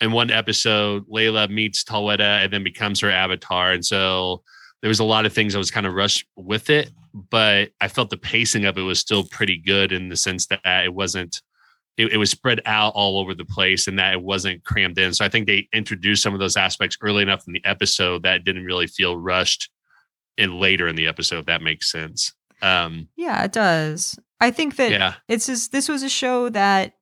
in 0.00 0.12
one 0.12 0.30
episode, 0.30 1.08
Layla 1.08 1.48
meets 1.48 1.84
Taweret 1.84 2.20
and 2.20 2.52
then 2.52 2.64
becomes 2.64 3.00
her 3.00 3.10
avatar, 3.10 3.72
and 3.72 3.84
so 3.84 4.42
there 4.82 4.88
was 4.88 5.00
a 5.00 5.04
lot 5.04 5.26
of 5.26 5.32
things 5.32 5.54
I 5.54 5.58
was 5.58 5.70
kind 5.70 5.86
of 5.86 5.94
rushed 5.94 6.26
with 6.36 6.70
it, 6.70 6.90
but 7.12 7.70
I 7.80 7.88
felt 7.88 8.10
the 8.10 8.16
pacing 8.16 8.64
of 8.64 8.76
it 8.78 8.82
was 8.82 8.98
still 8.98 9.24
pretty 9.24 9.58
good 9.58 9.92
in 9.92 10.08
the 10.08 10.16
sense 10.16 10.46
that 10.46 10.60
it 10.64 10.94
wasn't 10.94 11.40
it, 11.96 12.12
it, 12.12 12.16
was 12.18 12.30
spread 12.30 12.60
out 12.66 12.92
all 12.94 13.18
over 13.18 13.34
the 13.34 13.44
place 13.44 13.86
and 13.86 13.98
that 13.98 14.12
it 14.12 14.22
wasn't 14.22 14.64
crammed 14.64 14.98
in. 14.98 15.14
So 15.14 15.24
I 15.24 15.28
think 15.28 15.46
they 15.46 15.68
introduced 15.72 16.22
some 16.22 16.34
of 16.34 16.40
those 16.40 16.56
aspects 16.56 16.98
early 17.00 17.22
enough 17.22 17.46
in 17.46 17.52
the 17.52 17.64
episode 17.64 18.22
that 18.22 18.44
didn't 18.44 18.64
really 18.64 18.86
feel 18.86 19.16
rushed 19.16 19.70
in 20.36 20.60
later 20.60 20.86
in 20.88 20.96
the 20.96 21.06
episode. 21.06 21.46
that 21.46 21.62
makes 21.62 21.90
sense. 21.90 22.32
Um, 22.62 23.08
yeah, 23.16 23.44
it 23.44 23.52
does. 23.52 24.18
I 24.40 24.50
think 24.50 24.76
that 24.76 24.90
yeah. 24.90 25.14
it's 25.28 25.46
just, 25.46 25.72
this 25.72 25.88
was 25.88 26.02
a 26.02 26.08
show 26.08 26.48
that 26.50 26.92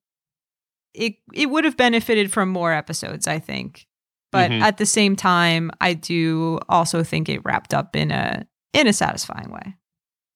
it 0.95 1.17
it 1.33 1.51
would 1.51 1.65
have 1.65 1.77
benefited 1.77 2.33
from 2.33 2.49
more 2.49 2.73
episodes. 2.73 3.27
I 3.27 3.39
think, 3.39 3.87
but 4.31 4.51
mm-hmm. 4.51 4.63
at 4.63 4.79
the 4.79 4.87
same 4.87 5.17
time, 5.17 5.71
I 5.81 5.95
do 5.95 6.61
also 6.69 7.03
think 7.03 7.29
it 7.29 7.45
wrapped 7.45 7.75
up 7.75 7.97
in 7.97 8.11
a 8.11 8.47
in 8.73 8.87
a 8.87 8.93
satisfying 8.93 9.51
way. 9.51 9.75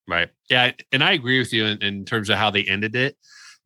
Right. 0.08 0.30
Yeah, 0.50 0.72
and 0.90 1.04
I 1.04 1.12
agree 1.12 1.38
with 1.38 1.52
you 1.52 1.66
in, 1.66 1.82
in 1.82 2.04
terms 2.04 2.30
of 2.30 2.38
how 2.38 2.50
they 2.50 2.64
ended 2.64 2.96
it 2.96 3.16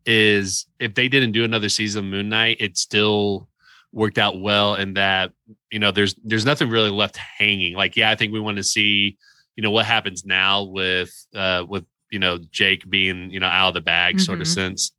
is 0.06 0.66
if 0.78 0.94
they 0.94 1.08
didn't 1.08 1.32
do 1.32 1.44
another 1.44 1.68
season 1.68 2.04
of 2.04 2.10
Moon 2.10 2.28
Knight, 2.28 2.58
it 2.60 2.76
still 2.76 3.48
worked 3.92 4.18
out 4.18 4.40
well 4.40 4.74
in 4.74 4.94
that 4.94 5.32
you 5.70 5.78
know 5.78 5.90
there's 5.90 6.14
there's 6.24 6.46
nothing 6.46 6.68
really 6.68 6.90
left 6.90 7.16
hanging. 7.16 7.74
Like 7.74 7.96
yeah, 7.96 8.10
I 8.10 8.14
think 8.14 8.32
we 8.32 8.40
want 8.40 8.56
to 8.56 8.64
see 8.64 9.16
you 9.56 9.62
know 9.62 9.70
what 9.70 9.86
happens 9.86 10.24
now 10.24 10.64
with 10.64 11.12
uh 11.34 11.64
with 11.68 11.84
you 12.10 12.18
know 12.18 12.38
Jake 12.50 12.88
being 12.88 13.30
you 13.30 13.40
know 13.40 13.46
out 13.46 13.68
of 13.68 13.74
the 13.74 13.80
bag 13.80 14.16
mm-hmm. 14.16 14.24
sort 14.24 14.40
of 14.40 14.46
mm-hmm. 14.46 14.54
sense 14.54 14.92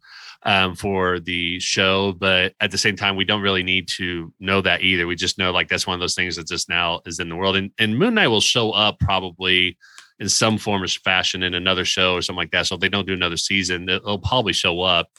um, 0.45 0.75
for 0.75 1.19
the 1.19 1.59
show, 1.59 2.11
but 2.11 2.53
at 2.59 2.69
the 2.71 2.77
same 2.77 2.95
time, 2.95 3.15
we 3.15 3.23
don't 3.23 3.41
really 3.41 3.63
need 3.63 3.87
to 3.97 4.33
know 4.39 4.61
that 4.61 4.81
either. 4.81 5.07
We 5.07 5.15
just 5.15 5.37
know 5.37 5.51
like 5.51 5.69
that's 5.69 5.87
one 5.87 5.93
of 5.93 6.01
those 6.01 6.15
things 6.15 6.35
that 6.35 6.47
just 6.47 6.69
now 6.69 7.01
is 7.05 7.19
in 7.19 7.29
the 7.29 7.35
world, 7.35 7.55
and 7.55 7.71
and 7.79 7.97
Moon 7.97 8.13
Knight 8.15 8.27
will 8.27 8.41
show 8.41 8.71
up 8.71 8.99
probably 8.99 9.77
in 10.23 10.29
some 10.29 10.57
form 10.57 10.81
or 10.81 10.87
fashion 10.87 11.43
in 11.43 11.53
another 11.53 11.83
show 11.83 12.13
or 12.13 12.21
something 12.21 12.37
like 12.37 12.51
that. 12.51 12.65
So 12.65 12.75
if 12.75 12.81
they 12.81 12.87
don't 12.87 13.05
do 13.05 13.13
another 13.13 13.35
season, 13.35 13.89
it'll 13.89 14.19
probably 14.19 14.53
show 14.53 14.79
up. 14.79 15.09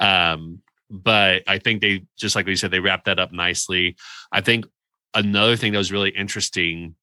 Um, 0.00 0.62
but 0.90 1.44
I 1.46 1.58
think 1.58 1.80
they 1.80 2.02
just 2.18 2.34
like 2.34 2.44
we 2.44 2.56
said, 2.56 2.72
they 2.72 2.80
wrapped 2.80 3.04
that 3.04 3.20
up 3.20 3.32
nicely. 3.32 3.96
I 4.32 4.40
think 4.40 4.66
another 5.14 5.54
thing 5.54 5.72
that 5.72 5.78
was 5.78 5.92
really 5.92 6.10
interesting 6.10 6.96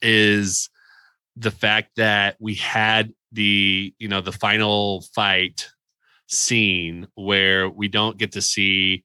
is 0.00 0.70
the 1.36 1.50
fact 1.50 1.90
that 1.96 2.36
we 2.40 2.54
had 2.54 3.12
the 3.32 3.94
you 3.98 4.08
know 4.08 4.22
the 4.22 4.32
final 4.32 5.02
fight 5.14 5.68
scene 6.26 7.06
where 7.16 7.68
we 7.68 7.88
don't 7.88 8.16
get 8.16 8.32
to 8.32 8.40
see 8.40 9.04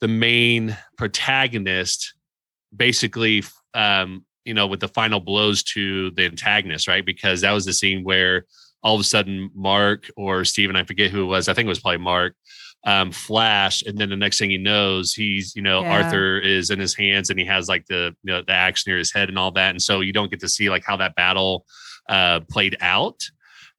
the 0.00 0.08
main 0.08 0.76
protagonist 0.98 2.12
basically 2.76 3.42
um, 3.72 4.26
you 4.48 4.54
know, 4.54 4.66
with 4.66 4.80
the 4.80 4.88
final 4.88 5.20
blows 5.20 5.62
to 5.62 6.10
the 6.12 6.24
antagonist, 6.24 6.88
right? 6.88 7.04
Because 7.04 7.42
that 7.42 7.52
was 7.52 7.66
the 7.66 7.72
scene 7.72 8.02
where 8.02 8.46
all 8.82 8.94
of 8.94 9.00
a 9.00 9.04
sudden 9.04 9.50
Mark 9.54 10.10
or 10.16 10.44
Steven, 10.44 10.74
I 10.74 10.84
forget 10.84 11.10
who 11.10 11.22
it 11.22 11.26
was, 11.26 11.48
I 11.48 11.54
think 11.54 11.66
it 11.66 11.68
was 11.68 11.80
probably 11.80 11.98
Mark, 11.98 12.34
um, 12.86 13.12
flash, 13.12 13.82
and 13.82 13.98
then 13.98 14.08
the 14.08 14.16
next 14.16 14.38
thing 14.38 14.50
he 14.50 14.56
knows, 14.56 15.12
he's 15.12 15.54
you 15.54 15.62
know 15.62 15.82
yeah. 15.82 16.02
Arthur 16.02 16.38
is 16.38 16.70
in 16.70 16.78
his 16.78 16.94
hands 16.94 17.28
and 17.28 17.38
he 17.38 17.44
has 17.44 17.68
like 17.68 17.84
the 17.86 18.14
you 18.22 18.32
know, 18.32 18.42
the 18.42 18.52
axe 18.52 18.86
near 18.86 18.96
his 18.96 19.12
head 19.12 19.28
and 19.28 19.38
all 19.38 19.50
that, 19.52 19.70
and 19.70 19.82
so 19.82 20.00
you 20.00 20.12
don't 20.12 20.30
get 20.30 20.40
to 20.40 20.48
see 20.48 20.70
like 20.70 20.84
how 20.84 20.96
that 20.96 21.14
battle 21.14 21.66
uh, 22.08 22.40
played 22.50 22.76
out. 22.80 23.22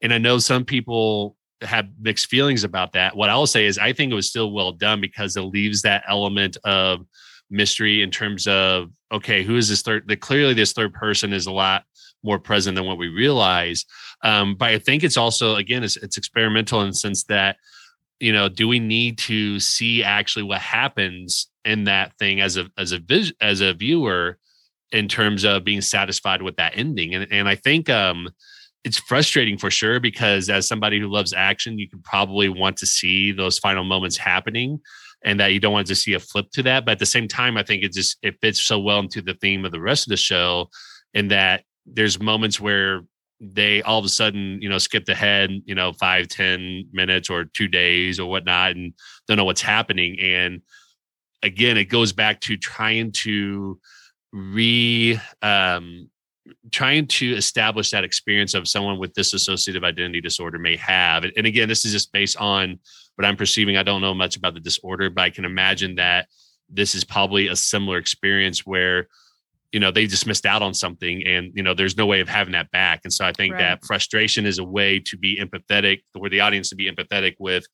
And 0.02 0.14
I 0.14 0.18
know 0.18 0.38
some 0.38 0.66
people 0.66 1.36
have 1.62 1.90
mixed 2.00 2.28
feelings 2.28 2.64
about 2.64 2.94
that. 2.94 3.16
What 3.16 3.30
I'll 3.30 3.48
say 3.48 3.66
is 3.66 3.78
I 3.78 3.92
think 3.94 4.12
it 4.12 4.16
was 4.16 4.30
still 4.30 4.52
well 4.52 4.72
done 4.72 5.02
because 5.02 5.36
it 5.36 5.42
leaves 5.42 5.82
that 5.82 6.04
element 6.08 6.58
of 6.64 7.06
mystery 7.50 8.02
in 8.02 8.12
terms 8.12 8.48
of 8.48 8.90
okay, 9.12 9.44
who 9.44 9.56
is 9.56 9.70
this 9.70 9.82
third? 9.82 10.20
Clearly 10.22 10.54
this 10.54 10.74
third 10.74 10.94
person 10.94 11.34
is 11.34 11.48
a 11.48 11.52
lot 11.52 11.84
more 12.24 12.40
present 12.40 12.76
than 12.76 12.86
what 12.86 12.98
we 12.98 13.08
realize. 13.08 13.86
Um, 14.24 14.56
but 14.56 14.70
I 14.70 14.80
think 14.80 15.04
it's 15.04 15.18
also 15.18 15.56
again 15.56 15.84
it's, 15.84 15.98
it's 15.98 16.18
experimental 16.18 16.82
in 16.82 16.90
the 16.90 16.96
sense 16.96 17.24
that 17.26 17.58
you 18.20 18.34
know 18.34 18.50
do 18.50 18.68
we 18.68 18.80
need 18.80 19.18
to 19.20 19.60
see 19.60 20.04
actually 20.04 20.44
what 20.44 20.60
happens 20.60 21.50
in 21.66 21.86
that 21.86 22.18
thing 22.20 22.42
as 22.42 22.58
a 22.58 22.68
as 22.78 22.92
a 22.92 23.00
vis- 23.00 23.34
as 23.42 23.62
a 23.62 23.74
viewer 23.74 24.38
in 24.92 25.08
terms 25.08 25.44
of 25.44 25.64
being 25.64 25.82
satisfied 25.82 26.42
with 26.42 26.56
that 26.58 26.74
ending 26.76 27.16
and 27.16 27.28
and 27.32 27.48
I 27.48 27.56
think 27.56 27.90
um 27.90 28.30
it's 28.84 28.98
frustrating 28.98 29.58
for 29.58 29.70
sure 29.70 30.00
because 30.00 30.50
as 30.50 30.68
somebody 30.68 31.00
who 31.00 31.08
loves 31.08 31.34
action 31.34 31.80
you 31.80 31.90
can 31.90 32.02
probably 32.02 32.50
want 32.50 32.78
to 32.78 32.86
see 32.86 33.32
those 33.32 33.60
final 33.60 33.84
moments 33.84 34.18
happening 34.18 34.80
and 35.24 35.40
that 35.40 35.54
you 35.54 35.60
don't 35.60 35.74
want 35.74 35.88
to 35.88 35.96
see 35.96 36.14
a 36.14 36.20
flip 36.20 36.50
to 36.54 36.64
that. 36.64 36.86
But 36.86 36.94
at 36.94 37.00
the 37.00 37.06
same 37.06 37.28
time, 37.28 37.58
I 37.58 37.64
think 37.64 37.84
it 37.84 37.94
just 37.94 38.18
it 38.22 38.38
fits 38.42 38.62
so 38.62 38.80
well 38.80 39.00
into 39.00 39.22
the 39.22 39.34
theme 39.36 39.66
of 39.66 39.72
the 39.72 39.82
rest 39.82 40.08
of 40.08 40.12
the 40.12 40.18
show, 40.18 40.70
in 41.14 41.28
that 41.30 41.64
there's 41.86 42.22
moments 42.22 42.60
where 42.60 43.02
they 43.42 43.82
all 43.82 44.00
of 44.00 44.06
a 44.06 44.10
sudden, 44.10 44.62
you 44.62 44.70
know, 44.70 44.78
skipped 44.78 45.10
ahead, 45.10 45.50
you 45.66 45.74
know, 45.74 45.94
five, 45.94 46.28
ten 46.28 46.86
minutes 46.92 47.30
or 47.30 47.46
two 47.46 47.68
days 47.68 48.20
or 48.20 48.30
whatnot, 48.30 48.72
and 48.72 48.94
don't 49.28 49.38
know 49.38 49.46
what's 49.46 49.62
happening. 49.62 50.18
And 50.20 50.62
again, 51.42 51.78
it 51.78 51.86
goes 51.86 52.12
back 52.12 52.42
to 52.42 52.58
trying 52.58 53.12
to 53.24 53.80
re 54.32 55.20
um 55.42 56.10
trying 56.72 57.08
to 57.08 57.34
establish 57.36 57.92
that 57.92 58.04
experience 58.04 58.54
of 58.54 58.68
someone 58.68 59.00
with 59.00 59.14
dissociative 59.14 59.84
identity 59.84 60.22
disorder 60.22 60.60
may 60.60 60.76
have. 60.78 61.24
And 61.24 61.46
again, 61.46 61.68
this 61.68 61.86
is 61.86 61.92
just 61.92 62.12
based 62.12 62.38
on 62.38 62.80
what 63.16 63.26
I'm 63.26 63.38
perceiving. 63.38 63.78
I 63.78 63.84
don't 63.84 64.02
know 64.02 64.14
much 64.14 64.38
about 64.38 64.54
the 64.54 64.60
disorder, 64.60 65.10
but 65.10 65.22
I 65.22 65.30
can 65.30 65.46
imagine 65.46 65.96
that 65.96 66.28
this 66.70 66.96
is 66.96 67.04
probably 67.04 67.48
a 67.48 67.56
similar 67.56 67.98
experience 67.98 68.66
where 68.66 69.08
you 69.72 69.80
know 69.80 69.92
they 69.92 70.08
just 70.08 70.26
missed 70.26 70.46
out 70.46 70.62
on 70.62 70.74
something 70.74 71.26
and 71.26 71.52
you 71.56 71.64
know 71.64 71.74
there's 71.74 71.98
no 71.98 72.06
way 72.06 72.22
of 72.22 72.30
having 72.30 72.54
that 72.54 72.72
back 72.72 73.02
and 73.04 73.14
so 73.14 73.26
i 73.26 73.32
think 73.32 73.54
right. 73.54 73.60
that 73.60 73.86
frustration 73.86 74.46
is 74.46 74.58
a 74.58 74.64
way 74.64 75.00
to 75.00 75.18
be 75.18 75.40
empathetic 75.40 76.02
for 76.14 76.30
the 76.30 76.40
audience 76.40 76.70
to 76.70 76.76
be 76.76 76.90
empathetic 76.92 77.36
with 77.40 77.66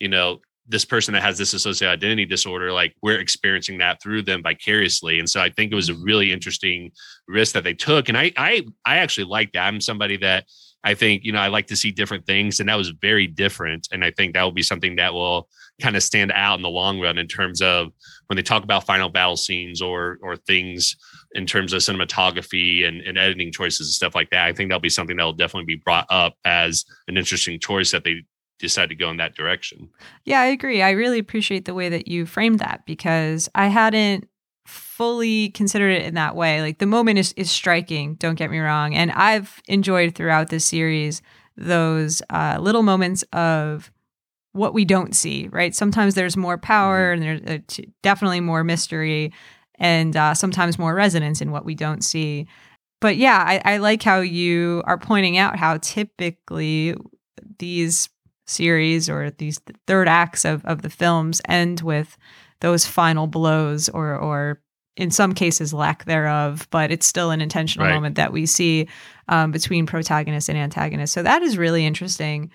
you 0.00 0.08
know 0.08 0.40
this 0.66 0.84
person 0.84 1.12
that 1.14 1.22
has 1.22 1.36
this 1.36 1.52
associated 1.52 1.92
identity 1.92 2.24
disorder, 2.24 2.72
like 2.72 2.94
we're 3.02 3.18
experiencing 3.18 3.78
that 3.78 4.02
through 4.02 4.22
them 4.22 4.42
vicariously. 4.42 5.18
And 5.18 5.28
so 5.28 5.40
I 5.40 5.50
think 5.50 5.72
it 5.72 5.76
was 5.76 5.90
a 5.90 5.94
really 5.94 6.32
interesting 6.32 6.90
risk 7.28 7.52
that 7.52 7.64
they 7.64 7.74
took. 7.74 8.08
And 8.08 8.16
I 8.16 8.32
I 8.36 8.62
I 8.84 8.96
actually 8.98 9.24
like 9.24 9.52
that. 9.52 9.66
I'm 9.66 9.80
somebody 9.80 10.16
that 10.18 10.46
I 10.86 10.94
think, 10.94 11.24
you 11.24 11.32
know, 11.32 11.38
I 11.38 11.48
like 11.48 11.66
to 11.68 11.76
see 11.76 11.90
different 11.90 12.26
things. 12.26 12.60
And 12.60 12.68
that 12.68 12.76
was 12.76 12.90
very 12.90 13.26
different. 13.26 13.88
And 13.90 14.04
I 14.04 14.10
think 14.10 14.34
that 14.34 14.42
will 14.42 14.52
be 14.52 14.62
something 14.62 14.96
that 14.96 15.14
will 15.14 15.48
kind 15.80 15.96
of 15.96 16.02
stand 16.02 16.30
out 16.32 16.56
in 16.56 16.62
the 16.62 16.68
long 16.68 17.00
run 17.00 17.16
in 17.16 17.26
terms 17.26 17.62
of 17.62 17.88
when 18.26 18.36
they 18.36 18.42
talk 18.42 18.62
about 18.62 18.84
final 18.84 19.08
battle 19.08 19.36
scenes 19.36 19.82
or 19.82 20.18
or 20.22 20.36
things 20.36 20.94
in 21.32 21.46
terms 21.46 21.72
of 21.72 21.80
cinematography 21.80 22.86
and, 22.86 23.00
and 23.00 23.18
editing 23.18 23.50
choices 23.50 23.88
and 23.88 23.94
stuff 23.94 24.14
like 24.14 24.30
that. 24.30 24.46
I 24.46 24.52
think 24.52 24.68
that'll 24.68 24.80
be 24.80 24.88
something 24.88 25.16
that 25.16 25.24
will 25.24 25.32
definitely 25.32 25.74
be 25.74 25.82
brought 25.82 26.06
up 26.10 26.36
as 26.44 26.84
an 27.08 27.16
interesting 27.16 27.58
choice 27.58 27.90
that 27.90 28.04
they 28.04 28.24
decide 28.64 28.88
to 28.88 28.94
go 28.94 29.10
in 29.10 29.18
that 29.18 29.34
direction. 29.34 29.90
Yeah, 30.24 30.40
I 30.40 30.46
agree. 30.46 30.82
I 30.82 30.90
really 30.90 31.18
appreciate 31.18 31.66
the 31.66 31.74
way 31.74 31.88
that 31.90 32.08
you 32.08 32.26
framed 32.26 32.58
that 32.60 32.84
because 32.86 33.48
I 33.54 33.68
hadn't 33.68 34.28
fully 34.66 35.50
considered 35.50 35.90
it 35.90 36.04
in 36.04 36.14
that 36.14 36.34
way. 36.34 36.62
Like 36.62 36.78
the 36.78 36.86
moment 36.86 37.18
is 37.18 37.32
is 37.34 37.50
striking, 37.50 38.14
don't 38.14 38.36
get 38.36 38.50
me 38.50 38.58
wrong. 38.58 38.94
And 38.94 39.12
I've 39.12 39.60
enjoyed 39.68 40.14
throughout 40.14 40.48
this 40.48 40.64
series 40.64 41.22
those 41.56 42.22
uh, 42.30 42.58
little 42.60 42.82
moments 42.82 43.22
of 43.32 43.92
what 44.52 44.74
we 44.74 44.84
don't 44.84 45.14
see, 45.14 45.48
right? 45.48 45.74
Sometimes 45.74 46.14
there's 46.14 46.36
more 46.36 46.58
power 46.58 47.14
mm-hmm. 47.14 47.22
and 47.22 47.42
there's 47.46 47.60
uh, 47.78 47.82
definitely 48.02 48.40
more 48.40 48.64
mystery 48.64 49.32
and 49.78 50.16
uh, 50.16 50.34
sometimes 50.34 50.78
more 50.78 50.94
resonance 50.94 51.40
in 51.40 51.50
what 51.50 51.64
we 51.64 51.74
don't 51.74 52.02
see. 52.02 52.46
But 53.00 53.16
yeah, 53.16 53.44
I, 53.46 53.74
I 53.74 53.76
like 53.78 54.02
how 54.02 54.20
you 54.20 54.82
are 54.86 54.98
pointing 54.98 55.36
out 55.36 55.58
how 55.58 55.76
typically 55.78 56.94
these 57.58 58.08
series 58.46 59.08
or 59.08 59.30
these 59.30 59.60
third 59.86 60.08
acts 60.08 60.44
of, 60.44 60.64
of 60.64 60.82
the 60.82 60.90
films 60.90 61.40
end 61.48 61.80
with 61.80 62.16
those 62.60 62.86
final 62.86 63.26
blows 63.26 63.88
or 63.88 64.16
or 64.16 64.60
in 64.96 65.10
some 65.10 65.34
cases 65.34 65.72
lack 65.72 66.04
thereof 66.04 66.68
but 66.70 66.90
it's 66.90 67.06
still 67.06 67.30
an 67.30 67.40
intentional 67.40 67.86
right. 67.86 67.94
moment 67.94 68.14
that 68.14 68.32
we 68.32 68.46
see 68.46 68.88
um, 69.28 69.50
between 69.50 69.86
protagonist 69.86 70.48
and 70.48 70.58
antagonist 70.58 71.12
so 71.12 71.22
that 71.22 71.42
is 71.42 71.58
really 71.58 71.84
interesting 71.84 72.50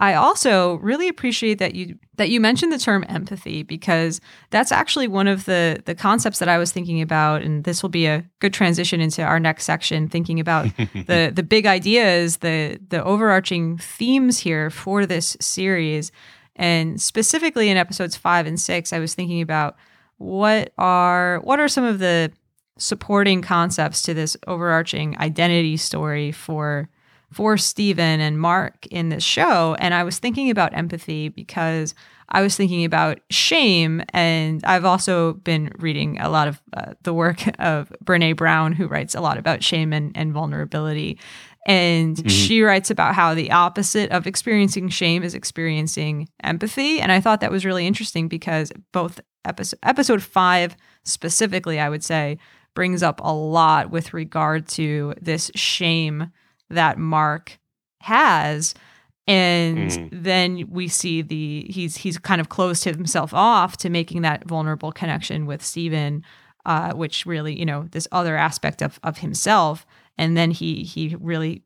I 0.00 0.14
also 0.14 0.74
really 0.76 1.08
appreciate 1.08 1.58
that 1.58 1.74
you 1.74 1.96
that 2.16 2.28
you 2.28 2.40
mentioned 2.40 2.72
the 2.72 2.78
term 2.78 3.04
empathy 3.08 3.62
because 3.62 4.20
that's 4.50 4.72
actually 4.72 5.06
one 5.06 5.28
of 5.28 5.44
the 5.44 5.82
the 5.84 5.94
concepts 5.94 6.40
that 6.40 6.48
I 6.48 6.58
was 6.58 6.72
thinking 6.72 7.00
about 7.00 7.42
and 7.42 7.62
this 7.62 7.82
will 7.82 7.90
be 7.90 8.06
a 8.06 8.24
good 8.40 8.52
transition 8.52 9.00
into 9.00 9.22
our 9.22 9.38
next 9.38 9.64
section 9.64 10.08
thinking 10.08 10.40
about 10.40 10.64
the 10.76 11.30
the 11.32 11.44
big 11.44 11.64
ideas 11.64 12.38
the 12.38 12.80
the 12.88 13.04
overarching 13.04 13.78
themes 13.78 14.38
here 14.38 14.68
for 14.68 15.06
this 15.06 15.36
series. 15.40 16.10
And 16.56 17.00
specifically 17.00 17.68
in 17.68 17.76
episodes 17.76 18.16
5 18.16 18.46
and 18.46 18.60
6 18.60 18.92
I 18.92 18.98
was 18.98 19.14
thinking 19.14 19.42
about 19.42 19.76
what 20.18 20.72
are 20.76 21.38
what 21.44 21.60
are 21.60 21.68
some 21.68 21.84
of 21.84 22.00
the 22.00 22.32
supporting 22.78 23.42
concepts 23.42 24.02
to 24.02 24.14
this 24.14 24.36
overarching 24.48 25.16
identity 25.18 25.76
story 25.76 26.32
for 26.32 26.88
for 27.34 27.56
Steven 27.56 28.20
and 28.20 28.38
Mark 28.38 28.86
in 28.86 29.08
this 29.08 29.24
show. 29.24 29.74
And 29.80 29.92
I 29.92 30.04
was 30.04 30.18
thinking 30.18 30.50
about 30.50 30.76
empathy 30.76 31.28
because 31.28 31.94
I 32.28 32.42
was 32.42 32.56
thinking 32.56 32.84
about 32.84 33.20
shame. 33.28 34.02
And 34.10 34.64
I've 34.64 34.84
also 34.84 35.34
been 35.34 35.72
reading 35.78 36.20
a 36.20 36.28
lot 36.28 36.48
of 36.48 36.62
uh, 36.76 36.94
the 37.02 37.12
work 37.12 37.42
of 37.58 37.92
Brene 38.04 38.36
Brown, 38.36 38.72
who 38.72 38.86
writes 38.86 39.14
a 39.14 39.20
lot 39.20 39.36
about 39.36 39.64
shame 39.64 39.92
and, 39.92 40.12
and 40.16 40.32
vulnerability. 40.32 41.18
And 41.66 42.16
mm-hmm. 42.16 42.28
she 42.28 42.62
writes 42.62 42.90
about 42.90 43.14
how 43.14 43.34
the 43.34 43.50
opposite 43.50 44.10
of 44.10 44.26
experiencing 44.26 44.88
shame 44.88 45.22
is 45.22 45.34
experiencing 45.34 46.28
empathy. 46.42 47.00
And 47.00 47.10
I 47.10 47.20
thought 47.20 47.40
that 47.40 47.50
was 47.50 47.64
really 47.64 47.86
interesting 47.86 48.28
because 48.28 48.70
both 48.92 49.20
episode, 49.44 49.78
episode 49.82 50.22
five, 50.22 50.76
specifically, 51.02 51.80
I 51.80 51.88
would 51.88 52.04
say, 52.04 52.38
brings 52.74 53.02
up 53.02 53.20
a 53.22 53.32
lot 53.32 53.90
with 53.90 54.12
regard 54.12 54.68
to 54.68 55.14
this 55.20 55.50
shame 55.54 56.30
that 56.70 56.98
Mark 56.98 57.58
has. 58.00 58.74
And 59.26 59.90
mm. 59.90 60.08
then 60.12 60.68
we 60.70 60.88
see 60.88 61.22
the 61.22 61.66
he's 61.70 61.96
he's 61.96 62.18
kind 62.18 62.40
of 62.40 62.50
closed 62.50 62.84
himself 62.84 63.32
off 63.32 63.78
to 63.78 63.88
making 63.88 64.22
that 64.22 64.44
vulnerable 64.44 64.92
connection 64.92 65.46
with 65.46 65.64
Steven 65.64 66.22
uh, 66.66 66.92
which 66.94 67.26
really 67.26 67.58
you 67.58 67.66
know 67.66 67.86
this 67.90 68.08
other 68.12 68.36
aspect 68.36 68.82
of 68.82 68.98
of 69.02 69.18
himself. 69.18 69.86
And 70.16 70.36
then 70.36 70.50
he 70.50 70.82
he 70.82 71.16
really 71.20 71.62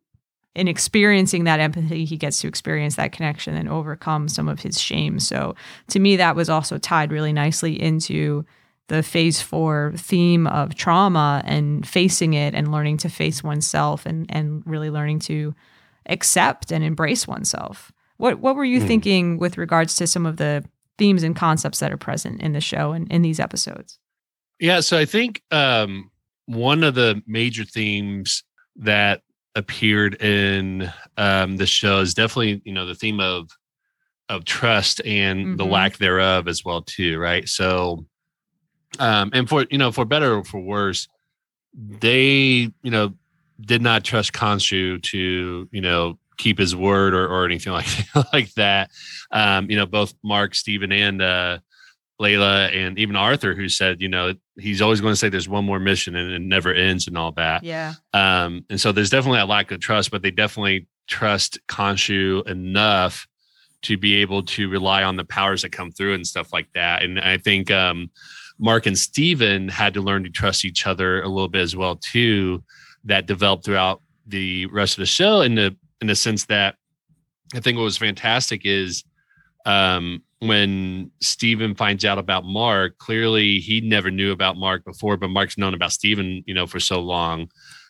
in 0.54 0.66
experiencing 0.66 1.44
that 1.44 1.60
empathy 1.60 2.04
he 2.04 2.16
gets 2.16 2.40
to 2.40 2.48
experience 2.48 2.96
that 2.96 3.12
connection 3.12 3.54
and 3.54 3.68
overcome 3.68 4.28
some 4.28 4.48
of 4.48 4.60
his 4.60 4.80
shame. 4.80 5.20
So 5.20 5.54
to 5.88 5.98
me 5.98 6.16
that 6.16 6.36
was 6.36 6.48
also 6.48 6.78
tied 6.78 7.12
really 7.12 7.32
nicely 7.32 7.80
into 7.80 8.44
the 8.88 9.02
phase 9.02 9.40
four 9.40 9.92
theme 9.96 10.46
of 10.46 10.74
trauma 10.74 11.42
and 11.44 11.86
facing 11.86 12.34
it 12.34 12.54
and 12.54 12.72
learning 12.72 12.96
to 12.98 13.08
face 13.08 13.42
oneself 13.42 14.04
and 14.06 14.26
and 14.28 14.62
really 14.66 14.90
learning 14.90 15.20
to 15.20 15.54
accept 16.06 16.72
and 16.72 16.82
embrace 16.82 17.28
oneself. 17.28 17.92
What 18.16 18.40
what 18.40 18.56
were 18.56 18.64
you 18.64 18.80
mm. 18.80 18.86
thinking 18.86 19.38
with 19.38 19.58
regards 19.58 19.94
to 19.96 20.06
some 20.06 20.26
of 20.26 20.36
the 20.36 20.64
themes 20.96 21.22
and 21.22 21.36
concepts 21.36 21.78
that 21.78 21.92
are 21.92 21.98
present 21.98 22.42
in 22.42 22.52
the 22.52 22.60
show 22.60 22.92
and 22.92 23.10
in 23.12 23.22
these 23.22 23.38
episodes? 23.38 23.98
Yeah, 24.58 24.80
so 24.80 24.98
I 24.98 25.04
think 25.04 25.42
um, 25.52 26.10
one 26.46 26.82
of 26.82 26.94
the 26.94 27.22
major 27.26 27.64
themes 27.64 28.42
that 28.76 29.22
appeared 29.54 30.20
in 30.20 30.92
um, 31.16 31.56
the 31.56 31.66
show 31.66 32.00
is 32.00 32.14
definitely 32.14 32.62
you 32.64 32.72
know 32.72 32.86
the 32.86 32.94
theme 32.94 33.20
of 33.20 33.50
of 34.28 34.44
trust 34.44 35.00
and 35.04 35.40
mm-hmm. 35.40 35.56
the 35.56 35.64
lack 35.64 35.98
thereof 35.98 36.48
as 36.48 36.64
well 36.64 36.82
too, 36.82 37.18
right? 37.18 37.48
So 37.48 38.06
um, 38.98 39.30
and 39.32 39.48
for 39.48 39.66
you 39.70 39.78
know, 39.78 39.92
for 39.92 40.04
better 40.04 40.36
or 40.36 40.44
for 40.44 40.60
worse, 40.60 41.08
they 41.74 42.70
you 42.82 42.90
know 42.90 43.14
did 43.60 43.82
not 43.82 44.04
trust 44.04 44.32
Khonshu 44.32 45.02
to 45.02 45.68
you 45.70 45.80
know 45.80 46.18
keep 46.36 46.58
his 46.58 46.74
word 46.74 47.14
or, 47.14 47.26
or 47.26 47.44
anything 47.44 47.72
like 47.74 47.86
like 48.32 48.52
that. 48.54 48.90
Um, 49.30 49.70
you 49.70 49.76
know, 49.76 49.86
both 49.86 50.14
Mark, 50.22 50.54
Steven, 50.54 50.92
and 50.92 51.20
uh, 51.20 51.58
Layla, 52.20 52.74
and 52.74 52.98
even 52.98 53.16
Arthur, 53.16 53.54
who 53.54 53.68
said, 53.68 54.00
you 54.00 54.08
know, 54.08 54.34
he's 54.58 54.82
always 54.82 55.00
going 55.00 55.12
to 55.12 55.16
say 55.16 55.28
there's 55.28 55.48
one 55.48 55.64
more 55.64 55.78
mission 55.78 56.16
and 56.16 56.32
it 56.32 56.40
never 56.40 56.72
ends 56.72 57.06
and 57.06 57.16
all 57.16 57.32
that. 57.32 57.62
Yeah. 57.62 57.94
Um, 58.12 58.64
and 58.70 58.80
so 58.80 58.92
there's 58.92 59.10
definitely 59.10 59.40
a 59.40 59.46
lack 59.46 59.70
of 59.70 59.80
trust, 59.80 60.10
but 60.10 60.22
they 60.22 60.30
definitely 60.30 60.86
trust 61.06 61.58
Khonshu 61.68 62.46
enough 62.48 63.26
to 63.82 63.96
be 63.96 64.16
able 64.16 64.42
to 64.42 64.68
rely 64.68 65.04
on 65.04 65.16
the 65.16 65.24
powers 65.24 65.62
that 65.62 65.70
come 65.70 65.92
through 65.92 66.14
and 66.14 66.26
stuff 66.26 66.52
like 66.52 66.68
that. 66.74 67.02
And 67.02 67.20
I 67.20 67.38
think 67.38 67.70
um, 67.70 68.10
Mark 68.58 68.86
and 68.86 68.98
Steven 68.98 69.68
had 69.68 69.94
to 69.94 70.00
learn 70.00 70.24
to 70.24 70.30
trust 70.30 70.64
each 70.64 70.86
other 70.86 71.22
a 71.22 71.28
little 71.28 71.48
bit 71.48 71.62
as 71.62 71.76
well 71.76 71.96
too. 71.96 72.62
That 73.04 73.26
developed 73.26 73.64
throughout 73.64 74.02
the 74.26 74.66
rest 74.66 74.94
of 74.94 75.00
the 75.00 75.06
show 75.06 75.40
in 75.40 75.54
the 75.54 75.76
in 76.00 76.06
the 76.06 76.16
sense 76.16 76.46
that 76.46 76.76
I 77.54 77.60
think 77.60 77.76
what 77.76 77.84
was 77.84 77.96
fantastic 77.96 78.62
is 78.64 79.04
um, 79.64 80.22
when 80.40 81.10
Steven 81.20 81.74
finds 81.74 82.04
out 82.04 82.18
about 82.18 82.44
Mark, 82.44 82.98
clearly 82.98 83.58
he 83.58 83.80
never 83.80 84.10
knew 84.10 84.32
about 84.32 84.56
Mark 84.56 84.84
before, 84.84 85.16
but 85.16 85.30
Mark's 85.30 85.58
known 85.58 85.74
about 85.74 85.92
Steven, 85.92 86.42
you 86.46 86.54
know, 86.54 86.66
for 86.66 86.80
so 86.80 87.00
long 87.00 87.48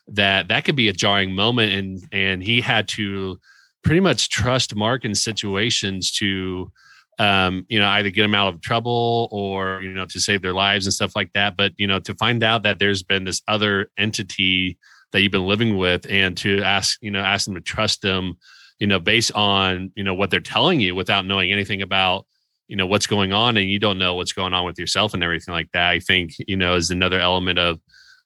that 0.08 0.48
that 0.48 0.64
could 0.64 0.76
be 0.76 0.88
a 0.88 0.92
jarring 0.92 1.34
moment. 1.34 1.72
And 1.72 2.08
and 2.12 2.42
he 2.42 2.60
had 2.60 2.88
to 2.88 3.38
pretty 3.82 4.00
much 4.00 4.28
trust 4.28 4.74
Mark 4.74 5.04
in 5.04 5.14
situations 5.14 6.12
to 6.12 6.70
um, 7.18 7.66
you 7.68 7.78
know, 7.78 7.88
either 7.88 8.10
get 8.10 8.22
them 8.22 8.34
out 8.34 8.54
of 8.54 8.60
trouble 8.60 9.28
or, 9.32 9.80
you 9.82 9.92
know, 9.92 10.06
to 10.06 10.20
save 10.20 10.42
their 10.42 10.54
lives 10.54 10.86
and 10.86 10.94
stuff 10.94 11.16
like 11.16 11.32
that. 11.32 11.56
But, 11.56 11.72
you 11.76 11.86
know, 11.86 11.98
to 12.00 12.14
find 12.14 12.42
out 12.42 12.62
that 12.62 12.78
there's 12.78 13.02
been 13.02 13.24
this 13.24 13.42
other 13.48 13.90
entity 13.98 14.78
that 15.12 15.22
you've 15.22 15.32
been 15.32 15.46
living 15.46 15.76
with 15.76 16.06
and 16.08 16.36
to 16.38 16.62
ask, 16.62 16.98
you 17.02 17.10
know, 17.10 17.20
ask 17.20 17.46
them 17.46 17.54
to 17.54 17.60
trust 17.60 18.02
them, 18.02 18.38
you 18.78 18.86
know, 18.86 19.00
based 19.00 19.32
on, 19.32 19.90
you 19.96 20.04
know, 20.04 20.14
what 20.14 20.30
they're 20.30 20.40
telling 20.40 20.80
you 20.80 20.94
without 20.94 21.26
knowing 21.26 21.50
anything 21.50 21.82
about, 21.82 22.26
you 22.68 22.76
know, 22.76 22.86
what's 22.86 23.06
going 23.06 23.32
on 23.32 23.56
and 23.56 23.68
you 23.68 23.78
don't 23.78 23.98
know 23.98 24.14
what's 24.14 24.32
going 24.32 24.54
on 24.54 24.64
with 24.64 24.78
yourself 24.78 25.14
and 25.14 25.24
everything 25.24 25.52
like 25.52 25.70
that. 25.72 25.88
I 25.88 25.98
think, 25.98 26.32
you 26.46 26.56
know, 26.56 26.76
is 26.76 26.90
another 26.90 27.18
element 27.18 27.58
of, 27.58 27.80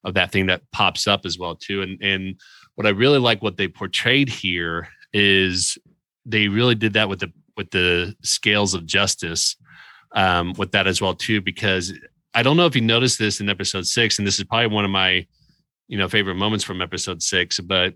of 0.05 0.15
that 0.15 0.33
thing 0.33 0.47
that 0.47 0.63
pops 0.73 1.07
up 1.07 1.25
as 1.25 1.39
well 1.39 1.55
too. 1.55 1.81
And, 1.81 2.03
and 2.03 2.41
what 2.75 2.87
I 2.87 2.91
really 2.91 3.21
like 3.21 3.43
what 3.43 3.57
they 3.57 3.69
portrayed 3.69 4.29
here 4.29 4.89
is 5.13 5.79
they 6.27 6.49
really 6.49 6.75
did 6.75 6.95
that 6.95 7.09
with 7.09 7.21
the 7.21 7.33
with 7.57 7.71
the 7.71 8.15
scales 8.23 8.75
of 8.75 8.87
justice 8.87 9.57
um, 10.15 10.53
with 10.59 10.73
that 10.73 10.87
as 10.87 11.01
well 11.01 11.15
too 11.15 11.41
because 11.41 11.93
i 12.35 12.43
don't 12.43 12.57
know 12.57 12.67
if 12.67 12.77
you 12.77 12.83
noticed 12.83 13.19
this 13.19 13.41
in 13.41 13.49
episode 13.49 13.87
six 13.87 14.19
and 14.19 14.27
this 14.27 14.39
is 14.39 14.45
probably 14.45 14.67
one 14.67 14.85
of 14.85 14.91
my 14.91 15.27
you 15.89 15.99
know 15.99 16.09
favorite 16.09 16.37
moments 16.37 16.65
from 16.65 16.83
episode 16.83 17.23
six 17.23 17.59
but 17.61 17.95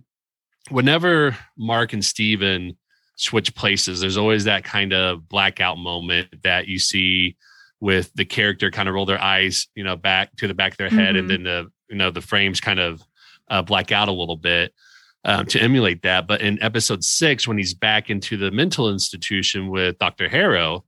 whenever 0.70 1.36
mark 1.56 1.92
and 1.92 2.04
steven 2.04 2.76
switch 3.16 3.54
places 3.54 4.00
there's 4.00 4.16
always 4.16 4.44
that 4.44 4.64
kind 4.64 4.92
of 4.92 5.28
blackout 5.28 5.78
moment 5.78 6.28
that 6.42 6.68
you 6.68 6.78
see 6.78 7.36
with 7.80 8.12
the 8.14 8.24
character 8.24 8.70
kind 8.70 8.88
of 8.88 8.94
roll 8.94 9.06
their 9.06 9.20
eyes 9.20 9.68
you 9.74 9.84
know 9.84 9.96
back 9.96 10.34
to 10.36 10.48
the 10.48 10.54
back 10.54 10.72
of 10.72 10.78
their 10.78 10.90
head 10.90 11.14
mm-hmm. 11.14 11.18
and 11.18 11.30
then 11.30 11.42
the 11.42 11.66
you 11.88 11.96
know 11.96 12.10
the 12.10 12.20
frames 12.20 12.60
kind 12.60 12.80
of 12.80 13.02
uh, 13.48 13.62
black 13.62 13.92
out 13.92 14.08
a 14.08 14.12
little 14.12 14.36
bit 14.36 14.72
um, 15.26 15.44
to 15.46 15.60
emulate 15.60 16.02
that. 16.02 16.26
But 16.26 16.40
in 16.40 16.62
episode 16.62 17.04
six, 17.04 17.46
when 17.46 17.58
he's 17.58 17.74
back 17.74 18.08
into 18.08 18.36
the 18.36 18.50
mental 18.50 18.88
institution 18.88 19.68
with 19.68 19.98
Dr. 19.98 20.28
Harrow, 20.28 20.84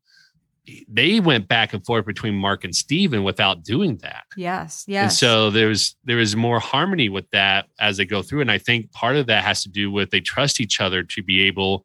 they 0.86 1.18
went 1.18 1.49
back 1.49 1.72
and 1.72 1.84
forth 1.84 2.07
between 2.07 2.34
Mark 2.34 2.62
and 2.62 2.74
Steven 2.74 3.24
without 3.24 3.64
doing 3.64 3.97
that. 3.99 4.24
Yes. 4.36 4.84
Yes. 4.86 5.03
And 5.03 5.12
so 5.12 5.51
there's 5.51 5.97
there 6.05 6.20
is 6.20 6.36
more 6.36 6.61
harmony 6.61 7.09
with 7.09 7.28
that 7.30 7.66
as 7.80 7.97
they 7.97 8.05
go 8.05 8.22
through. 8.22 8.43
And 8.43 8.51
I 8.51 8.59
think 8.59 8.93
part 8.93 9.16
of 9.16 9.26
that 9.26 9.45
has 9.45 9.62
to 9.64 9.68
do 9.68 9.91
with 9.91 10.11
they 10.11 10.20
trust 10.20 10.61
each 10.61 10.80
other 10.80 11.03
to 11.03 11.22
be 11.22 11.43
able 11.43 11.84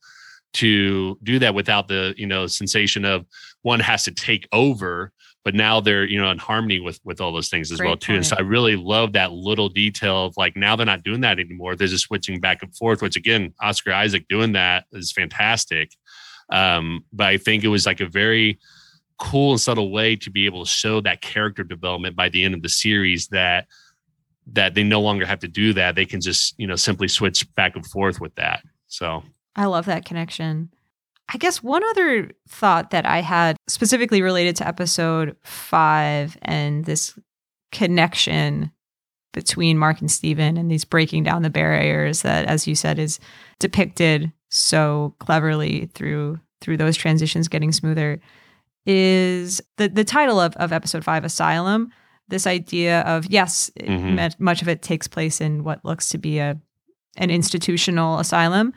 to 0.53 1.17
do 1.23 1.39
that 1.39 1.55
without 1.55 1.87
the, 1.87 2.13
you 2.17 2.27
know, 2.27 2.45
sensation 2.45 3.05
of 3.05 3.25
one 3.63 3.79
has 3.79 4.03
to 4.03 4.11
take 4.11 4.47
over 4.51 5.11
but 5.43 5.53
now 5.53 5.79
they're 5.79 6.05
you 6.05 6.19
know 6.19 6.29
in 6.31 6.37
harmony 6.37 6.79
with 6.79 6.99
with 7.03 7.19
all 7.21 7.31
those 7.31 7.49
things 7.49 7.71
as 7.71 7.79
Great 7.79 7.87
well 7.87 7.97
too. 7.97 8.13
Point. 8.13 8.17
and 8.17 8.25
so 8.25 8.35
i 8.37 8.41
really 8.41 8.75
love 8.75 9.13
that 9.13 9.31
little 9.31 9.69
detail 9.69 10.25
of 10.25 10.37
like 10.37 10.55
now 10.55 10.75
they're 10.75 10.85
not 10.85 11.03
doing 11.03 11.21
that 11.21 11.39
anymore. 11.39 11.75
They're 11.75 11.87
just 11.87 12.05
switching 12.05 12.39
back 12.39 12.63
and 12.63 12.75
forth 12.75 13.01
which 13.01 13.15
again 13.15 13.53
oscar 13.61 13.93
isaac 13.93 14.27
doing 14.27 14.53
that 14.53 14.85
is 14.91 15.11
fantastic. 15.11 15.91
Um, 16.49 17.05
but 17.11 17.27
i 17.27 17.37
think 17.37 17.63
it 17.63 17.69
was 17.69 17.85
like 17.85 18.01
a 18.01 18.07
very 18.07 18.59
cool 19.17 19.51
and 19.51 19.61
subtle 19.61 19.91
way 19.91 20.15
to 20.17 20.29
be 20.29 20.45
able 20.45 20.63
to 20.65 20.69
show 20.69 20.99
that 21.01 21.21
character 21.21 21.63
development 21.63 22.15
by 22.15 22.29
the 22.29 22.43
end 22.43 22.53
of 22.53 22.61
the 22.61 22.69
series 22.69 23.27
that 23.27 23.67
that 24.45 24.73
they 24.73 24.83
no 24.83 24.99
longer 24.99 25.25
have 25.25 25.39
to 25.39 25.47
do 25.47 25.71
that. 25.71 25.95
They 25.95 26.05
can 26.05 26.19
just 26.19 26.55
you 26.57 26.67
know 26.67 26.75
simply 26.75 27.07
switch 27.07 27.47
back 27.55 27.75
and 27.75 27.85
forth 27.85 28.19
with 28.19 28.35
that. 28.35 28.63
So 28.87 29.23
i 29.55 29.65
love 29.65 29.85
that 29.85 30.03
connection 30.03 30.69
I 31.29 31.37
guess 31.37 31.63
one 31.63 31.83
other 31.83 32.31
thought 32.47 32.91
that 32.91 33.05
I 33.05 33.21
had 33.21 33.57
specifically 33.67 34.21
related 34.21 34.55
to 34.57 34.67
episode 34.67 35.35
five 35.43 36.37
and 36.41 36.85
this 36.85 37.17
connection 37.71 38.71
between 39.33 39.77
Mark 39.77 39.99
and 39.99 40.11
Steven 40.11 40.57
and 40.57 40.69
these 40.69 40.85
breaking 40.85 41.23
down 41.23 41.41
the 41.41 41.49
barriers 41.49 42.21
that, 42.21 42.45
as 42.45 42.67
you 42.67 42.75
said, 42.75 42.99
is 42.99 43.19
depicted 43.59 44.31
so 44.49 45.15
cleverly 45.19 45.89
through 45.93 46.39
through 46.61 46.77
those 46.77 46.95
transitions 46.95 47.49
getting 47.49 47.71
smoother 47.71 48.21
is 48.85 49.61
the 49.77 49.89
the 49.89 50.03
title 50.03 50.39
of, 50.39 50.55
of 50.57 50.71
episode 50.71 51.03
five, 51.03 51.23
Asylum. 51.23 51.91
This 52.27 52.47
idea 52.47 53.01
of 53.01 53.25
yes, 53.25 53.69
mm-hmm. 53.79 54.43
much 54.43 54.61
of 54.61 54.69
it 54.69 54.81
takes 54.81 55.07
place 55.07 55.41
in 55.41 55.63
what 55.63 55.83
looks 55.83 56.09
to 56.09 56.17
be 56.17 56.39
a 56.39 56.59
an 57.17 57.29
institutional 57.29 58.19
asylum, 58.19 58.73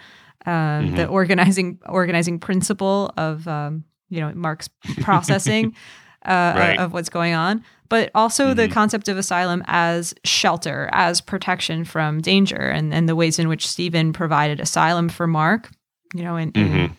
um, 0.47 0.53
mm-hmm. 0.53 0.97
the 0.97 1.07
organizing 1.07 1.78
organizing 1.88 2.38
principle 2.38 3.12
of 3.16 3.47
um, 3.49 3.84
you 4.09 4.20
know 4.20 4.32
Mark's 4.34 4.68
processing 5.01 5.74
uh, 6.24 6.55
right. 6.57 6.78
of 6.78 6.92
what's 6.92 7.09
going 7.09 7.34
on, 7.34 7.64
but 7.88 8.11
also 8.14 8.47
mm-hmm. 8.47 8.57
the 8.57 8.68
concept 8.68 9.09
of 9.09 9.18
asylum 9.18 9.62
as 9.66 10.14
shelter, 10.24 10.88
as 10.92 11.20
protection 11.20 11.84
from 11.84 12.20
danger, 12.20 12.57
and 12.57 12.94
and 12.94 13.09
the 13.09 13.16
ways 13.16 13.38
in 13.38 13.49
which 13.49 13.66
Steven 13.66 14.12
provided 14.12 14.61
asylum 14.61 15.09
for 15.09 15.26
Mark, 15.26 15.70
you 16.14 16.22
know, 16.22 16.36
in 16.36 16.53
mm-hmm. 16.53 16.76
in, 16.76 16.97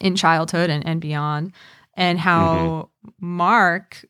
in, 0.00 0.16
childhood 0.16 0.70
and, 0.70 0.86
and 0.86 1.00
beyond, 1.00 1.52
and 1.94 2.18
how 2.18 2.90
mm-hmm. 3.06 3.26
Mark 3.26 4.04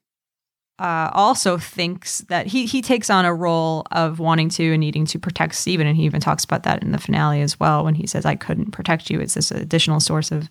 uh, 0.80 1.10
also 1.12 1.58
thinks 1.58 2.20
that 2.28 2.46
he 2.46 2.64
he 2.64 2.80
takes 2.80 3.10
on 3.10 3.26
a 3.26 3.34
role 3.34 3.84
of 3.92 4.18
wanting 4.18 4.48
to 4.48 4.72
and 4.72 4.80
needing 4.80 5.04
to 5.04 5.18
protect 5.18 5.54
Steven, 5.54 5.86
and 5.86 5.94
he 5.94 6.04
even 6.04 6.22
talks 6.22 6.42
about 6.42 6.62
that 6.62 6.82
in 6.82 6.92
the 6.92 6.98
finale 6.98 7.42
as 7.42 7.60
well 7.60 7.84
when 7.84 7.94
he 7.94 8.06
says, 8.06 8.24
"I 8.24 8.34
couldn't 8.34 8.70
protect 8.70 9.10
you." 9.10 9.20
It's 9.20 9.34
this 9.34 9.50
additional 9.50 10.00
source 10.00 10.32
of 10.32 10.48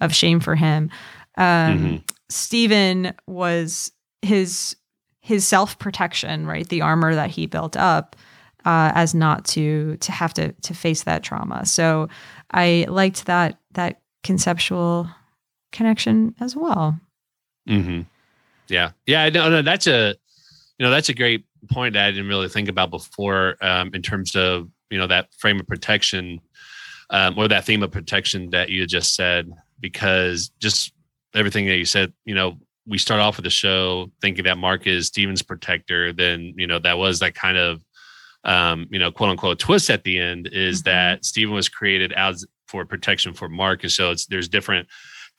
of 0.00 0.14
shame 0.14 0.38
for 0.38 0.54
him. 0.54 0.88
Um, 1.36 1.44
mm-hmm. 1.44 1.96
Steven 2.28 3.12
was 3.26 3.90
his 4.22 4.76
his 5.20 5.44
self 5.44 5.76
protection, 5.80 6.46
right? 6.46 6.68
The 6.68 6.82
armor 6.82 7.16
that 7.16 7.30
he 7.30 7.46
built 7.46 7.76
up 7.76 8.14
uh, 8.64 8.92
as 8.94 9.16
not 9.16 9.44
to 9.46 9.96
to 9.96 10.12
have 10.12 10.32
to 10.34 10.52
to 10.52 10.74
face 10.74 11.02
that 11.02 11.24
trauma. 11.24 11.66
So 11.66 12.08
I 12.52 12.86
liked 12.88 13.26
that 13.26 13.58
that 13.72 14.00
conceptual 14.22 15.08
connection 15.72 16.36
as 16.38 16.54
well. 16.54 17.00
Mm-hmm. 17.68 18.02
Yeah, 18.68 18.92
yeah. 19.06 19.28
No, 19.28 19.50
no, 19.50 19.62
that's 19.62 19.86
a 19.86 20.14
you 20.78 20.84
know 20.84 20.90
that's 20.90 21.08
a 21.08 21.14
great 21.14 21.44
point 21.70 21.94
that 21.94 22.06
I 22.06 22.10
didn't 22.10 22.28
really 22.28 22.48
think 22.48 22.68
about 22.68 22.90
before 22.90 23.56
um, 23.60 23.90
in 23.94 24.02
terms 24.02 24.34
of 24.34 24.68
you 24.90 24.98
know 24.98 25.06
that 25.06 25.28
frame 25.38 25.60
of 25.60 25.66
protection 25.66 26.40
um, 27.10 27.38
or 27.38 27.48
that 27.48 27.64
theme 27.64 27.82
of 27.82 27.90
protection 27.90 28.50
that 28.50 28.70
you 28.70 28.86
just 28.86 29.14
said 29.14 29.50
because 29.80 30.50
just 30.58 30.92
everything 31.34 31.66
that 31.66 31.76
you 31.76 31.84
said, 31.84 32.12
you 32.24 32.34
know, 32.34 32.58
we 32.86 32.98
start 32.98 33.20
off 33.20 33.36
with 33.36 33.44
the 33.44 33.50
show 33.50 34.10
thinking 34.20 34.44
that 34.44 34.58
Mark 34.58 34.86
is 34.86 35.06
Steven's 35.06 35.42
protector. 35.42 36.12
Then 36.12 36.54
you 36.56 36.66
know 36.66 36.78
that 36.80 36.98
was 36.98 37.20
that 37.20 37.34
kind 37.34 37.56
of 37.56 37.84
um, 38.44 38.88
you 38.90 38.98
know 38.98 39.12
quote 39.12 39.30
unquote 39.30 39.58
twist 39.58 39.90
at 39.90 40.04
the 40.04 40.18
end 40.18 40.48
is 40.50 40.80
mm-hmm. 40.80 40.90
that 40.90 41.24
Steven 41.24 41.54
was 41.54 41.68
created 41.68 42.12
as 42.12 42.44
for 42.66 42.84
protection 42.84 43.34
for 43.34 43.48
Mark, 43.48 43.82
and 43.82 43.92
so 43.92 44.10
it's 44.10 44.26
there's 44.26 44.48
different 44.48 44.88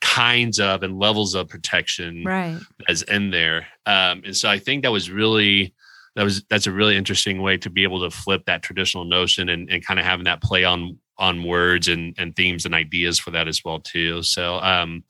kinds 0.04 0.60
of 0.60 0.82
and 0.82 0.98
levels 0.98 1.34
of 1.34 1.48
protection 1.48 2.22
right. 2.26 2.58
as 2.88 3.00
in 3.02 3.30
there. 3.30 3.66
Um, 3.86 4.22
and 4.26 4.36
so 4.36 4.50
i 4.50 4.58
think 4.58 4.82
that 4.82 4.92
was 4.92 5.10
really 5.10 5.74
that 6.14 6.22
was 6.22 6.44
that's 6.44 6.66
a 6.66 6.72
really 6.72 6.96
interesting 6.96 7.40
way 7.40 7.56
to 7.56 7.70
be 7.70 7.82
able 7.82 8.00
to 8.00 8.10
flip 8.10 8.44
that 8.44 8.62
traditional 8.62 9.04
notion 9.04 9.48
and, 9.48 9.68
and 9.70 9.84
kind 9.84 9.98
of 9.98 10.06
having 10.06 10.24
that 10.24 10.42
play 10.42 10.62
on 10.64 10.98
on 11.18 11.42
words 11.42 11.88
and 11.88 12.14
and 12.18 12.36
themes 12.36 12.66
and 12.66 12.74
ideas 12.74 13.18
for 13.18 13.30
that 13.30 13.48
as 13.48 13.62
well 13.64 13.80
too. 13.80 14.22
So 14.22 14.56
um 14.56 15.04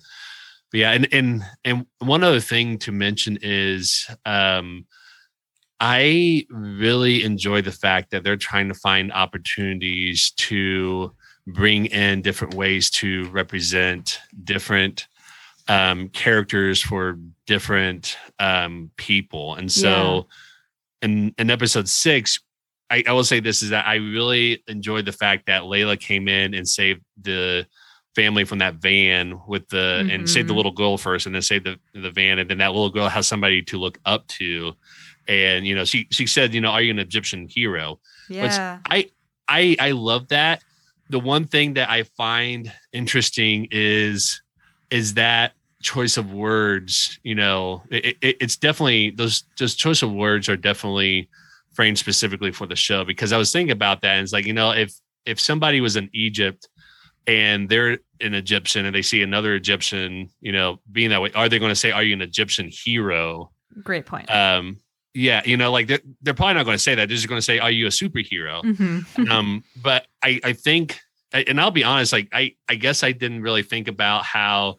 but 0.70 0.80
yeah, 0.80 0.92
and 0.92 1.09
and 1.12 1.42
and 1.64 1.86
one 1.99 2.22
other 2.22 2.40
thing 2.40 2.78
to 2.78 2.92
mention 2.92 3.38
is 3.42 4.07
um 4.24 4.86
I 5.80 6.47
really 6.51 7.24
enjoy 7.24 7.62
the 7.62 7.72
fact 7.72 8.12
that 8.12 8.22
they're 8.22 8.36
trying 8.36 8.68
to 8.68 8.74
find 8.74 9.12
opportunities 9.12 10.30
to 10.36 11.12
bring 11.47 11.86
in 11.86 12.22
different 12.22 12.55
ways 12.55 12.90
to 12.90 13.28
represent 13.28 14.18
different 14.45 15.07
um, 15.68 16.09
characters 16.09 16.82
for 16.82 17.18
different 17.47 18.16
um, 18.38 18.90
people. 18.97 19.55
And 19.55 19.70
so 19.70 20.26
yeah. 21.03 21.09
in, 21.09 21.34
in 21.38 21.51
episode 21.51 21.88
six, 21.88 22.40
I, 22.90 23.03
I, 23.07 23.12
will 23.12 23.24
say 23.24 23.40
this 23.40 23.62
is 23.62 23.70
that 23.70 23.86
I 23.86 23.97
really 23.97 24.62
enjoyed 24.68 25.07
the 25.07 25.12
fact 25.12 25.47
that 25.47 25.62
Layla 25.62 25.99
came 25.99 26.28
in 26.28 26.55
and 26.55 26.68
saved 26.68 27.03
the 27.20 27.66
family 28.14 28.45
from 28.45 28.59
that 28.59 28.76
van 28.76 29.40
with 29.47 29.68
the 29.68 30.01
mm-hmm. 30.03 30.11
and 30.11 30.30
save 30.30 30.47
the 30.47 30.51
mm-hmm. 30.53 30.59
little 30.59 30.72
girl 30.72 30.97
first 30.97 31.26
and 31.26 31.34
then 31.34 31.42
save 31.42 31.64
the 31.64 31.78
the 31.95 32.11
van 32.11 32.38
and 32.38 32.49
then 32.49 32.59
that 32.59 32.72
little 32.72 32.90
girl 32.90 33.09
has 33.09 33.26
somebody 33.26 33.61
to 33.62 33.78
look 33.78 33.99
up 34.05 34.26
to 34.28 34.72
and 35.26 35.66
you 35.66 35.74
know 35.74 35.84
she 35.84 36.07
she 36.11 36.26
said 36.26 36.55
you 36.55 36.61
know 36.61 36.70
are 36.70 36.82
you 36.82 36.90
an 36.92 36.99
egyptian 36.99 37.49
hero 37.49 37.99
yeah 38.28 38.78
but 38.84 38.95
i 38.95 39.11
i 39.49 39.76
i 39.80 39.90
love 39.90 40.28
that 40.28 40.62
the 41.14 41.20
one 41.20 41.46
thing 41.46 41.74
that 41.74 41.88
i 41.88 42.02
find 42.02 42.72
interesting 42.92 43.68
is 43.70 44.42
is 44.90 45.14
that 45.14 45.52
choice 45.80 46.16
of 46.16 46.32
words 46.32 47.20
you 47.22 47.36
know 47.36 47.84
it, 47.88 48.16
it, 48.20 48.36
it's 48.40 48.56
definitely 48.56 49.10
those 49.10 49.44
those 49.56 49.76
choice 49.76 50.02
of 50.02 50.12
words 50.12 50.48
are 50.48 50.56
definitely 50.56 51.28
framed 51.72 51.96
specifically 51.96 52.50
for 52.50 52.66
the 52.66 52.74
show 52.74 53.04
because 53.04 53.32
i 53.32 53.38
was 53.38 53.52
thinking 53.52 53.70
about 53.70 54.00
that 54.00 54.16
and 54.16 54.24
it's 54.24 54.32
like 54.32 54.44
you 54.44 54.52
know 54.52 54.72
if 54.72 54.92
if 55.24 55.38
somebody 55.38 55.80
was 55.80 55.94
in 55.94 56.10
egypt 56.12 56.68
and 57.28 57.68
they're 57.68 57.98
an 58.20 58.34
Egyptian 58.34 58.84
and 58.84 58.94
they 58.94 59.00
see 59.00 59.22
another 59.22 59.54
Egyptian, 59.54 60.28
you 60.42 60.52
know, 60.52 60.78
being 60.92 61.08
that 61.08 61.22
way, 61.22 61.32
are 61.34 61.48
they 61.48 61.58
going 61.58 61.70
to 61.70 61.74
say, 61.74 61.90
"Are 61.90 62.02
you 62.02 62.12
an 62.12 62.20
Egyptian 62.20 62.68
hero?" 62.70 63.50
Great 63.82 64.04
point. 64.04 64.30
Um, 64.30 64.76
yeah, 65.14 65.42
you 65.44 65.56
know, 65.56 65.70
like 65.70 65.86
they're, 65.86 66.00
they're 66.22 66.34
probably 66.34 66.54
not 66.54 66.64
going 66.64 66.74
to 66.74 66.82
say 66.82 66.96
that. 66.96 67.08
They're 67.08 67.16
just 67.16 67.28
going 67.28 67.38
to 67.38 67.42
say, 67.42 67.60
"Are 67.60 67.70
you 67.70 67.86
a 67.86 67.90
superhero?" 67.90 68.62
Mm-hmm. 68.62 69.30
um, 69.30 69.62
but 69.80 70.06
I, 70.24 70.40
I 70.42 70.52
think, 70.54 70.98
and 71.32 71.60
I'll 71.60 71.70
be 71.70 71.84
honest, 71.84 72.12
like 72.12 72.28
I, 72.32 72.54
I 72.68 72.76
guess 72.76 73.04
I 73.04 73.12
didn't 73.12 73.42
really 73.42 73.62
think 73.62 73.88
about 73.88 74.24
how 74.24 74.78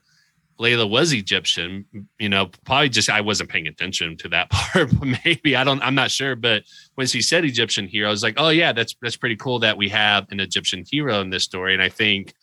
Layla 0.59 0.89
was 0.89 1.13
Egyptian. 1.13 1.85
You 2.17 2.29
know, 2.29 2.49
probably 2.65 2.89
just 2.89 3.09
I 3.09 3.21
wasn't 3.21 3.49
paying 3.49 3.67
attention 3.67 4.17
to 4.17 4.29
that 4.29 4.49
part. 4.51 4.89
But 4.97 5.19
maybe 5.25 5.55
I 5.55 5.63
don't. 5.63 5.81
I'm 5.83 5.95
not 5.95 6.11
sure. 6.11 6.35
But 6.35 6.63
when 6.95 7.07
she 7.07 7.21
said 7.21 7.45
Egyptian 7.45 7.87
hero, 7.87 8.07
I 8.07 8.11
was 8.11 8.23
like, 8.23 8.35
oh 8.37 8.49
yeah, 8.49 8.71
that's 8.71 8.95
that's 9.01 9.17
pretty 9.17 9.35
cool 9.35 9.59
that 9.59 9.77
we 9.77 9.89
have 9.89 10.25
an 10.31 10.39
Egyptian 10.39 10.83
hero 10.89 11.21
in 11.21 11.29
this 11.29 11.43
story. 11.43 11.73
And 11.73 11.83
I 11.83 11.89
think 11.89 12.33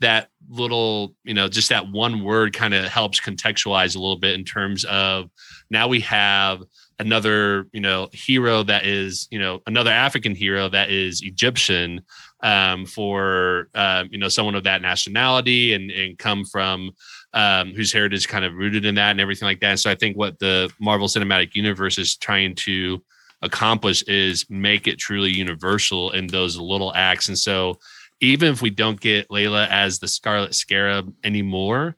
that 0.00 0.28
little, 0.48 1.14
you 1.24 1.32
know, 1.32 1.48
just 1.48 1.68
that 1.70 1.90
one 1.90 2.24
word 2.24 2.52
kind 2.52 2.74
of 2.74 2.86
helps 2.86 3.20
contextualize 3.20 3.96
a 3.96 3.98
little 3.98 4.18
bit 4.18 4.34
in 4.34 4.44
terms 4.44 4.84
of 4.84 5.30
now 5.70 5.88
we 5.88 6.00
have 6.00 6.62
another, 6.98 7.68
you 7.72 7.80
know, 7.80 8.08
hero 8.12 8.62
that 8.64 8.84
is, 8.84 9.28
you 9.30 9.38
know, 9.38 9.60
another 9.66 9.90
African 9.90 10.34
hero 10.34 10.68
that 10.68 10.90
is 10.90 11.22
Egyptian 11.22 12.00
um, 12.42 12.86
for 12.86 13.68
um, 13.74 14.08
you 14.10 14.18
know 14.18 14.28
someone 14.28 14.54
of 14.54 14.64
that 14.64 14.82
nationality 14.82 15.74
and 15.74 15.90
and 15.90 16.18
come 16.18 16.44
from 16.44 16.90
um, 17.34 17.72
whose 17.74 17.92
heritage 17.92 18.28
kind 18.28 18.44
of 18.44 18.54
rooted 18.54 18.84
in 18.84 18.94
that 18.96 19.12
and 19.12 19.20
everything 19.20 19.46
like 19.46 19.60
that. 19.60 19.78
So 19.78 19.90
I 19.90 19.94
think 19.94 20.16
what 20.16 20.38
the 20.38 20.70
Marvel 20.80 21.08
Cinematic 21.08 21.54
Universe 21.54 21.98
is 21.98 22.16
trying 22.16 22.54
to 22.56 23.02
accomplish 23.42 24.02
is 24.02 24.48
make 24.48 24.86
it 24.86 24.98
truly 24.98 25.30
universal 25.30 26.10
in 26.12 26.26
those 26.26 26.56
little 26.56 26.92
acts. 26.94 27.28
And 27.28 27.38
so 27.38 27.78
even 28.20 28.52
if 28.52 28.62
we 28.62 28.70
don't 28.70 29.00
get 29.00 29.28
Layla 29.28 29.68
as 29.68 29.98
the 29.98 30.06
Scarlet 30.06 30.54
Scarab 30.54 31.12
anymore, 31.24 31.96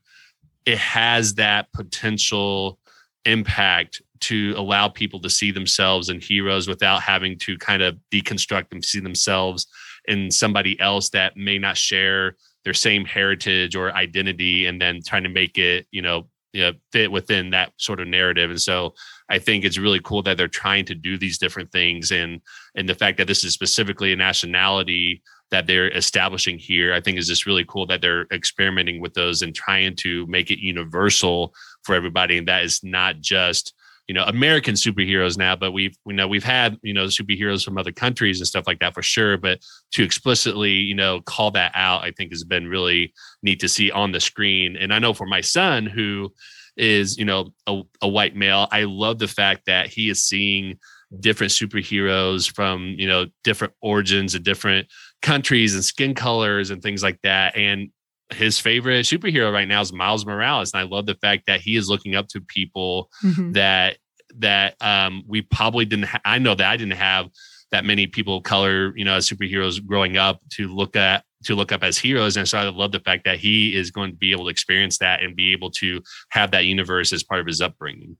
it 0.65 0.79
has 0.79 1.35
that 1.35 1.71
potential 1.73 2.79
impact 3.27 4.01
to 4.21 4.55
allow 4.57 4.89
people 4.89 5.21
to 5.21 5.29
see 5.29 5.51
themselves 5.51 6.09
in 6.09 6.19
heroes 6.19 6.67
without 6.67 7.03
having 7.03 7.39
to 7.39 7.59
kind 7.59 7.83
of 7.83 7.99
deconstruct 8.11 8.73
and 8.73 8.83
see 8.83 9.01
themselves 9.01 9.67
in 10.07 10.31
somebody 10.31 10.79
else 10.81 11.11
that 11.11 11.37
may 11.37 11.59
not 11.59 11.77
share 11.77 12.37
their 12.65 12.75
same 12.75 13.05
heritage 13.05 13.77
or 13.77 13.95
identity 13.95 14.67
and 14.67 14.81
then 14.81 15.01
trying 15.05 15.25
to 15.25 15.29
make 15.29 15.59
it 15.59 15.87
you 15.91 16.03
know, 16.03 16.29
you 16.53 16.63
know 16.63 16.73
fit 16.93 17.11
within 17.11 17.51
that 17.51 17.73
sort 17.77 18.01
of 18.01 18.09
narrative. 18.09 18.51
And 18.51 18.61
so 18.61 18.95
i 19.31 19.39
think 19.39 19.65
it's 19.65 19.79
really 19.79 20.01
cool 20.01 20.23
that 20.23 20.37
they're 20.37 20.49
trying 20.49 20.85
to 20.87 20.95
do 20.95 21.17
these 21.19 21.39
different 21.39 21.73
things. 21.73 22.13
And 22.13 22.41
and 22.75 22.89
the 22.89 22.95
fact 22.95 23.19
that 23.19 23.27
this 23.27 23.45
is 23.45 23.53
specifically 23.53 24.13
a 24.13 24.17
nationality 24.17 25.23
that 25.51 25.67
they're 25.67 25.91
establishing 25.91 26.59
here 26.59 26.95
i 26.95 27.01
think 27.01 27.19
is 27.19 27.29
just 27.29 27.47
really 27.47 27.65
cool 27.67 27.87
that 27.87 28.01
they're 28.01 28.27
experimenting 28.33 29.01
with 29.01 29.15
those 29.15 29.43
and 29.43 29.55
trying 29.55 29.95
to 29.97 30.27
make 30.27 30.51
it 30.51 30.59
universal 30.59 31.55
for 31.85 31.95
everybody. 31.95 32.39
And 32.39 32.49
that 32.49 32.65
is 32.65 32.83
not 32.83 33.21
just 33.21 33.75
you 34.09 34.15
know 34.15 34.25
American 34.25 34.75
superheroes 34.75 35.39
now, 35.39 35.57
but 35.57 35.73
we've 35.73 35.97
we 36.05 36.15
know 36.15 36.29
we've 36.29 36.45
had 36.45 36.79
you 36.83 36.93
know 36.93 37.07
superheroes 37.07 37.65
from 37.65 37.79
other 37.79 37.93
countries 37.93 38.41
and 38.41 38.47
stuff 38.47 38.67
like 38.67 38.81
that 38.81 38.95
for 38.95 39.03
sure. 39.03 39.37
But 39.37 39.61
to 39.93 40.03
explicitly 40.03 40.73
you 40.73 40.95
know 40.95 41.21
call 41.23 41.51
that 41.53 41.73
out, 41.75 42.03
I 42.03 42.11
think 42.11 42.33
has 42.33 42.45
been 42.45 42.69
really 42.69 43.13
neat 43.43 43.61
to 43.61 43.69
see 43.69 43.91
on 43.91 44.13
the 44.13 44.21
screen. 44.21 44.77
And 44.77 44.93
I 44.93 44.99
know 44.99 45.15
for 45.15 45.27
my 45.27 45.41
son 45.41 45.87
who 45.87 46.33
is 46.77 47.17
you 47.17 47.25
know 47.25 47.55
a, 47.67 47.83
a 48.03 48.09
white 48.09 48.37
male, 48.37 48.69
I 48.71 48.85
love 48.85 49.19
the 49.19 49.29
fact 49.29 49.67
that 49.67 49.89
he 49.89 50.11
is 50.11 50.23
seeing 50.23 50.79
different 51.21 51.53
superheroes 51.53 52.51
from 52.51 52.95
you 52.99 53.07
know 53.07 53.27
different 53.43 53.73
origins 53.81 54.35
and 54.35 54.45
different 54.45 54.89
countries 55.23 55.75
and 55.75 55.85
skin 55.85 56.15
colors 56.15 56.71
and 56.71 56.83
things 56.83 57.03
like 57.03 57.19
that 57.23 57.57
and 57.57 57.91
his 58.31 58.59
favorite 58.59 59.07
superhero 59.07 59.53
right 59.53 59.69
now 59.69 59.81
is 59.81 59.93
Miles 59.93 60.25
Morales, 60.27 60.73
and 60.73 60.81
I 60.81 60.85
love 60.85 61.07
the 61.07 61.15
fact 61.15 61.45
that 61.47 61.61
he 61.61 61.77
is 61.77 61.89
looking 61.89 62.15
up 62.15 62.29
to 62.29 62.41
people 62.41 63.11
mm-hmm. 63.23 63.53
that 63.53 63.99
that 64.39 64.75
um, 64.81 65.23
we 65.27 65.43
probably 65.43 65.85
didn't. 65.85 66.07
Ha- 66.07 66.21
I 66.25 66.39
know 66.39 66.55
that 66.55 66.67
I 66.67 66.77
didn't 66.77 66.97
have 66.97 67.29
that 67.71 67.85
many 67.85 68.07
people 68.07 68.39
of 68.39 68.45
color, 68.45 68.97
you 68.97 69.05
know, 69.05 69.15
as 69.15 69.29
superheroes 69.29 69.85
growing 69.85 70.17
up 70.17 70.41
to 70.51 70.69
look 70.69 70.97
at 70.97 71.25
to 71.45 71.55
look 71.55 71.73
up 71.73 71.83
as 71.83 71.99
heroes, 71.99 72.37
and 72.37 72.49
so 72.49 72.59
I 72.59 72.69
love 72.69 72.93
the 72.93 73.01
fact 73.01 73.25
that 73.25 73.39
he 73.39 73.75
is 73.75 73.91
going 73.91 74.11
to 74.11 74.17
be 74.17 74.33
able 74.33 74.45
to 74.45 74.51
experience 74.51 74.99
that 74.99 75.23
and 75.23 75.37
be 75.37 75.53
able 75.53 75.71
to 75.73 76.01
have 76.31 76.51
that 76.53 76.65
universe 76.65 77.13
as 77.13 77.23
part 77.23 77.41
of 77.41 77.47
his 77.47 77.61
upbringing. 77.61 78.17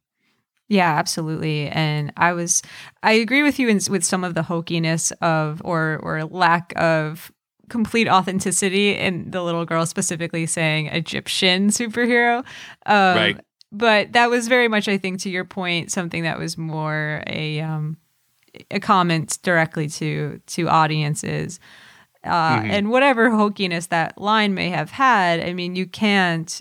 Yeah, 0.69 0.95
absolutely. 0.95 1.69
And 1.69 2.13
I 2.17 2.33
was 2.33 2.63
I 3.03 3.13
agree 3.13 3.43
with 3.43 3.59
you 3.59 3.69
in, 3.69 3.81
with 3.91 4.05
some 4.05 4.25
of 4.25 4.35
the 4.35 4.43
hokiness 4.43 5.13
of 5.21 5.61
or 5.65 6.01
or 6.03 6.25
lack 6.25 6.73
of 6.77 7.31
complete 7.69 8.09
authenticity 8.09 8.97
in 8.97 9.31
the 9.31 9.43
little 9.43 9.65
girl 9.65 9.87
specifically 9.87 10.47
saying 10.47 10.87
Egyptian 10.89 11.69
superhero. 11.69 12.39
Um, 12.87 13.17
right. 13.17 13.41
But 13.73 14.13
that 14.13 14.31
was 14.31 14.47
very 14.47 14.69
much, 14.69 14.87
I 14.89 14.99
think, 14.99 15.21
to 15.23 15.31
your 15.31 15.45
point, 15.45 15.91
something 15.91 16.23
that 16.23 16.39
was 16.39 16.57
more 16.57 17.23
a 17.27 17.61
um, 17.61 17.97
a 18.71 18.79
comment 18.79 19.39
directly 19.43 19.89
to 19.89 20.41
to 20.47 20.69
audiences. 20.69 21.59
Uh, 22.23 22.59
mm-hmm. 22.59 22.71
And 22.71 22.91
whatever 22.91 23.31
hokiness 23.31 23.89
that 23.89 24.19
line 24.19 24.55
may 24.55 24.71
have 24.71 24.91
had, 24.91 25.41
I 25.41 25.53
mean, 25.53 25.77
you 25.77 25.87
can't 25.87 26.61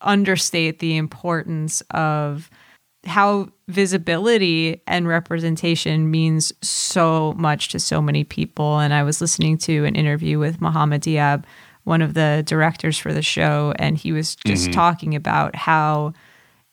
understate 0.00 0.78
the 0.78 0.96
importance 0.96 1.82
of 1.90 2.48
how 3.06 3.48
visibility 3.68 4.82
and 4.86 5.08
representation 5.08 6.10
means 6.10 6.52
so 6.62 7.34
much 7.36 7.68
to 7.70 7.78
so 7.78 8.00
many 8.02 8.24
people. 8.24 8.78
And 8.78 8.92
I 8.92 9.02
was 9.02 9.20
listening 9.20 9.58
to 9.58 9.84
an 9.84 9.94
interview 9.94 10.38
with 10.38 10.60
Mohammed 10.60 11.02
Diab, 11.02 11.44
one 11.84 12.02
of 12.02 12.14
the 12.14 12.42
directors 12.46 12.98
for 12.98 13.12
the 13.12 13.22
show, 13.22 13.72
and 13.78 13.96
he 13.96 14.12
was 14.12 14.34
just 14.34 14.64
mm-hmm. 14.64 14.72
talking 14.72 15.14
about 15.14 15.54
how 15.54 16.12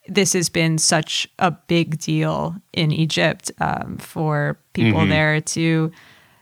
this 0.08 0.32
has 0.34 0.48
been 0.48 0.76
such 0.76 1.26
a 1.38 1.50
big 1.50 1.98
deal 1.98 2.54
in 2.72 2.90
Egypt 2.90 3.50
um, 3.60 3.96
for 3.98 4.58
people 4.74 5.00
mm-hmm. 5.00 5.10
there 5.10 5.40
to 5.40 5.90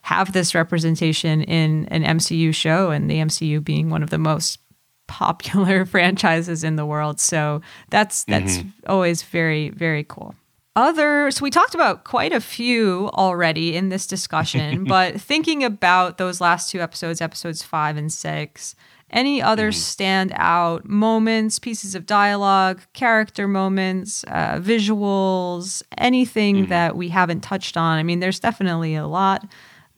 have 0.02 0.32
this 0.32 0.54
representation 0.54 1.42
in 1.42 1.86
an 1.86 2.02
MCU 2.02 2.52
show, 2.54 2.90
and 2.90 3.08
the 3.10 3.18
MCU 3.18 3.62
being 3.62 3.88
one 3.88 4.02
of 4.02 4.10
the 4.10 4.18
most 4.18 4.58
popular 5.06 5.84
franchises 5.86 6.64
in 6.64 6.76
the 6.76 6.86
world. 6.86 7.20
So 7.20 7.60
that's 7.90 8.24
that's 8.24 8.58
mm-hmm. 8.58 8.68
always 8.86 9.22
very 9.22 9.70
very 9.70 10.04
cool. 10.04 10.34
Other 10.74 11.30
so 11.30 11.42
we 11.42 11.50
talked 11.50 11.74
about 11.74 12.04
quite 12.04 12.32
a 12.32 12.40
few 12.40 13.10
already 13.12 13.76
in 13.76 13.90
this 13.90 14.06
discussion, 14.06 14.84
but 14.88 15.20
thinking 15.20 15.64
about 15.64 16.18
those 16.18 16.40
last 16.40 16.70
two 16.70 16.80
episodes, 16.80 17.20
episodes 17.20 17.62
5 17.62 17.96
and 17.98 18.10
6, 18.10 18.74
any 19.10 19.42
other 19.42 19.70
mm-hmm. 19.70 20.34
standout 20.34 20.84
moments, 20.86 21.58
pieces 21.58 21.94
of 21.94 22.06
dialogue, 22.06 22.80
character 22.94 23.46
moments, 23.46 24.24
uh, 24.28 24.58
visuals, 24.58 25.82
anything 25.98 26.56
mm-hmm. 26.56 26.70
that 26.70 26.96
we 26.96 27.10
haven't 27.10 27.42
touched 27.42 27.76
on? 27.76 27.98
I 27.98 28.02
mean, 28.02 28.20
there's 28.20 28.40
definitely 28.40 28.94
a 28.94 29.06
lot, 29.06 29.46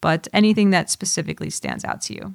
but 0.01 0.27
anything 0.33 0.71
that 0.71 0.91
specifically 0.91 1.51
stands 1.51 1.85
out 1.85 2.01
to 2.03 2.15
you? 2.15 2.35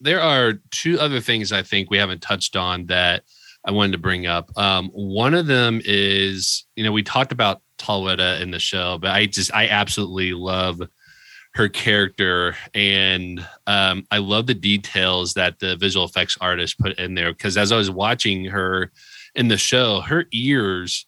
There 0.00 0.20
are 0.20 0.54
two 0.70 0.98
other 0.98 1.20
things 1.20 1.52
I 1.52 1.62
think 1.62 1.90
we 1.90 1.98
haven't 1.98 2.22
touched 2.22 2.56
on 2.56 2.86
that 2.86 3.24
I 3.64 3.72
wanted 3.72 3.92
to 3.92 3.98
bring 3.98 4.26
up. 4.26 4.50
Um, 4.56 4.88
one 4.88 5.34
of 5.34 5.46
them 5.46 5.82
is, 5.84 6.64
you 6.76 6.84
know, 6.84 6.92
we 6.92 7.02
talked 7.02 7.32
about 7.32 7.60
Taweret 7.78 8.40
in 8.40 8.50
the 8.50 8.58
show, 8.58 8.98
but 8.98 9.10
I 9.10 9.26
just 9.26 9.52
I 9.54 9.68
absolutely 9.68 10.32
love 10.32 10.80
her 11.54 11.68
character 11.68 12.56
and 12.74 13.46
um, 13.66 14.06
I 14.10 14.18
love 14.18 14.46
the 14.46 14.54
details 14.54 15.34
that 15.34 15.58
the 15.58 15.76
visual 15.76 16.06
effects 16.06 16.38
artist 16.40 16.78
put 16.78 16.98
in 16.98 17.14
there 17.14 17.32
because 17.32 17.56
as 17.56 17.72
I 17.72 17.76
was 17.76 17.90
watching 17.90 18.44
her 18.46 18.92
in 19.34 19.48
the 19.48 19.56
show, 19.56 20.00
her 20.00 20.26
ears 20.32 21.06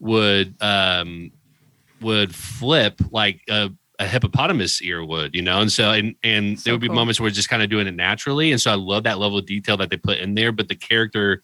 would 0.00 0.56
um, 0.60 1.30
would 2.00 2.34
flip 2.34 3.00
like 3.10 3.40
a 3.48 3.70
a 4.04 4.08
hippopotamus 4.08 4.82
ear 4.82 5.04
would, 5.04 5.34
you 5.34 5.42
know, 5.42 5.60
and 5.60 5.72
so 5.72 5.90
and 5.90 6.14
and 6.22 6.58
so 6.58 6.64
there 6.64 6.74
would 6.74 6.80
be 6.80 6.88
cool. 6.88 6.96
moments 6.96 7.18
where 7.18 7.30
just 7.30 7.48
kind 7.48 7.62
of 7.62 7.70
doing 7.70 7.86
it 7.86 7.94
naturally, 7.94 8.52
and 8.52 8.60
so 8.60 8.70
I 8.70 8.74
love 8.74 9.04
that 9.04 9.18
level 9.18 9.38
of 9.38 9.46
detail 9.46 9.76
that 9.78 9.90
they 9.90 9.96
put 9.96 10.18
in 10.18 10.34
there. 10.34 10.52
But 10.52 10.68
the 10.68 10.76
character 10.76 11.42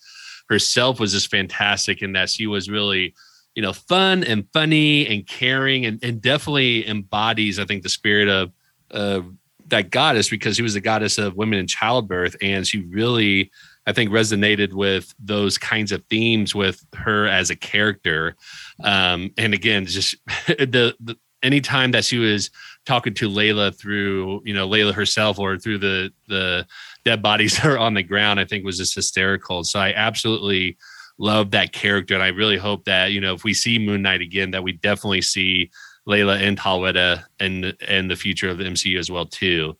herself 0.49 1.01
was 1.01 1.13
just 1.13 1.31
fantastic 1.31 2.03
in 2.03 2.13
that 2.13 2.29
she 2.29 2.47
was 2.47 2.69
really, 2.69 3.15
you 3.55 3.63
know, 3.63 3.73
fun 3.73 4.23
and 4.25 4.47
funny 4.53 5.07
and 5.07 5.27
caring, 5.27 5.87
and 5.87 5.99
and 6.05 6.21
definitely 6.21 6.87
embodies, 6.87 7.59
I 7.59 7.65
think, 7.65 7.83
the 7.83 7.89
spirit 7.89 8.29
of 8.29 8.53
of 8.91 9.33
that 9.69 9.91
goddess 9.91 10.29
because 10.29 10.57
she 10.57 10.63
was 10.63 10.75
the 10.75 10.81
goddess 10.81 11.17
of 11.17 11.37
women 11.37 11.59
in 11.59 11.67
childbirth, 11.67 12.37
and 12.41 12.67
she 12.67 12.83
really. 12.83 13.51
I 13.87 13.93
think 13.93 14.11
resonated 14.11 14.75
with 14.75 15.13
those 15.19 15.57
kinds 15.57 15.91
of 15.91 16.05
themes 16.05 16.55
with 16.55 16.85
her 16.95 17.27
as 17.27 17.49
a 17.49 17.57
character, 17.57 18.37
um, 18.85 19.33
and 19.39 19.55
again, 19.55 19.87
just 19.87 20.15
the, 20.47 20.95
the 21.01 21.17
anytime 21.43 21.91
that 21.93 22.05
she 22.05 22.19
was 22.19 22.51
talking 22.87 23.15
to 23.15 23.29
Layla 23.29 23.77
through, 23.77 24.43
you 24.45 24.55
know, 24.55 24.69
Layla 24.69 24.93
herself 24.93 25.39
or 25.39 25.59
through 25.59 25.79
the 25.79 26.13
the 26.29 26.67
dead 27.05 27.23
bodies 27.23 27.57
that 27.57 27.67
are 27.67 27.79
on 27.79 27.95
the 27.95 28.03
ground, 28.03 28.41
I 28.41 28.45
think 28.45 28.65
was 28.65 28.79
just 28.79 28.95
hysterical. 28.95 29.65
So 29.65 29.79
I 29.79 29.93
absolutely 29.93 30.77
love 31.19 31.51
that 31.51 31.73
character. 31.73 32.15
And 32.15 32.23
I 32.23 32.29
really 32.29 32.57
hope 32.57 32.85
that, 32.87 33.13
you 33.13 33.21
know, 33.21 33.35
if 33.35 33.45
we 33.45 33.55
see 33.55 33.79
Moon 33.79 34.03
Knight 34.03 34.23
again, 34.23 34.51
that 34.53 34.63
we 34.63 34.73
definitely 34.73 35.23
see 35.23 35.71
Layla 36.09 36.41
and 36.41 36.59
Taweret 36.59 37.25
and 37.39 37.77
and 37.87 38.11
the 38.11 38.17
future 38.17 38.49
of 38.49 38.59
the 38.59 38.65
MCU 38.65 38.99
as 38.99 39.11
well, 39.11 39.27
too. 39.27 39.77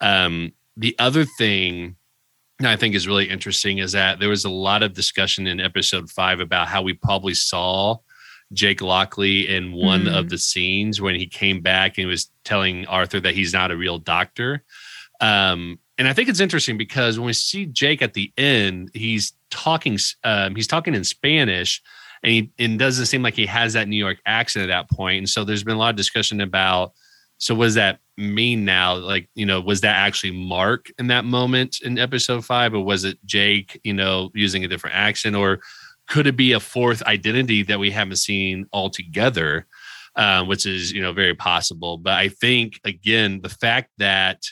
Um, 0.00 0.52
the 0.76 0.96
other 0.98 1.24
thing 1.24 1.96
I 2.62 2.76
think 2.76 2.94
is 2.94 3.08
really 3.08 3.28
interesting 3.28 3.78
is 3.78 3.92
that 3.92 4.20
there 4.20 4.28
was 4.28 4.44
a 4.44 4.50
lot 4.50 4.82
of 4.82 4.92
discussion 4.92 5.46
in 5.46 5.60
episode 5.60 6.10
five 6.10 6.40
about 6.40 6.68
how 6.68 6.82
we 6.82 6.92
probably 6.92 7.34
saw 7.34 7.96
Jake 8.52 8.80
Lockley 8.80 9.48
in 9.48 9.72
one 9.72 10.04
mm. 10.04 10.18
of 10.18 10.28
the 10.28 10.38
scenes 10.38 11.00
when 11.00 11.14
he 11.14 11.26
came 11.26 11.60
back 11.60 11.98
and 11.98 12.06
was 12.06 12.30
telling 12.44 12.86
Arthur 12.86 13.20
that 13.20 13.34
he's 13.34 13.52
not 13.52 13.70
a 13.70 13.76
real 13.76 13.98
doctor. 13.98 14.64
Um, 15.20 15.78
and 15.98 16.08
I 16.08 16.12
think 16.12 16.28
it's 16.28 16.40
interesting 16.40 16.76
because 16.76 17.18
when 17.18 17.26
we 17.26 17.32
see 17.32 17.66
Jake 17.66 18.02
at 18.02 18.14
the 18.14 18.32
end, 18.36 18.90
he's 18.94 19.32
talking 19.50 19.98
um, 20.24 20.56
he's 20.56 20.66
talking 20.66 20.94
in 20.94 21.04
Spanish, 21.04 21.82
and 22.22 22.32
he 22.32 22.50
and 22.58 22.78
doesn't 22.78 23.06
seem 23.06 23.22
like 23.22 23.34
he 23.34 23.46
has 23.46 23.74
that 23.74 23.88
New 23.88 23.96
York 23.96 24.18
accent 24.26 24.64
at 24.64 24.74
that 24.74 24.90
point. 24.90 25.18
And 25.18 25.28
so 25.28 25.44
there's 25.44 25.64
been 25.64 25.76
a 25.76 25.78
lot 25.78 25.90
of 25.90 25.96
discussion 25.96 26.40
about 26.40 26.92
so 27.42 27.56
what 27.56 27.64
does 27.64 27.74
that 27.74 27.98
mean 28.16 28.64
now? 28.64 28.94
Like, 28.94 29.28
you 29.34 29.44
know, 29.44 29.60
was 29.60 29.80
that 29.80 29.96
actually 29.96 30.30
Mark 30.30 30.92
in 30.98 31.08
that 31.08 31.24
moment 31.24 31.80
in 31.82 31.98
episode 31.98 32.44
five, 32.44 32.72
or 32.72 32.84
was 32.84 33.02
it 33.02 33.18
Jake, 33.24 33.80
you 33.82 33.92
know, 33.92 34.30
using 34.32 34.64
a 34.64 34.68
different 34.68 34.94
accent, 34.94 35.34
or 35.34 35.60
could 36.12 36.26
it 36.26 36.36
be 36.36 36.52
a 36.52 36.60
fourth 36.60 37.02
identity 37.04 37.62
that 37.62 37.78
we 37.78 37.90
haven't 37.90 38.16
seen 38.16 38.66
altogether? 38.70 39.66
Uh, 40.14 40.44
which 40.44 40.66
is 40.66 40.92
you 40.92 41.00
know 41.00 41.14
very 41.14 41.34
possible. 41.34 41.96
But 41.96 42.12
I 42.12 42.28
think 42.28 42.78
again 42.84 43.40
the 43.40 43.48
fact 43.48 43.88
that 43.96 44.42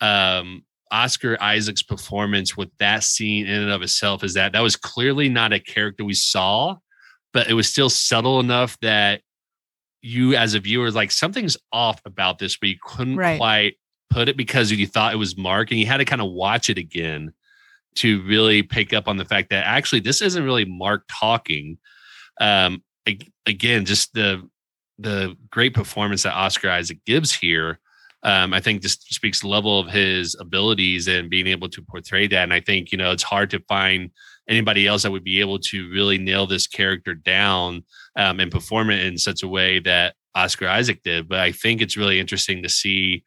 um, 0.00 0.64
Oscar 0.92 1.36
Isaac's 1.42 1.82
performance 1.82 2.56
with 2.56 2.68
that 2.78 3.02
scene 3.02 3.48
in 3.48 3.62
and 3.62 3.72
of 3.72 3.82
itself 3.82 4.22
is 4.22 4.34
that 4.34 4.52
that 4.52 4.60
was 4.60 4.76
clearly 4.76 5.28
not 5.28 5.52
a 5.52 5.58
character 5.58 6.04
we 6.04 6.14
saw, 6.14 6.76
but 7.32 7.50
it 7.50 7.54
was 7.54 7.68
still 7.68 7.90
subtle 7.90 8.38
enough 8.38 8.78
that 8.80 9.22
you 10.02 10.36
as 10.36 10.54
a 10.54 10.60
viewer 10.60 10.92
like 10.92 11.10
something's 11.10 11.56
off 11.72 12.00
about 12.04 12.38
this, 12.38 12.56
but 12.56 12.68
you 12.68 12.76
couldn't 12.80 13.16
right. 13.16 13.38
quite 13.38 13.74
put 14.08 14.28
it 14.28 14.36
because 14.36 14.70
you 14.70 14.86
thought 14.86 15.12
it 15.12 15.16
was 15.16 15.36
Mark, 15.36 15.72
and 15.72 15.80
you 15.80 15.86
had 15.86 15.96
to 15.96 16.04
kind 16.04 16.22
of 16.22 16.30
watch 16.30 16.70
it 16.70 16.78
again 16.78 17.32
to 17.96 18.22
really 18.22 18.62
pick 18.62 18.92
up 18.92 19.08
on 19.08 19.16
the 19.16 19.24
fact 19.24 19.50
that 19.50 19.66
actually 19.66 20.00
this 20.00 20.22
isn't 20.22 20.44
really 20.44 20.64
Mark 20.64 21.04
talking. 21.10 21.78
Um, 22.40 22.82
again, 23.46 23.84
just 23.84 24.12
the 24.14 24.48
the 24.98 25.34
great 25.50 25.74
performance 25.74 26.22
that 26.22 26.34
Oscar 26.34 26.70
Isaac 26.70 26.98
gives 27.06 27.32
here, 27.32 27.78
um, 28.22 28.52
I 28.52 28.60
think 28.60 28.82
just 28.82 29.12
speaks 29.12 29.42
level 29.42 29.80
of 29.80 29.88
his 29.88 30.36
abilities 30.38 31.08
and 31.08 31.30
being 31.30 31.46
able 31.46 31.70
to 31.70 31.82
portray 31.82 32.26
that. 32.28 32.42
And 32.42 32.52
I 32.52 32.60
think 32.60 32.92
you 32.92 32.98
know 32.98 33.10
it's 33.10 33.22
hard 33.22 33.50
to 33.50 33.60
find 33.68 34.10
anybody 34.48 34.86
else 34.86 35.02
that 35.02 35.10
would 35.10 35.24
be 35.24 35.40
able 35.40 35.58
to 35.58 35.90
really 35.90 36.18
nail 36.18 36.46
this 36.46 36.66
character 36.66 37.14
down 37.14 37.84
um, 38.16 38.40
and 38.40 38.50
perform 38.50 38.90
it 38.90 39.04
in 39.04 39.16
such 39.16 39.42
a 39.42 39.48
way 39.48 39.78
that 39.80 40.14
Oscar 40.34 40.68
Isaac 40.68 41.02
did. 41.02 41.28
But 41.28 41.40
I 41.40 41.52
think 41.52 41.80
it's 41.80 41.96
really 41.96 42.20
interesting 42.20 42.62
to 42.62 42.68
see 42.68 43.24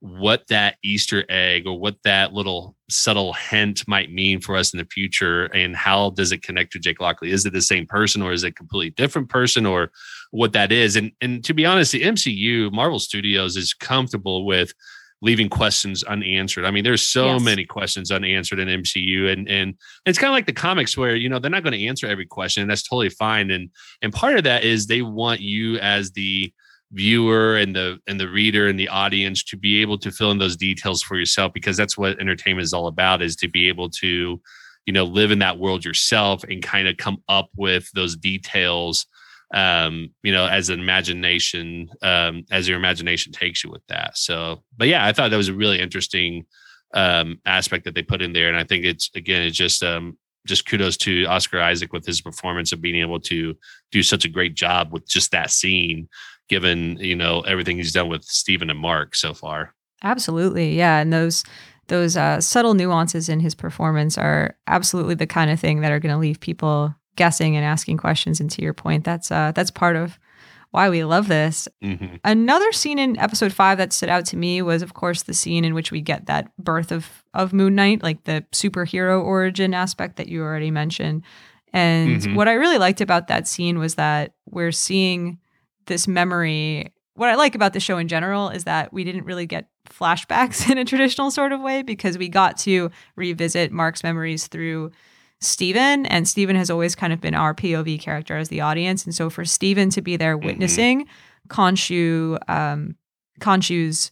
what 0.00 0.46
that 0.48 0.76
Easter 0.84 1.24
egg 1.28 1.66
or 1.66 1.78
what 1.78 1.96
that 2.04 2.32
little 2.34 2.76
subtle 2.90 3.32
hint 3.32 3.86
might 3.88 4.12
mean 4.12 4.40
for 4.40 4.54
us 4.54 4.72
in 4.72 4.78
the 4.78 4.84
future 4.84 5.46
and 5.46 5.74
how 5.74 6.10
does 6.10 6.30
it 6.30 6.42
connect 6.42 6.72
to 6.72 6.78
Jake 6.78 7.00
Lockley? 7.00 7.30
Is 7.30 7.46
it 7.46 7.54
the 7.54 7.62
same 7.62 7.86
person 7.86 8.20
or 8.20 8.32
is 8.32 8.44
it 8.44 8.48
a 8.48 8.52
completely 8.52 8.90
different 8.90 9.30
person 9.30 9.64
or 9.64 9.90
what 10.30 10.52
that 10.52 10.72
is? 10.72 10.96
And 10.96 11.12
and 11.20 11.42
to 11.44 11.54
be 11.54 11.64
honest, 11.64 11.92
the 11.92 12.02
MCU, 12.02 12.70
Marvel 12.72 12.98
Studios 12.98 13.56
is 13.56 13.72
comfortable 13.72 14.44
with 14.44 14.74
leaving 15.22 15.48
questions 15.48 16.02
unanswered. 16.02 16.66
I 16.66 16.70
mean, 16.70 16.84
there's 16.84 17.06
so 17.06 17.32
yes. 17.32 17.42
many 17.42 17.64
questions 17.64 18.10
unanswered 18.10 18.58
in 18.58 18.68
MCU 18.68 19.32
and 19.32 19.48
and 19.48 19.74
it's 20.04 20.18
kind 20.18 20.28
of 20.28 20.34
like 20.34 20.46
the 20.46 20.52
comics 20.52 20.98
where, 20.98 21.16
you 21.16 21.30
know, 21.30 21.38
they're 21.38 21.50
not 21.50 21.62
going 21.62 21.72
to 21.72 21.86
answer 21.86 22.06
every 22.06 22.26
question 22.26 22.60
and 22.60 22.70
that's 22.70 22.86
totally 22.86 23.08
fine 23.08 23.50
and 23.50 23.70
and 24.02 24.12
part 24.12 24.36
of 24.36 24.44
that 24.44 24.64
is 24.64 24.86
they 24.86 25.00
want 25.00 25.40
you 25.40 25.78
as 25.78 26.12
the 26.12 26.52
viewer 26.94 27.56
and 27.56 27.74
the 27.74 27.98
and 28.06 28.20
the 28.20 28.28
reader 28.28 28.68
and 28.68 28.78
the 28.78 28.88
audience 28.88 29.42
to 29.42 29.56
be 29.56 29.82
able 29.82 29.98
to 29.98 30.12
fill 30.12 30.30
in 30.30 30.38
those 30.38 30.56
details 30.56 31.02
for 31.02 31.16
yourself 31.16 31.52
because 31.52 31.76
that's 31.76 31.98
what 31.98 32.18
entertainment 32.20 32.64
is 32.64 32.72
all 32.72 32.86
about 32.86 33.20
is 33.20 33.34
to 33.34 33.48
be 33.48 33.68
able 33.68 33.90
to 33.90 34.40
you 34.86 34.92
know 34.92 35.04
live 35.04 35.30
in 35.30 35.40
that 35.40 35.58
world 35.58 35.84
yourself 35.84 36.44
and 36.44 36.62
kind 36.62 36.86
of 36.86 36.96
come 36.96 37.18
up 37.28 37.48
with 37.56 37.90
those 37.94 38.16
details 38.16 39.06
um 39.54 40.08
you 40.22 40.32
know 40.32 40.46
as 40.46 40.70
an 40.70 40.78
imagination 40.78 41.88
um 42.02 42.44
as 42.52 42.68
your 42.68 42.78
imagination 42.78 43.32
takes 43.32 43.64
you 43.64 43.70
with 43.70 43.82
that. 43.88 44.16
So 44.16 44.62
but 44.76 44.88
yeah 44.88 45.04
i 45.04 45.12
thought 45.12 45.30
that 45.30 45.36
was 45.36 45.48
a 45.48 45.54
really 45.54 45.80
interesting 45.80 46.46
um 46.94 47.40
aspect 47.44 47.84
that 47.84 47.94
they 47.94 48.02
put 48.02 48.22
in 48.22 48.32
there 48.32 48.48
and 48.48 48.56
i 48.56 48.62
think 48.62 48.84
it's 48.84 49.10
again 49.16 49.42
it's 49.42 49.56
just 49.56 49.82
um 49.82 50.16
just 50.46 50.66
kudos 50.66 50.96
to 50.98 51.24
Oscar 51.24 51.60
Isaac 51.60 51.92
with 51.92 52.04
his 52.04 52.20
performance 52.20 52.72
of 52.72 52.80
being 52.80 53.00
able 53.00 53.20
to 53.20 53.56
do 53.90 54.02
such 54.02 54.24
a 54.24 54.28
great 54.28 54.54
job 54.54 54.92
with 54.92 55.08
just 55.08 55.30
that 55.30 55.50
scene 55.50 56.08
given 56.48 56.96
you 56.98 57.16
know 57.16 57.40
everything 57.42 57.76
he's 57.76 57.92
done 57.92 58.08
with 58.08 58.24
Steven 58.24 58.70
and 58.70 58.78
Mark 58.78 59.14
so 59.14 59.34
far. 59.34 59.74
Absolutely, 60.02 60.76
yeah, 60.76 60.98
and 60.98 61.12
those 61.12 61.44
those 61.88 62.16
uh, 62.16 62.40
subtle 62.40 62.74
nuances 62.74 63.28
in 63.28 63.40
his 63.40 63.54
performance 63.54 64.16
are 64.16 64.56
absolutely 64.66 65.14
the 65.14 65.26
kind 65.26 65.50
of 65.50 65.60
thing 65.60 65.80
that 65.80 65.92
are 65.92 66.00
going 66.00 66.14
to 66.14 66.18
leave 66.18 66.40
people 66.40 66.94
guessing 67.16 67.56
and 67.56 67.64
asking 67.64 67.98
questions. 67.98 68.40
And 68.40 68.50
to 68.50 68.62
your 68.62 68.74
point, 68.74 69.04
that's 69.04 69.30
uh, 69.30 69.52
that's 69.52 69.70
part 69.70 69.96
of 69.96 70.18
why 70.70 70.90
we 70.90 71.04
love 71.04 71.28
this. 71.28 71.68
Mm-hmm. 71.84 72.16
Another 72.24 72.72
scene 72.72 72.98
in 72.98 73.16
episode 73.18 73.52
five 73.52 73.78
that 73.78 73.92
stood 73.92 74.08
out 74.08 74.26
to 74.26 74.36
me 74.36 74.60
was, 74.60 74.82
of 74.82 74.94
course, 74.94 75.22
the 75.22 75.34
scene 75.34 75.64
in 75.64 75.72
which 75.72 75.92
we 75.92 76.00
get 76.00 76.26
that 76.26 76.50
birth 76.58 76.90
of 76.90 77.24
of 77.32 77.52
Moon 77.52 77.74
Knight, 77.74 78.02
like 78.02 78.24
the 78.24 78.44
superhero 78.52 79.22
origin 79.22 79.74
aspect 79.74 80.16
that 80.16 80.28
you 80.28 80.42
already 80.42 80.70
mentioned. 80.70 81.22
And 81.72 82.20
mm-hmm. 82.20 82.34
what 82.34 82.48
I 82.48 82.54
really 82.54 82.78
liked 82.78 83.00
about 83.00 83.28
that 83.28 83.48
scene 83.48 83.78
was 83.78 83.96
that 83.96 84.34
we're 84.46 84.72
seeing 84.72 85.38
this 85.86 86.08
memory. 86.08 86.92
What 87.14 87.30
I 87.30 87.36
like 87.36 87.54
about 87.54 87.72
the 87.72 87.80
show 87.80 87.98
in 87.98 88.08
general 88.08 88.48
is 88.48 88.64
that 88.64 88.92
we 88.92 89.04
didn't 89.04 89.24
really 89.24 89.46
get 89.46 89.68
flashbacks 89.88 90.68
in 90.70 90.78
a 90.78 90.84
traditional 90.84 91.30
sort 91.30 91.52
of 91.52 91.60
way 91.60 91.82
because 91.82 92.18
we 92.18 92.28
got 92.28 92.56
to 92.58 92.90
revisit 93.16 93.72
Mark's 93.72 94.02
memories 94.02 94.46
through 94.46 94.90
Steven. 95.40 96.06
And 96.06 96.28
Steven 96.28 96.56
has 96.56 96.70
always 96.70 96.94
kind 96.94 97.12
of 97.12 97.20
been 97.20 97.34
our 97.34 97.54
POV 97.54 98.00
character 98.00 98.36
as 98.36 98.48
the 98.48 98.60
audience. 98.60 99.04
And 99.04 99.14
so 99.14 99.30
for 99.30 99.44
Steven 99.44 99.90
to 99.90 100.02
be 100.02 100.16
there 100.16 100.36
mm-hmm. 100.36 100.46
witnessing 100.46 101.04
mm-hmm. 101.04 101.60
Khonshu, 101.60 102.38
um, 102.48 102.96
Khonshu's 103.40 104.10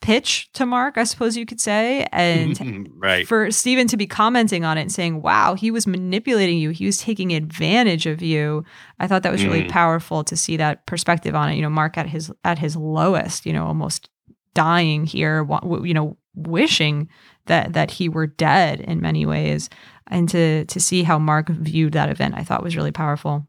pitch 0.00 0.50
to 0.52 0.66
Mark, 0.66 0.98
I 0.98 1.04
suppose 1.04 1.36
you 1.36 1.46
could 1.46 1.60
say. 1.60 2.06
And 2.12 2.88
right. 2.96 3.26
for 3.26 3.50
Steven 3.50 3.86
to 3.88 3.96
be 3.96 4.06
commenting 4.06 4.64
on 4.64 4.78
it 4.78 4.82
and 4.82 4.92
saying, 4.92 5.22
wow, 5.22 5.54
he 5.54 5.70
was 5.70 5.86
manipulating 5.86 6.58
you, 6.58 6.70
he 6.70 6.86
was 6.86 6.98
taking 6.98 7.32
advantage 7.32 8.06
of 8.06 8.22
you. 8.22 8.64
I 8.98 9.06
thought 9.06 9.22
that 9.22 9.32
was 9.32 9.44
really 9.44 9.64
mm. 9.64 9.70
powerful 9.70 10.24
to 10.24 10.36
see 10.36 10.56
that 10.56 10.86
perspective 10.86 11.34
on 11.34 11.50
it. 11.50 11.56
You 11.56 11.62
know, 11.62 11.70
Mark 11.70 11.96
at 11.96 12.08
his 12.08 12.32
at 12.44 12.58
his 12.58 12.76
lowest, 12.76 13.46
you 13.46 13.52
know, 13.52 13.66
almost 13.66 14.10
dying 14.54 15.04
here, 15.06 15.46
you 15.82 15.94
know, 15.94 16.16
wishing 16.34 17.08
that 17.46 17.72
that 17.72 17.90
he 17.90 18.08
were 18.08 18.26
dead 18.26 18.80
in 18.80 19.00
many 19.00 19.26
ways. 19.26 19.70
And 20.08 20.28
to 20.28 20.64
to 20.66 20.80
see 20.80 21.02
how 21.02 21.18
Mark 21.18 21.48
viewed 21.48 21.94
that 21.94 22.10
event, 22.10 22.34
I 22.36 22.44
thought 22.44 22.62
was 22.62 22.76
really 22.76 22.92
powerful. 22.92 23.46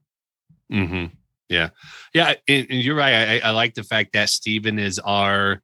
Mm-hmm. 0.71 1.13
Yeah, 1.49 1.69
yeah, 2.13 2.33
and, 2.47 2.67
and 2.69 2.81
you're 2.81 2.95
right. 2.95 3.13
I, 3.43 3.49
I 3.49 3.51
like 3.51 3.75
the 3.75 3.83
fact 3.83 4.13
that 4.13 4.29
Steven 4.29 4.79
is 4.79 4.97
our 4.97 5.61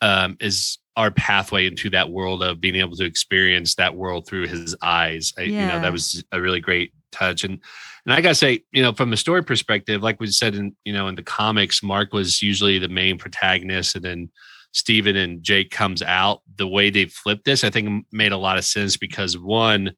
um, 0.00 0.36
is 0.40 0.78
our 0.96 1.10
pathway 1.10 1.66
into 1.66 1.90
that 1.90 2.10
world 2.10 2.42
of 2.42 2.60
being 2.60 2.76
able 2.76 2.96
to 2.96 3.04
experience 3.04 3.76
that 3.76 3.94
world 3.94 4.26
through 4.26 4.48
his 4.48 4.74
eyes. 4.82 5.32
I, 5.38 5.42
yeah. 5.42 5.60
You 5.60 5.66
know, 5.68 5.80
that 5.82 5.92
was 5.92 6.24
a 6.32 6.40
really 6.40 6.60
great 6.60 6.92
touch. 7.12 7.44
And 7.44 7.60
and 8.04 8.14
I 8.14 8.20
gotta 8.20 8.34
say, 8.34 8.64
you 8.72 8.82
know, 8.82 8.92
from 8.92 9.12
a 9.12 9.16
story 9.16 9.44
perspective, 9.44 10.02
like 10.02 10.18
we 10.18 10.28
said 10.28 10.54
in 10.54 10.74
you 10.84 10.92
know 10.92 11.08
in 11.08 11.14
the 11.14 11.22
comics, 11.22 11.82
Mark 11.82 12.12
was 12.12 12.42
usually 12.42 12.78
the 12.78 12.88
main 12.88 13.18
protagonist, 13.18 13.94
and 13.96 14.04
then 14.04 14.30
Steven 14.72 15.16
and 15.16 15.42
Jake 15.42 15.70
comes 15.70 16.02
out. 16.02 16.42
The 16.56 16.66
way 16.66 16.90
they 16.90 17.06
flipped 17.06 17.44
this, 17.44 17.64
I 17.64 17.70
think, 17.70 18.06
made 18.12 18.32
a 18.32 18.38
lot 18.38 18.58
of 18.58 18.64
sense 18.64 18.96
because 18.96 19.38
one, 19.38 19.92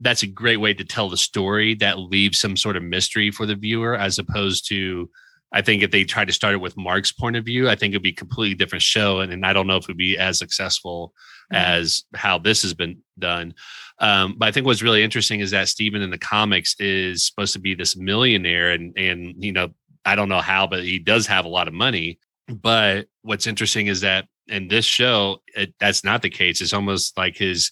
that's 0.00 0.22
a 0.22 0.28
great 0.28 0.58
way 0.58 0.74
to 0.74 0.84
tell 0.84 1.08
the 1.08 1.16
story 1.16 1.74
that 1.76 1.98
leaves 1.98 2.40
some 2.40 2.56
sort 2.56 2.76
of 2.76 2.82
mystery 2.82 3.30
for 3.30 3.46
the 3.46 3.54
viewer, 3.54 3.96
as 3.96 4.18
opposed 4.18 4.68
to 4.68 5.08
I 5.52 5.62
think 5.62 5.82
if 5.82 5.90
they 5.90 6.04
tried 6.04 6.26
to 6.26 6.32
start 6.32 6.54
it 6.54 6.60
with 6.60 6.76
Mark's 6.76 7.12
point 7.12 7.36
of 7.36 7.44
view, 7.44 7.68
I 7.68 7.76
think 7.76 7.92
it'd 7.92 8.02
be 8.02 8.10
a 8.10 8.14
completely 8.14 8.56
different 8.56 8.82
show. 8.82 9.20
And, 9.20 9.32
and 9.32 9.46
I 9.46 9.52
don't 9.52 9.68
know 9.68 9.76
if 9.76 9.84
it'd 9.84 9.96
be 9.96 10.18
as 10.18 10.38
successful 10.38 11.12
mm-hmm. 11.52 11.64
as 11.64 12.04
how 12.14 12.38
this 12.38 12.62
has 12.62 12.74
been 12.74 12.98
done. 13.18 13.54
Um, 14.00 14.34
but 14.36 14.48
I 14.48 14.52
think 14.52 14.66
what's 14.66 14.82
really 14.82 15.04
interesting 15.04 15.40
is 15.40 15.52
that 15.52 15.68
Steven 15.68 16.02
in 16.02 16.10
the 16.10 16.18
comics 16.18 16.74
is 16.80 17.24
supposed 17.24 17.52
to 17.52 17.60
be 17.60 17.74
this 17.74 17.96
millionaire 17.96 18.72
and 18.72 18.96
and 18.98 19.42
you 19.42 19.52
know, 19.52 19.68
I 20.04 20.16
don't 20.16 20.28
know 20.28 20.40
how, 20.40 20.66
but 20.66 20.82
he 20.82 20.98
does 20.98 21.26
have 21.28 21.44
a 21.44 21.48
lot 21.48 21.68
of 21.68 21.74
money. 21.74 22.18
But 22.48 23.06
what's 23.22 23.46
interesting 23.46 23.86
is 23.86 24.00
that 24.02 24.26
in 24.48 24.68
this 24.68 24.84
show, 24.84 25.38
it, 25.56 25.74
that's 25.78 26.04
not 26.04 26.20
the 26.22 26.30
case. 26.30 26.60
It's 26.60 26.74
almost 26.74 27.16
like 27.16 27.36
his 27.36 27.70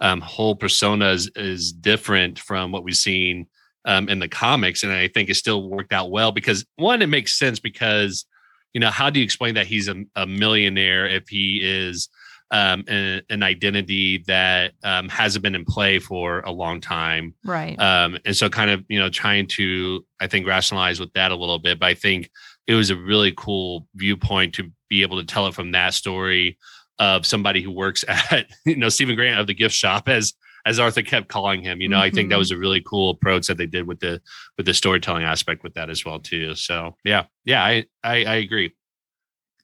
um, 0.00 0.20
whole 0.20 0.56
persona 0.56 1.10
is, 1.10 1.30
is 1.36 1.72
different 1.72 2.38
from 2.38 2.72
what 2.72 2.84
we've 2.84 2.96
seen 2.96 3.46
um, 3.84 4.08
in 4.08 4.18
the 4.18 4.28
comics, 4.28 4.82
and 4.82 4.92
I 4.92 5.08
think 5.08 5.28
it 5.28 5.34
still 5.34 5.68
worked 5.68 5.92
out 5.92 6.10
well 6.10 6.32
because 6.32 6.64
one, 6.76 7.02
it 7.02 7.08
makes 7.08 7.38
sense 7.38 7.60
because 7.60 8.26
you 8.72 8.80
know 8.80 8.90
how 8.90 9.10
do 9.10 9.20
you 9.20 9.24
explain 9.24 9.54
that 9.54 9.66
he's 9.66 9.88
a, 9.88 10.04
a 10.16 10.26
millionaire 10.26 11.06
if 11.06 11.28
he 11.28 11.60
is 11.62 12.08
um, 12.50 12.84
an, 12.86 13.22
an, 13.30 13.42
identity 13.42 14.18
that 14.26 14.72
um, 14.84 15.08
hasn't 15.08 15.42
been 15.42 15.54
in 15.54 15.64
play 15.64 15.98
for 15.98 16.40
a 16.40 16.52
long 16.52 16.80
time, 16.80 17.34
right? 17.44 17.78
Um, 17.80 18.18
and 18.24 18.36
so, 18.36 18.48
kind 18.48 18.70
of, 18.70 18.84
you 18.88 18.98
know, 18.98 19.08
trying 19.08 19.48
to, 19.48 20.04
I 20.20 20.28
think, 20.28 20.46
rationalize 20.46 21.00
with 21.00 21.12
that 21.14 21.32
a 21.32 21.36
little 21.36 21.58
bit. 21.58 21.80
But 21.80 21.86
I 21.86 21.94
think 21.94 22.30
it 22.66 22.74
was 22.74 22.90
a 22.90 22.96
really 22.96 23.32
cool 23.36 23.88
viewpoint 23.96 24.54
to 24.54 24.70
be 24.88 25.02
able 25.02 25.18
to 25.18 25.26
tell 25.26 25.46
it 25.46 25.54
from 25.54 25.72
that 25.72 25.94
story 25.94 26.58
of 26.98 27.26
somebody 27.26 27.60
who 27.60 27.72
works 27.72 28.04
at, 28.08 28.46
you 28.64 28.76
know, 28.76 28.88
Steven 28.88 29.16
Grant 29.16 29.40
of 29.40 29.46
the 29.46 29.54
gift 29.54 29.74
shop 29.74 30.08
as 30.08 30.34
as 30.66 30.78
Arthur 30.78 31.02
kept 31.02 31.28
calling 31.28 31.62
him. 31.62 31.80
You 31.80 31.88
know, 31.88 31.96
mm-hmm. 31.96 32.04
I 32.04 32.10
think 32.10 32.28
that 32.28 32.34
mm-hmm. 32.34 32.40
was 32.40 32.50
a 32.50 32.58
really 32.58 32.80
cool 32.80 33.10
approach 33.10 33.46
that 33.46 33.58
they 33.58 33.66
did 33.66 33.86
with 33.86 34.00
the 34.00 34.20
with 34.56 34.66
the 34.66 34.74
storytelling 34.74 35.24
aspect 35.24 35.62
with 35.62 35.74
that 35.74 35.90
as 35.90 36.04
well 36.04 36.20
too. 36.20 36.54
So 36.54 36.96
yeah, 37.04 37.24
yeah, 37.44 37.64
I 37.64 37.84
I, 38.02 38.24
I 38.24 38.34
agree. 38.36 38.72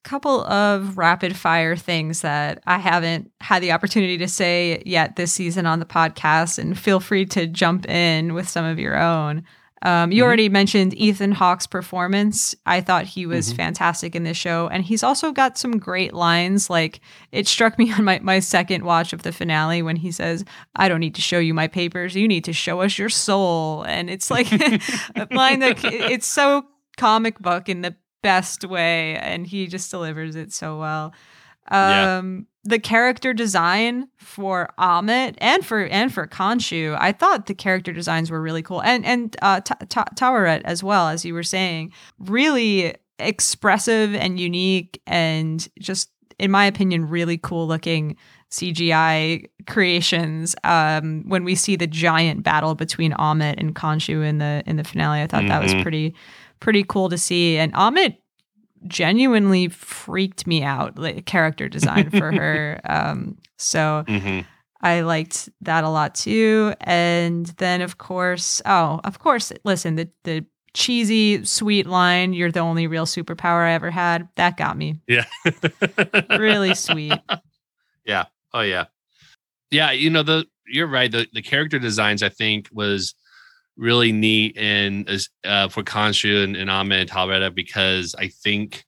A 0.04 0.08
couple 0.08 0.44
of 0.44 0.96
rapid 0.96 1.36
fire 1.36 1.76
things 1.76 2.22
that 2.22 2.62
I 2.66 2.78
haven't 2.78 3.30
had 3.40 3.62
the 3.62 3.72
opportunity 3.72 4.16
to 4.18 4.28
say 4.28 4.82
yet 4.86 5.16
this 5.16 5.32
season 5.32 5.66
on 5.66 5.78
the 5.78 5.86
podcast, 5.86 6.58
and 6.58 6.78
feel 6.78 7.00
free 7.00 7.26
to 7.26 7.46
jump 7.46 7.88
in 7.88 8.34
with 8.34 8.48
some 8.48 8.64
of 8.64 8.78
your 8.78 8.98
own. 8.98 9.44
Um, 9.82 10.12
you 10.12 10.18
mm-hmm. 10.18 10.26
already 10.26 10.48
mentioned 10.48 10.94
Ethan 10.94 11.32
Hawke's 11.32 11.66
performance. 11.66 12.54
I 12.66 12.80
thought 12.80 13.06
he 13.06 13.26
was 13.26 13.48
mm-hmm. 13.48 13.56
fantastic 13.56 14.14
in 14.14 14.24
this 14.24 14.36
show. 14.36 14.68
And 14.68 14.84
he's 14.84 15.02
also 15.02 15.32
got 15.32 15.56
some 15.56 15.78
great 15.78 16.12
lines. 16.12 16.68
Like 16.68 17.00
it 17.32 17.48
struck 17.48 17.78
me 17.78 17.92
on 17.98 18.04
my, 18.04 18.18
my 18.20 18.40
second 18.40 18.84
watch 18.84 19.12
of 19.12 19.22
the 19.22 19.32
finale 19.32 19.82
when 19.82 19.96
he 19.96 20.12
says, 20.12 20.44
I 20.76 20.88
don't 20.88 21.00
need 21.00 21.14
to 21.14 21.22
show 21.22 21.38
you 21.38 21.54
my 21.54 21.68
papers. 21.68 22.14
You 22.14 22.28
need 22.28 22.44
to 22.44 22.52
show 22.52 22.80
us 22.82 22.98
your 22.98 23.08
soul. 23.08 23.84
And 23.84 24.10
it's 24.10 24.30
like 24.30 24.52
a 24.52 25.28
line 25.30 25.60
that 25.60 25.82
it's 25.84 26.26
so 26.26 26.66
comic 26.96 27.38
book 27.38 27.68
in 27.68 27.80
the 27.80 27.96
best 28.22 28.64
way. 28.64 29.16
And 29.16 29.46
he 29.46 29.66
just 29.66 29.90
delivers 29.90 30.36
it 30.36 30.52
so 30.52 30.78
well. 30.78 31.14
Um, 31.70 32.46
the 32.64 32.78
character 32.78 33.32
design 33.32 34.08
for 34.18 34.72
Ammit 34.78 35.34
and 35.38 35.64
for 35.64 35.86
and 35.86 36.12
for 36.12 36.26
Khonshu, 36.26 36.96
I 37.00 37.12
thought 37.12 37.46
the 37.46 37.54
character 37.54 37.92
designs 37.92 38.30
were 38.30 38.40
really 38.40 38.62
cool, 38.62 38.82
and 38.82 39.04
and 39.04 39.36
uh, 39.40 39.60
Taweret 39.60 40.62
as 40.64 40.82
well, 40.82 41.08
as 41.08 41.24
you 41.24 41.32
were 41.32 41.42
saying, 41.42 41.92
really 42.18 42.94
expressive 43.18 44.14
and 44.14 44.38
unique, 44.38 45.00
and 45.06 45.66
just 45.78 46.10
in 46.38 46.50
my 46.50 46.66
opinion, 46.66 47.08
really 47.08 47.38
cool 47.38 47.66
looking 47.66 48.16
CGI 48.50 49.48
creations. 49.66 50.54
Um, 50.64 51.24
when 51.28 51.44
we 51.44 51.54
see 51.54 51.76
the 51.76 51.86
giant 51.86 52.42
battle 52.42 52.74
between 52.74 53.12
Ammit 53.12 53.54
and 53.58 53.74
Khonshu 53.74 54.26
in 54.26 54.38
the 54.38 54.62
in 54.66 54.76
the 54.76 54.84
finale, 54.84 55.22
I 55.22 55.26
thought 55.26 55.40
mm-hmm. 55.40 55.48
that 55.48 55.62
was 55.62 55.72
mm-hmm. 55.72 55.82
pretty 55.82 56.14
pretty 56.60 56.84
cool 56.84 57.08
to 57.08 57.16
see, 57.16 57.56
and 57.56 57.72
Ammit 57.72 58.16
genuinely 58.86 59.68
freaked 59.68 60.46
me 60.46 60.62
out, 60.62 60.98
like 60.98 61.26
character 61.26 61.68
design 61.68 62.10
for 62.10 62.32
her. 62.36 62.80
Um, 62.84 63.38
so 63.56 64.04
mm-hmm. 64.06 64.40
I 64.82 65.00
liked 65.00 65.48
that 65.60 65.84
a 65.84 65.88
lot 65.88 66.14
too. 66.14 66.74
And 66.80 67.46
then 67.58 67.82
of 67.82 67.98
course, 67.98 68.62
oh, 68.64 69.00
of 69.04 69.18
course, 69.18 69.52
listen, 69.64 69.96
the 69.96 70.08
the 70.24 70.44
cheesy, 70.72 71.44
sweet 71.44 71.86
line, 71.86 72.32
you're 72.32 72.52
the 72.52 72.60
only 72.60 72.86
real 72.86 73.06
superpower 73.06 73.66
I 73.66 73.72
ever 73.72 73.90
had. 73.90 74.28
That 74.36 74.56
got 74.56 74.76
me. 74.76 75.00
Yeah. 75.06 75.24
really 76.30 76.74
sweet. 76.74 77.18
Yeah. 78.04 78.26
Oh 78.54 78.62
yeah. 78.62 78.86
Yeah, 79.70 79.92
you 79.92 80.10
know, 80.10 80.22
the 80.22 80.46
you're 80.66 80.86
right. 80.86 81.10
The 81.10 81.26
the 81.32 81.42
character 81.42 81.78
designs 81.78 82.22
I 82.22 82.28
think 82.28 82.68
was 82.72 83.14
really 83.80 84.12
neat 84.12 84.56
and 84.58 85.08
uh, 85.44 85.68
for 85.68 85.82
Khonshu 85.82 86.44
and, 86.44 86.54
and 86.54 86.70
and 86.70 87.10
Taweret 87.10 87.54
because 87.54 88.14
I 88.16 88.28
think 88.28 88.84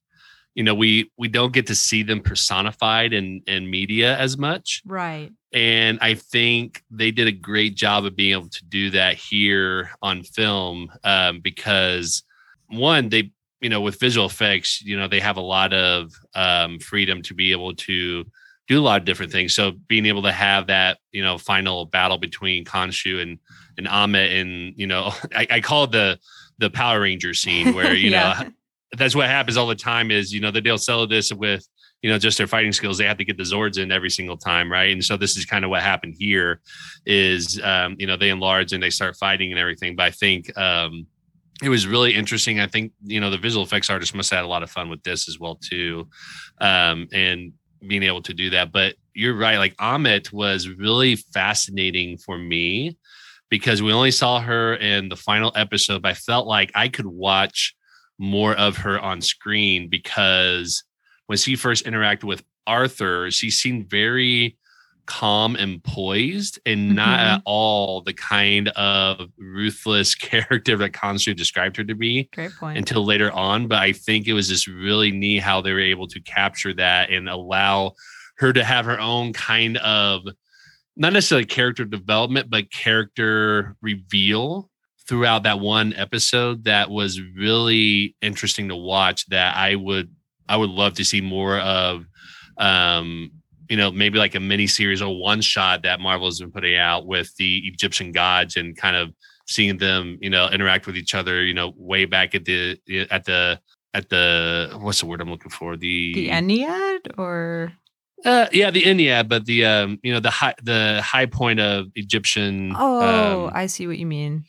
you 0.54 0.62
know 0.62 0.74
we 0.74 1.10
we 1.16 1.28
don't 1.28 1.52
get 1.52 1.66
to 1.68 1.74
see 1.74 2.02
them 2.02 2.20
personified 2.20 3.12
in 3.14 3.42
in 3.46 3.68
media 3.68 4.16
as 4.18 4.36
much. 4.36 4.82
Right. 4.84 5.32
And 5.54 5.98
i 6.00 6.14
think 6.14 6.82
they 6.90 7.10
did 7.10 7.26
a 7.26 7.32
great 7.32 7.74
job 7.74 8.04
of 8.04 8.16
being 8.16 8.32
able 8.32 8.48
to 8.48 8.64
do 8.64 8.90
that 8.90 9.16
here 9.16 9.90
on 10.00 10.22
film 10.22 10.90
um, 11.04 11.40
because 11.40 12.22
one 12.68 13.08
they 13.08 13.32
you 13.60 13.68
know 13.68 13.80
with 13.80 14.00
visual 14.00 14.26
effects 14.26 14.82
you 14.82 14.98
know 14.98 15.08
they 15.08 15.20
have 15.20 15.36
a 15.36 15.42
lot 15.42 15.72
of 15.72 16.12
um, 16.34 16.78
freedom 16.78 17.22
to 17.22 17.34
be 17.34 17.52
able 17.52 17.74
to 17.74 18.24
do 18.68 18.80
a 18.80 18.82
lot 18.82 19.00
of 19.00 19.04
different 19.04 19.32
things. 19.32 19.54
So 19.54 19.72
being 19.88 20.06
able 20.06 20.22
to 20.22 20.32
have 20.32 20.68
that 20.68 20.98
you 21.12 21.22
know 21.22 21.38
final 21.38 21.86
battle 21.86 22.18
between 22.18 22.64
Khonshu 22.64 23.20
and 23.20 23.38
and 23.76 23.86
Ammit 23.86 24.40
and 24.40 24.74
you 24.76 24.86
know 24.86 25.12
I, 25.34 25.46
I 25.50 25.60
call 25.60 25.84
it 25.84 25.92
the 25.92 26.18
the 26.58 26.70
Power 26.70 27.00
Ranger 27.00 27.34
scene 27.34 27.74
where 27.74 27.94
you 27.94 28.10
yeah. 28.10 28.42
know 28.42 28.50
that's 28.98 29.16
what 29.16 29.26
happens 29.26 29.56
all 29.56 29.66
the 29.66 29.74
time 29.74 30.10
is 30.10 30.32
you 30.32 30.40
know 30.40 30.50
they'll 30.50 30.78
sell 30.78 31.06
this 31.06 31.32
with 31.32 31.66
you 32.02 32.10
know 32.10 32.18
just 32.18 32.38
their 32.38 32.46
fighting 32.46 32.72
skills. 32.72 32.98
They 32.98 33.06
have 33.06 33.18
to 33.18 33.24
get 33.24 33.36
the 33.36 33.42
zords 33.42 33.78
in 33.78 33.90
every 33.90 34.10
single 34.10 34.36
time 34.36 34.70
right? 34.70 34.92
And 34.92 35.04
so 35.04 35.16
this 35.16 35.36
is 35.36 35.44
kind 35.44 35.64
of 35.64 35.70
what 35.70 35.82
happened 35.82 36.14
here 36.18 36.60
is 37.06 37.60
um 37.62 37.96
you 37.98 38.06
know 38.06 38.16
they 38.16 38.30
enlarge 38.30 38.72
and 38.72 38.82
they 38.82 38.90
start 38.90 39.16
fighting 39.16 39.50
and 39.50 39.58
everything. 39.58 39.96
But 39.96 40.06
i 40.06 40.10
think 40.10 40.56
um 40.56 41.06
it 41.62 41.68
was 41.68 41.86
really 41.86 42.12
interesting. 42.12 42.58
I 42.58 42.66
think 42.66 42.92
you 43.04 43.20
know 43.20 43.30
the 43.30 43.38
visual 43.38 43.64
effects 43.64 43.88
artist 43.88 44.14
must 44.14 44.30
have 44.30 44.38
had 44.38 44.44
a 44.44 44.48
lot 44.48 44.62
of 44.62 44.70
fun 44.70 44.90
with 44.90 45.02
this 45.02 45.28
as 45.28 45.38
well 45.38 45.56
too. 45.56 46.08
Um 46.60 47.08
and 47.12 47.52
being 47.86 48.02
able 48.02 48.22
to 48.22 48.34
do 48.34 48.50
that. 48.50 48.72
But 48.72 48.94
you're 49.14 49.36
right 49.36 49.58
like 49.58 49.76
Ammit 49.76 50.32
was 50.32 50.68
really 50.68 51.16
fascinating 51.16 52.18
for 52.18 52.38
me 52.38 52.96
because 53.50 53.82
we 53.82 53.92
only 53.92 54.10
saw 54.10 54.40
her 54.40 54.74
in 54.76 55.08
the 55.08 55.16
final 55.16 55.52
episode, 55.54 56.06
I 56.06 56.14
felt 56.14 56.46
like 56.46 56.72
I 56.74 56.88
could 56.88 57.06
watch 57.06 57.74
more 58.18 58.54
of 58.54 58.78
her 58.78 58.98
on 58.98 59.20
screen 59.20 59.88
because 59.88 60.82
when 61.26 61.36
she 61.36 61.56
first 61.56 61.84
interacted 61.84 62.24
with 62.24 62.42
Arthur, 62.66 63.30
she 63.30 63.50
seemed 63.50 63.90
very 63.90 64.56
calm 65.06 65.56
and 65.56 65.82
poised 65.82 66.58
and 66.64 66.94
not 66.94 67.18
Mhm. 67.18 67.22
at 67.34 67.42
all 67.44 68.00
the 68.02 68.12
kind 68.12 68.68
of 68.68 69.28
ruthless 69.38 70.14
character 70.16 70.76
that 70.76 70.92
Constantine 70.92 71.36
described 71.36 71.76
her 71.76 71.84
to 71.84 71.94
be 71.94 72.28
Great 72.34 72.52
point. 72.58 72.78
until 72.78 73.04
later 73.04 73.30
on. 73.32 73.66
But 73.68 73.78
I 73.80 73.92
think 73.92 74.26
it 74.26 74.32
was 74.32 74.48
just 74.48 74.66
really 74.66 75.10
neat 75.10 75.42
how 75.42 75.60
they 75.60 75.72
were 75.72 75.80
able 75.80 76.06
to 76.08 76.20
capture 76.20 76.72
that 76.74 77.10
and 77.10 77.28
allow 77.28 77.94
her 78.38 78.52
to 78.52 78.64
have 78.64 78.84
her 78.86 78.98
own 79.00 79.32
kind 79.32 79.76
of 79.78 80.22
not 80.96 81.12
necessarily 81.14 81.46
character 81.46 81.84
development, 81.84 82.50
but 82.50 82.70
character 82.70 83.76
reveal 83.80 84.68
throughout 85.08 85.42
that 85.42 85.58
one 85.58 85.92
episode 85.94 86.64
that 86.64 86.90
was 86.90 87.20
really 87.20 88.14
interesting 88.22 88.68
to 88.68 88.76
watch 88.76 89.26
that 89.26 89.56
I 89.56 89.74
would 89.74 90.14
I 90.48 90.56
would 90.56 90.70
love 90.70 90.94
to 90.94 91.04
see 91.04 91.20
more 91.20 91.58
of 91.58 92.06
um 92.58 93.30
you 93.68 93.76
know 93.76 93.90
maybe 93.90 94.18
like 94.18 94.34
a 94.34 94.40
mini 94.40 94.66
series 94.66 95.02
or 95.02 95.18
one 95.18 95.40
shot 95.40 95.82
that 95.82 96.00
Marvel 96.00 96.26
has 96.26 96.40
been 96.40 96.50
putting 96.50 96.76
out 96.76 97.06
with 97.06 97.34
the 97.36 97.58
Egyptian 97.64 98.12
gods 98.12 98.56
and 98.56 98.76
kind 98.76 98.96
of 98.96 99.12
seeing 99.46 99.78
them 99.78 100.18
you 100.20 100.30
know 100.30 100.48
interact 100.48 100.86
with 100.86 100.96
each 100.96 101.14
other 101.14 101.42
you 101.42 101.54
know 101.54 101.72
way 101.76 102.04
back 102.04 102.34
at 102.34 102.44
the 102.44 102.78
at 103.10 103.24
the 103.24 103.60
at 103.94 104.08
the 104.08 104.76
what's 104.80 105.00
the 105.00 105.06
word 105.06 105.20
I'm 105.20 105.30
looking 105.30 105.50
for 105.50 105.76
the 105.76 106.14
the 106.14 106.28
Ennead 106.28 107.18
or 107.18 107.72
uh, 108.24 108.46
yeah, 108.52 108.70
the 108.70 108.82
Ennead, 108.82 109.28
but 109.28 109.46
the 109.46 109.64
um, 109.64 109.98
you 110.02 110.12
know, 110.12 110.20
the 110.20 110.30
high 110.30 110.54
the 110.62 111.00
high 111.02 111.26
point 111.26 111.60
of 111.60 111.86
Egyptian. 111.94 112.72
oh, 112.76 113.46
um, 113.46 113.52
I 113.54 113.66
see 113.66 113.86
what 113.86 113.98
you 113.98 114.06
mean. 114.06 114.44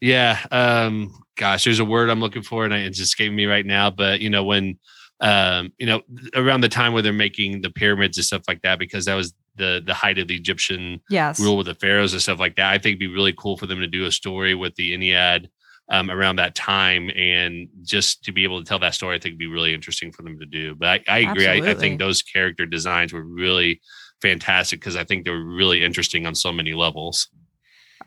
yeah. 0.00 0.38
Um, 0.50 1.12
gosh, 1.36 1.64
there's 1.64 1.78
a 1.78 1.84
word 1.84 2.08
I'm 2.08 2.20
looking 2.20 2.42
for, 2.42 2.64
and 2.64 2.72
I, 2.72 2.78
it's 2.78 3.00
escaping 3.00 3.36
me 3.36 3.46
right 3.46 3.66
now. 3.66 3.90
But 3.90 4.20
you 4.20 4.30
know, 4.30 4.44
when 4.44 4.78
um, 5.22 5.72
you 5.78 5.86
know, 5.86 6.02
around 6.34 6.60
the 6.60 6.68
time 6.68 6.92
where 6.92 7.00
they're 7.02 7.12
making 7.12 7.62
the 7.62 7.70
pyramids 7.70 8.18
and 8.18 8.24
stuff 8.24 8.42
like 8.48 8.60
that, 8.62 8.78
because 8.78 9.06
that 9.06 9.14
was 9.14 9.32
the 9.56 9.82
the 9.86 9.94
height 9.94 10.18
of 10.18 10.28
the 10.28 10.36
Egyptian 10.36 11.00
Yes. 11.08 11.40
rule 11.40 11.56
with 11.56 11.66
the 11.66 11.74
pharaohs 11.74 12.12
and 12.12 12.20
stuff 12.20 12.38
like 12.40 12.56
that. 12.56 12.70
I 12.70 12.74
think 12.78 12.96
it'd 12.96 12.98
be 12.98 13.06
really 13.06 13.32
cool 13.32 13.56
for 13.56 13.66
them 13.66 13.80
to 13.80 13.86
do 13.86 14.04
a 14.04 14.12
story 14.12 14.54
with 14.54 14.74
the 14.74 14.92
Ennead 14.92 15.46
um, 15.90 16.10
around 16.10 16.36
that 16.36 16.54
time, 16.54 17.10
and 17.10 17.68
just 17.82 18.24
to 18.24 18.32
be 18.32 18.44
able 18.44 18.58
to 18.58 18.64
tell 18.64 18.78
that 18.80 18.94
story, 18.94 19.16
I 19.16 19.18
think 19.18 19.34
would 19.34 19.38
be 19.38 19.46
really 19.46 19.72
interesting 19.74 20.12
for 20.12 20.22
them 20.22 20.38
to 20.38 20.46
do. 20.46 20.74
But 20.74 20.88
I, 20.88 21.00
I 21.08 21.18
agree. 21.20 21.46
I, 21.46 21.70
I 21.70 21.74
think 21.74 21.98
those 21.98 22.22
character 22.22 22.66
designs 22.66 23.12
were 23.12 23.24
really 23.24 23.80
fantastic 24.20 24.80
because 24.80 24.96
I 24.96 25.04
think 25.04 25.24
they 25.24 25.30
were 25.30 25.44
really 25.44 25.84
interesting 25.84 26.26
on 26.26 26.34
so 26.34 26.52
many 26.52 26.72
levels. 26.72 27.28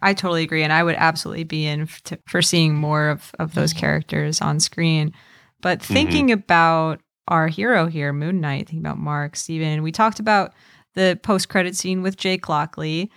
I 0.02 0.14
totally 0.14 0.44
agree, 0.44 0.64
and 0.64 0.74
I 0.74 0.84
would 0.84 0.96
absolutely 0.96 1.46
be 1.46 1.66
in 1.66 1.84
f- 1.84 2.02
to, 2.04 2.20
for 2.28 2.42
seeing 2.42 2.76
more 2.76 3.08
of 3.10 3.32
of 3.40 3.54
those 3.54 3.72
characters 3.72 4.42
on 4.42 4.60
screen. 4.60 5.14
But 5.62 5.82
thinking 5.82 6.32
about 6.32 7.00
our 7.28 7.48
hero 7.48 7.88
here, 7.88 8.14
Moon 8.14 8.40
Knight, 8.42 8.68
thinking 8.68 8.80
about 8.80 8.98
Mark, 9.00 9.36
Steven, 9.36 9.82
we 9.84 9.92
talked 9.92 10.20
about 10.20 10.54
the 10.94 11.20
post 11.24 11.50
credit 11.50 11.76
scene 11.76 12.02
with 12.02 12.18
Jake 12.18 12.48
Lockley, 12.48 13.12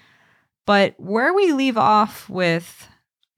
but 0.67 0.95
where 0.99 1.33
we 1.35 1.53
leave 1.53 1.77
off 1.77 2.29
with 2.29 2.89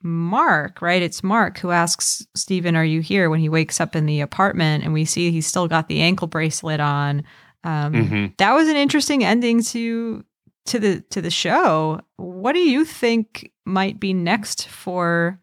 Mark, 0.02 0.80
right? 0.80 1.02
It's 1.02 1.22
Mark 1.22 1.58
who 1.58 1.70
asks 1.72 2.26
Steven, 2.34 2.74
Are 2.76 2.84
you 2.84 3.00
here? 3.00 3.28
when 3.28 3.40
he 3.40 3.48
wakes 3.48 3.80
up 3.80 3.94
in 3.94 4.06
the 4.06 4.20
apartment, 4.20 4.82
and 4.84 4.92
we 4.92 5.04
see 5.04 5.30
he's 5.30 5.46
still 5.46 5.68
got 5.68 5.88
the 5.88 6.00
ankle 6.00 6.26
bracelet 6.26 6.80
on. 6.80 7.22
Um, 7.64 7.92
Mhm. 7.92 8.36
That 8.38 8.52
was 8.54 8.68
an 8.68 8.76
interesting 8.76 9.22
ending 9.22 9.62
to 9.64 10.24
to 10.66 10.78
the 10.78 11.00
to 11.10 11.20
the 11.20 11.30
show. 11.30 12.00
What 12.16 12.52
do 12.52 12.60
you 12.60 12.84
think 12.84 13.50
might 13.66 14.00
be 14.00 14.14
next 14.14 14.68
for 14.68 15.38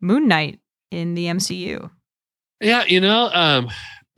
Moon 0.00 0.26
Knight 0.28 0.60
in 0.90 1.14
the 1.14 1.26
MCU? 1.26 1.90
Yeah, 2.60 2.84
you 2.86 3.00
know, 3.00 3.30
um, 3.34 3.68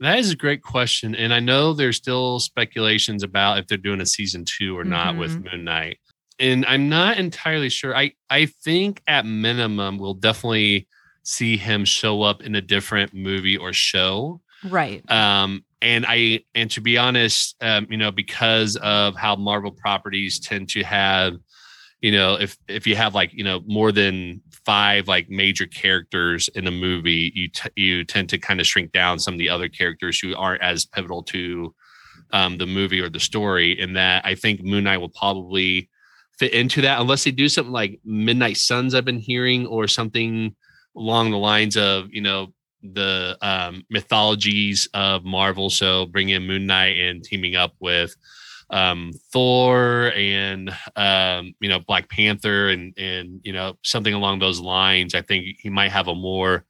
that 0.01 0.19
is 0.19 0.31
a 0.31 0.35
great 0.35 0.63
question, 0.63 1.15
and 1.15 1.33
I 1.33 1.39
know 1.39 1.73
there's 1.73 1.97
still 1.97 2.39
speculations 2.39 3.23
about 3.23 3.59
if 3.59 3.67
they're 3.67 3.77
doing 3.77 4.01
a 4.01 4.05
season 4.05 4.45
two 4.45 4.77
or 4.77 4.83
not 4.83 5.17
with 5.17 5.43
Moon 5.43 5.63
Knight, 5.63 5.99
and 6.39 6.65
I'm 6.65 6.89
not 6.89 7.17
entirely 7.17 7.69
sure. 7.69 7.95
I 7.95 8.13
I 8.29 8.47
think 8.47 9.01
at 9.07 9.25
minimum 9.25 9.97
we'll 9.97 10.15
definitely 10.15 10.87
see 11.23 11.55
him 11.55 11.85
show 11.85 12.23
up 12.23 12.41
in 12.41 12.55
a 12.55 12.61
different 12.61 13.13
movie 13.13 13.57
or 13.57 13.73
show. 13.73 14.41
Right. 14.63 15.09
Um, 15.09 15.63
and 15.81 16.05
I 16.07 16.43
and 16.53 16.69
to 16.71 16.81
be 16.81 16.97
honest, 16.97 17.55
um, 17.61 17.87
you 17.89 17.97
know, 17.97 18.11
because 18.11 18.75
of 18.77 19.15
how 19.15 19.35
Marvel 19.35 19.71
properties 19.71 20.39
tend 20.39 20.69
to 20.69 20.83
have, 20.83 21.35
you 22.01 22.11
know, 22.11 22.35
if 22.35 22.57
if 22.67 22.85
you 22.85 22.95
have 22.95 23.15
like 23.15 23.33
you 23.33 23.43
know 23.43 23.61
more 23.65 23.91
than 23.91 24.41
five 24.65 25.07
like 25.07 25.29
major 25.29 25.65
characters 25.65 26.47
in 26.49 26.67
a 26.67 26.71
movie, 26.71 27.31
you 27.33 27.49
t- 27.49 27.69
you 27.75 28.03
tend 28.03 28.29
to 28.29 28.37
kind 28.37 28.59
of 28.59 28.67
shrink 28.67 28.91
down 28.91 29.19
some 29.19 29.33
of 29.33 29.39
the 29.39 29.49
other 29.49 29.69
characters 29.69 30.19
who 30.19 30.35
aren't 30.35 30.61
as 30.61 30.85
pivotal 30.85 31.23
to 31.23 31.73
um, 32.31 32.57
the 32.57 32.65
movie 32.65 32.99
or 32.99 33.09
the 33.09 33.19
story. 33.19 33.79
And 33.79 33.95
that 33.95 34.25
I 34.25 34.35
think 34.35 34.63
Moon 34.63 34.83
Knight 34.85 34.97
will 34.97 35.09
probably 35.09 35.89
fit 36.37 36.53
into 36.53 36.81
that, 36.81 36.99
unless 36.99 37.23
they 37.23 37.31
do 37.31 37.49
something 37.49 37.73
like 37.73 37.99
Midnight 38.03 38.57
Suns. 38.57 38.95
I've 38.95 39.05
been 39.05 39.19
hearing 39.19 39.65
or 39.67 39.87
something 39.87 40.55
along 40.95 41.31
the 41.31 41.37
lines 41.37 41.77
of 41.77 42.07
you 42.11 42.21
know 42.21 42.53
the 42.83 43.37
um, 43.41 43.83
mythologies 43.89 44.87
of 44.93 45.23
Marvel. 45.23 45.69
So 45.69 46.05
bring 46.07 46.29
in 46.29 46.47
Moon 46.47 46.65
Knight 46.65 46.97
and 46.97 47.23
teaming 47.23 47.55
up 47.55 47.73
with 47.79 48.15
um, 48.71 49.11
Thor 49.31 50.13
and 50.15 50.73
um, 50.95 51.53
you 51.59 51.69
know 51.69 51.79
Black 51.79 52.09
Panther 52.09 52.69
and 52.69 52.93
and 52.97 53.41
you 53.43 53.53
know 53.53 53.77
something 53.83 54.13
along 54.13 54.39
those 54.39 54.59
lines. 54.59 55.13
I 55.13 55.21
think 55.21 55.45
he 55.59 55.69
might 55.69 55.91
have 55.91 56.07
a 56.07 56.15
more 56.15 56.65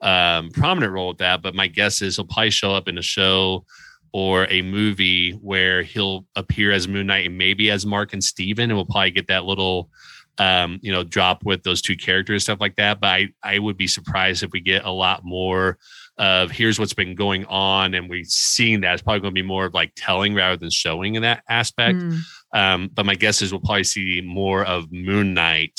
um, 0.00 0.50
prominent 0.50 0.92
role 0.92 1.08
with 1.08 1.18
that. 1.18 1.42
But 1.42 1.54
my 1.54 1.66
guess 1.66 2.02
is 2.02 2.16
he'll 2.16 2.26
probably 2.26 2.50
show 2.50 2.72
up 2.72 2.88
in 2.88 2.98
a 2.98 3.02
show 3.02 3.64
or 4.12 4.46
a 4.50 4.62
movie 4.62 5.32
where 5.32 5.82
he'll 5.82 6.26
appear 6.36 6.72
as 6.72 6.88
Moon 6.88 7.08
Knight 7.08 7.26
and 7.26 7.38
maybe 7.38 7.70
as 7.70 7.84
Mark 7.84 8.12
and 8.12 8.22
Steven, 8.22 8.70
and 8.70 8.76
we'll 8.76 8.86
probably 8.86 9.10
get 9.10 9.26
that 9.28 9.44
little 9.44 9.90
um, 10.38 10.78
you 10.82 10.92
know, 10.92 11.02
drop 11.02 11.44
with 11.44 11.62
those 11.62 11.80
two 11.80 11.96
characters, 11.96 12.44
stuff 12.44 12.60
like 12.60 12.76
that. 12.76 13.00
But 13.00 13.08
I, 13.08 13.28
I 13.42 13.58
would 13.58 13.76
be 13.76 13.86
surprised 13.86 14.42
if 14.42 14.50
we 14.52 14.60
get 14.60 14.84
a 14.84 14.90
lot 14.90 15.22
more 15.24 15.78
of 16.18 16.50
here's 16.50 16.78
what's 16.78 16.94
been 16.94 17.14
going 17.14 17.44
on, 17.46 17.94
and 17.94 18.08
we're 18.08 18.24
seeing 18.24 18.80
that. 18.80 18.94
It's 18.94 19.02
probably 19.02 19.20
going 19.20 19.34
to 19.34 19.40
be 19.40 19.46
more 19.46 19.66
of 19.66 19.74
like 19.74 19.92
telling 19.96 20.34
rather 20.34 20.56
than 20.56 20.70
showing 20.70 21.14
in 21.14 21.22
that 21.22 21.42
aspect. 21.48 21.98
Mm. 21.98 22.18
Um, 22.54 22.90
but 22.92 23.06
my 23.06 23.14
guess 23.14 23.42
is 23.42 23.52
we'll 23.52 23.60
probably 23.60 23.84
see 23.84 24.22
more 24.24 24.64
of 24.64 24.90
Moon 24.90 25.34
Knight 25.34 25.78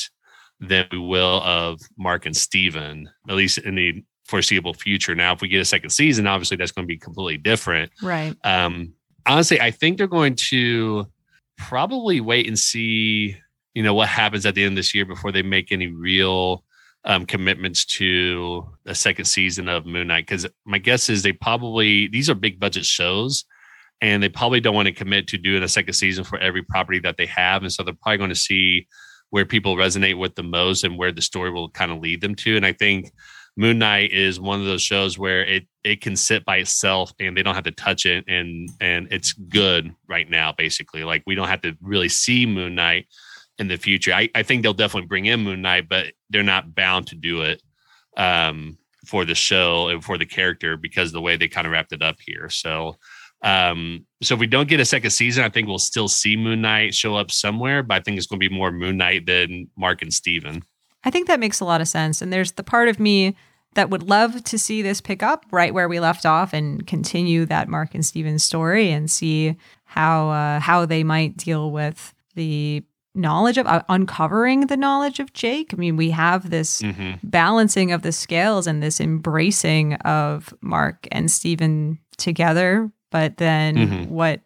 than 0.60 0.88
we 0.92 1.00
will 1.00 1.42
of 1.44 1.80
Mark 1.98 2.26
and 2.26 2.36
Steven, 2.36 3.10
at 3.30 3.36
least 3.36 3.58
in 3.60 3.76
the 3.76 4.04
foreseeable 4.26 4.74
future. 4.74 5.16
Now, 5.16 5.34
if 5.34 5.42
we 5.42 5.48
get 5.48 5.62
a 5.62 5.66
second 5.66 5.90
season, 5.90 6.28
obviously 6.28 6.58
that's 6.58 6.72
going 6.72 6.84
to 6.84 6.88
be 6.88 6.98
completely 6.98 7.38
different. 7.38 7.92
Right. 8.02 8.36
Um, 8.44 8.94
honestly, 9.26 9.60
I 9.62 9.72
think 9.72 9.98
they're 9.98 10.08
going 10.08 10.36
to 10.50 11.08
probably 11.58 12.22
wait 12.22 12.48
and 12.48 12.58
see, 12.58 13.38
you 13.74 13.84
know, 13.84 13.94
what 13.94 14.10
happens 14.10 14.46
at 14.46 14.56
the 14.56 14.64
end 14.64 14.74
of 14.74 14.76
this 14.76 14.94
year 14.94 15.06
before 15.06 15.32
they 15.32 15.42
make 15.42 15.72
any 15.72 15.88
real 15.88 16.64
um, 17.08 17.26
commitments 17.26 17.86
to 17.86 18.68
a 18.86 18.94
second 18.94 19.26
season 19.26 19.70
of 19.70 19.86
Moon 19.86 20.08
Knight. 20.08 20.28
Because 20.28 20.46
my 20.66 20.78
guess 20.78 21.10
is 21.10 21.24
they 21.24 21.32
probably 21.32 22.08
these 22.08 22.30
are 22.30 22.36
big 22.36 22.60
budget 22.60 22.86
shows, 22.86 23.46
and 24.02 24.22
they 24.22 24.30
probably 24.30 24.60
don't 24.60 24.76
want 24.76 24.88
to 24.88 24.94
commit 24.94 25.28
to 25.28 25.38
doing 25.38 25.64
a 25.64 25.68
second 25.68 25.94
season 25.94 26.24
for 26.24 26.38
every 26.38 26.62
property 26.64 27.00
that 27.00 27.18
they 27.18 27.26
have, 27.26 27.64
and 27.64 27.72
so 27.72 27.82
they're 27.82 27.96
probably 28.02 28.18
going 28.18 28.30
to 28.30 28.36
see 28.36 28.88
where 29.30 29.46
people 29.46 29.76
resonate 29.76 30.18
with 30.18 30.36
the 30.36 30.44
most 30.44 30.84
and 30.84 30.98
where 30.98 31.12
the 31.12 31.22
story 31.22 31.52
will 31.52 31.70
kind 31.70 31.92
of 31.92 32.00
lead 32.00 32.22
them 32.22 32.36
to. 32.36 32.56
And 32.56 32.66
I 32.66 32.72
think 32.74 33.12
Moon 33.58 33.80
Knight 33.80 34.12
is 34.12 34.40
one 34.40 34.60
of 34.60 34.66
those 34.66 34.84
shows 34.84 35.18
where 35.18 35.44
it 35.44 35.68
it 35.84 36.02
can 36.02 36.16
sit 36.16 36.46
by 36.46 36.58
itself 36.58 37.14
and 37.20 37.36
they 37.36 37.44
don't 37.44 37.56
have 37.56 37.64
to 37.64 37.72
touch 37.72 38.06
it 38.06 38.26
and 38.28 38.70
and 38.82 39.08
it's 39.12 39.34
good 39.34 39.96
right 40.08 40.30
now 40.30 40.54
basically 40.56 41.04
like 41.04 41.24
we 41.26 41.34
don't 41.34 41.48
have 41.48 41.62
to 41.62 41.76
really 41.82 42.10
see 42.10 42.46
Moon 42.46 42.76
Knight 42.76 43.08
in 43.60 43.68
the 43.68 43.78
future. 43.78 44.14
I, 44.14 44.30
I 44.36 44.44
think 44.44 44.64
they'll 44.64 44.74
definitely 44.74 45.08
bring 45.08 45.26
in 45.26 45.42
Moon 45.42 45.62
Knight, 45.62 45.90
but 45.90 46.14
they're 46.30 46.44
not 46.44 46.76
bound 46.76 47.08
to 47.08 47.16
do 47.16 47.42
it 47.42 47.62
um, 48.16 48.78
for 49.06 49.26
the 49.26 49.36
show 49.36 49.88
and 49.88 50.04
for 50.04 50.18
the 50.18 50.26
character 50.26 50.78
because 50.78 51.12
the 51.12 51.22
way 51.22 51.38
they 51.38 51.48
kind 51.48 51.66
of 51.66 51.74
wrapped 51.74 51.94
it 51.94 52.02
up 52.02 52.18
here. 52.26 52.50
So 52.50 52.98
um 53.44 54.04
so 54.24 54.34
if 54.34 54.40
we 54.40 54.48
don't 54.48 54.68
get 54.68 54.80
a 54.80 54.86
second 54.86 55.12
season, 55.12 55.44
I 55.44 55.50
think 55.50 55.68
we'll 55.68 55.78
still 55.78 56.08
see 56.08 56.36
Moon 56.36 56.62
Knight 56.62 56.96
show 56.96 57.16
up 57.16 57.30
somewhere, 57.30 57.84
but 57.84 57.96
I 57.96 58.00
think 58.00 58.18
it's 58.18 58.26
going 58.26 58.40
to 58.40 58.50
be 58.50 58.54
more 58.54 58.72
Moon 58.72 58.98
Knight 58.98 59.28
than 59.28 59.70
Mark 59.78 60.02
and 60.02 60.12
Steven. 60.12 60.64
I 61.04 61.12
think 61.12 61.28
that 61.28 61.40
makes 61.40 61.60
a 61.60 61.66
lot 61.66 61.80
of 61.80 61.88
sense. 61.88 62.22
And 62.22 62.34
there's 62.34 62.54
the 62.54 62.64
part 62.64 62.90
of 62.90 63.00
me 63.00 63.36
that 63.76 63.92
would 63.92 64.02
love 64.02 64.44
to 64.44 64.58
see 64.58 64.82
this 64.82 65.02
pick 65.02 65.22
up 65.22 65.46
right 65.52 65.74
where 65.74 65.88
we 65.88 66.00
left 66.00 66.26
off 66.26 66.52
and 66.52 66.86
continue 66.88 67.46
that 67.46 67.70
Mark 67.70 67.94
and 67.94 68.04
Steven 68.04 68.40
story 68.40 68.92
and 68.92 69.10
see 69.10 69.56
how 69.86 70.30
uh, 70.30 70.60
how 70.60 70.86
they 70.86 71.04
might 71.04 71.38
deal 71.38 71.72
with 71.72 72.16
the 72.34 72.84
knowledge 73.18 73.58
of 73.58 73.66
uh, 73.68 73.82
uncovering 73.90 74.68
the 74.68 74.78
knowledge 74.78 75.20
of 75.20 75.34
Jake. 75.34 75.74
I 75.74 75.78
mean, 75.78 75.98
we 75.98 76.12
have 76.12 76.50
this 76.50 76.82
Mhm. 76.82 77.20
balancing 77.24 77.92
of 77.92 78.02
the 78.04 78.12
scales 78.12 78.68
and 78.68 78.82
this 78.82 79.02
embracing 79.02 79.94
of 79.96 80.54
Mark 80.62 81.08
and 81.12 81.30
Steven 81.32 82.00
together, 82.18 82.92
but 83.12 83.38
then 83.38 83.76
Mhm. 83.76 84.08
what 84.10 84.42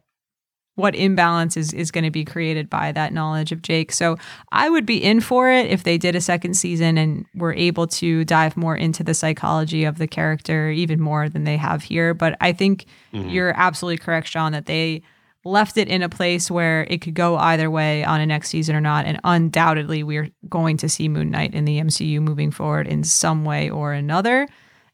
what 0.78 0.96
imbalance 0.96 1.58
is, 1.58 1.74
is 1.74 1.92
going 1.92 2.06
to 2.06 2.10
be 2.10 2.24
created 2.24 2.70
by 2.70 2.94
that 2.94 3.14
knowledge 3.14 3.52
of 3.52 3.62
Jake. 3.62 3.92
So 3.92 4.16
I 4.54 4.70
would 4.70 4.86
be 4.86 5.04
in 5.04 5.20
for 5.20 5.52
it 5.52 5.68
if 5.70 5.84
they 5.84 5.98
did 5.98 6.16
a 6.16 6.22
second 6.22 6.56
season 6.56 6.98
and 6.98 7.26
were 7.36 7.54
able 7.54 7.86
to 7.88 8.24
dive 8.26 8.56
more 8.56 8.76
into 8.76 9.04
the 9.04 9.14
psychology 9.14 9.84
of 9.84 9.98
the 10.00 10.08
character 10.08 10.72
even 10.72 11.00
more 11.00 11.28
than 11.30 11.44
they 11.44 11.58
have 11.58 11.84
here. 11.84 12.14
But 12.16 12.36
I 12.42 12.54
think 12.54 12.86
Mhm. 13.14 13.32
you're 13.32 13.54
absolutely 13.56 13.98
correct, 13.98 14.28
Sean, 14.30 14.54
that 14.54 14.66
they 14.66 15.04
left 15.44 15.78
it 15.78 15.88
in 15.88 16.02
a 16.02 16.10
place 16.10 16.52
where 16.52 16.84
it 16.84 17.02
could 17.02 17.16
go 17.16 17.36
either 17.38 17.70
way 17.70 18.04
on 18.04 18.22
a 18.22 18.26
next 18.26 18.50
season 18.50 18.76
or 18.76 18.82
not. 18.82 19.06
And 19.06 19.20
undoubtedly, 19.24 20.04
we're 20.04 20.30
going 20.50 20.78
to 20.78 20.90
see 20.90 21.10
Moon 21.10 21.32
Knight 21.32 21.54
in 21.54 21.66
the 21.66 21.80
MCU 21.80 22.22
moving 22.22 22.52
forward 22.52 22.88
in 22.88 23.04
some 23.04 23.44
way 23.44 23.70
or 23.70 23.94
another. 23.94 24.48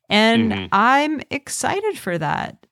And 0.09 0.51
mm-hmm. 0.51 0.65
I'm 0.71 1.21
excited 1.29 1.97
for 1.97 2.17
that. 2.17 2.65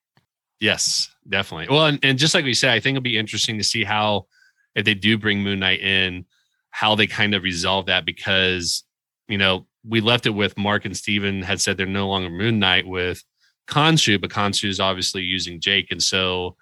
Yes, 0.61 1.09
definitely. 1.27 1.67
Well, 1.69 1.87
and, 1.87 1.99
and 2.01 2.17
just 2.17 2.33
like 2.33 2.45
we 2.45 2.53
said, 2.53 2.71
I 2.71 2.79
think 2.79 2.95
it'll 2.95 3.03
be 3.03 3.17
interesting 3.17 3.57
to 3.57 3.63
see 3.63 3.83
how, 3.83 4.27
if 4.73 4.85
they 4.85 4.93
do 4.93 5.17
bring 5.17 5.41
Moon 5.41 5.59
Knight 5.59 5.81
in, 5.81 6.25
how 6.69 6.95
they 6.95 7.07
kind 7.07 7.35
of 7.35 7.43
resolve 7.43 7.87
that 7.87 8.05
because, 8.05 8.83
you 9.27 9.37
know, 9.37 9.65
we 9.87 10.01
left 10.01 10.25
it 10.25 10.31
with 10.31 10.57
Mark 10.57 10.85
and 10.85 10.95
Steven 10.95 11.41
had 11.41 11.61
said 11.61 11.77
they're 11.77 11.85
no 11.85 12.07
longer 12.07 12.29
Moon 12.29 12.57
Knight 12.57 12.87
with 12.87 13.23
Khonshu, 13.67 14.19
but 14.19 14.29
Khonshu 14.29 14.69
is 14.69 14.79
obviously 14.79 15.21
using 15.21 15.59
Jake. 15.59 15.91
And 15.91 16.01
so 16.01 16.55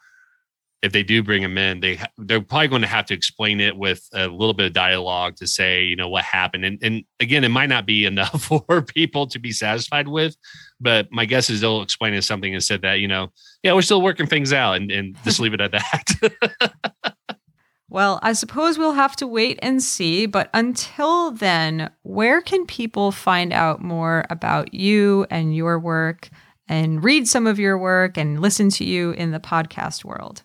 if 0.84 0.92
they 0.92 1.02
do 1.02 1.24
bring 1.24 1.42
him 1.42 1.58
in, 1.58 1.80
they 1.80 1.98
they're 2.18 2.42
probably 2.42 2.68
going 2.68 2.82
to 2.82 2.88
have 2.88 3.06
to 3.06 3.14
explain 3.14 3.62
it 3.62 3.78
with 3.78 4.06
a 4.14 4.28
little 4.28 4.54
bit 4.54 4.66
of 4.68 4.74
dialogue 4.74 5.38
to 5.38 5.48
say, 5.48 5.86
you 5.86 5.96
know, 5.96 6.10
what 6.10 6.26
happened. 6.26 6.66
And 6.66 6.78
and 6.84 7.04
again, 7.22 7.46
it 7.46 7.50
might 7.50 7.70
not 7.70 7.86
be 7.86 8.06
enough 8.14 8.44
for 8.44 8.82
people 8.82 9.26
to 9.28 9.40
be 9.40 9.54
satisfied 9.54 10.10
with, 10.10 10.36
but 10.82 11.08
my 11.10 11.24
guess 11.24 11.50
is 11.50 11.62
they'll 11.62 11.82
explain 11.82 12.14
it 12.14 12.24
something 12.24 12.54
and 12.54 12.62
said 12.62 12.82
that, 12.82 13.00
you 13.00 13.08
know, 13.08 13.32
yeah, 13.64 13.74
we're 13.74 13.82
still 13.82 14.02
working 14.02 14.28
things 14.28 14.52
out 14.52 14.76
and, 14.76 14.92
and 14.92 15.16
just 15.24 15.40
leave 15.40 15.54
it 15.54 15.62
at 15.62 15.72
that. 15.72 17.16
well, 17.90 18.20
I 18.22 18.34
suppose 18.34 18.78
we'll 18.78 18.92
have 18.92 19.16
to 19.18 19.28
wait 19.28 19.60
and 19.62 19.82
see. 19.82 20.26
But 20.26 20.50
until 20.54 21.32
then, 21.32 21.92
where 22.02 22.42
can 22.42 22.66
people 22.66 23.14
find 23.14 23.54
out 23.54 23.82
more 23.82 24.26
about 24.30 24.74
you 24.74 25.26
and 25.30 25.56
your 25.56 25.80
work 25.80 26.30
and 26.68 27.02
read 27.02 27.26
some 27.30 27.48
of 27.48 27.58
your 27.58 27.78
work 27.78 28.18
and 28.18 28.42
listen 28.42 28.70
to 28.72 28.84
you 28.84 29.12
in 29.12 29.32
the 29.32 29.40
podcast 29.40 30.04
world? 30.04 30.44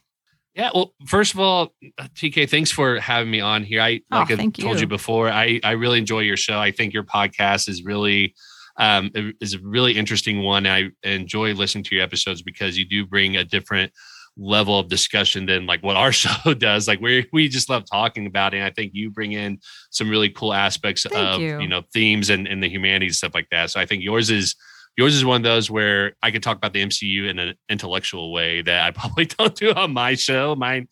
Yeah, 0.59 0.71
well, 0.75 0.93
first 1.07 1.35
of 1.35 1.41
all, 1.41 1.73
TK, 2.01 2.51
thanks 2.51 2.73
for 2.73 2.99
having 2.99 3.31
me 3.31 3.41
on 3.41 3.63
here. 3.63 3.81
I 3.81 4.01
oh, 4.11 4.19
like 4.19 4.33
I 4.33 4.37
told 4.37 4.75
you. 4.75 4.81
you 4.81 4.87
before, 4.89 5.31
I 5.31 5.61
I 5.63 5.73
really 5.73 5.99
enjoy 5.99 6.21
your 6.21 6.37
show. 6.37 6.59
I 6.59 6.73
think 6.73 6.93
your 6.93 7.05
podcast 7.05 7.69
is 7.69 7.85
really 7.85 8.35
um 8.77 9.13
is 9.41 9.55
a 9.55 9.61
really 9.61 9.97
interesting 9.97 10.43
one. 10.43 10.67
I 10.67 10.89
enjoy 11.05 11.55
listening 11.55 11.85
to 11.85 11.95
your 11.95 12.03
episodes 12.03 12.43
because 12.43 12.77
you 12.77 12.85
do 12.85 13.07
bring 13.07 13.37
a 13.37 13.45
different 13.45 13.93
level 14.37 14.81
of 14.81 14.89
discussion 14.89 15.47
than 15.47 15.67
like 15.67 15.85
what 15.85 15.95
our 15.95 16.11
show 16.25 16.55
does. 16.55 16.89
Like 16.89 17.01
we 17.01 17.29
we 17.33 17.47
just 17.47 17.71
love 17.71 17.85
talking 17.89 18.27
about 18.27 18.53
it. 18.53 18.57
And 18.57 18.67
I 18.67 18.71
think 18.71 18.91
you 18.95 19.11
bring 19.11 19.33
in 19.33 19.61
some 19.91 20.11
really 20.11 20.29
cool 20.29 20.53
aspects 20.53 21.05
Thank 21.05 21.17
of 21.17 21.41
you. 21.41 21.61
you 21.61 21.69
know 21.69 21.83
themes 21.93 22.31
and, 22.31 22.49
and 22.49 22.61
the 22.61 22.69
humanities 22.69 23.19
stuff 23.19 23.33
like 23.33 23.49
that. 23.53 23.71
So 23.71 23.79
I 23.79 23.87
think 23.87 24.03
yours 24.03 24.29
is 24.29 24.57
Yours 24.99 25.15
is 25.15 25.25
one 25.25 25.37
of 25.37 25.45
those 25.45 25.71
where 25.71 26.17
I 26.25 26.33
can 26.33 26.43
talk 26.43 26.57
about 26.57 26.73
the 26.73 26.83
MCU 26.83 27.31
in 27.31 27.39
an 27.39 27.55
intellectual 27.69 28.33
way 28.33 28.63
that 28.63 28.83
I 28.83 28.91
probably 28.99 29.27
don't 29.27 29.55
do 29.55 29.73
on 29.73 29.93
my 29.93 30.17
show. 30.17 30.57
Mine, 30.57 30.89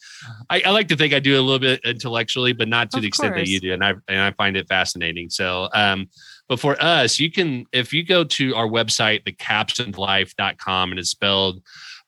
I, 0.49 0.63
I 0.65 0.71
like 0.71 0.87
to 0.89 0.97
think 0.97 1.13
I 1.13 1.19
do 1.19 1.39
a 1.39 1.43
little 1.43 1.59
bit 1.59 1.81
intellectually, 1.85 2.53
but 2.53 2.69
not 2.69 2.93
to 2.93 2.99
of 2.99 3.03
the 3.03 3.09
extent 3.09 3.35
course. 3.35 3.49
that 3.49 3.51
you 3.51 3.59
do, 3.59 3.73
and 3.75 3.85
I 3.85 3.95
and 4.07 4.21
I 4.21 4.31
find 4.31 4.57
it 4.57 4.69
fascinating. 4.69 5.29
So, 5.29 5.69
um, 5.75 6.09
but 6.49 6.61
for 6.61 6.81
us, 6.81 7.19
you 7.19 7.33
can 7.33 7.67
if 7.73 7.93
you 7.93 8.05
go 8.05 8.23
to 8.23 8.55
our 8.55 8.69
website, 8.69 9.25
thecaptionedlife.com, 9.25 10.91
and 10.93 11.01
it's 11.01 11.11
spelled 11.11 11.61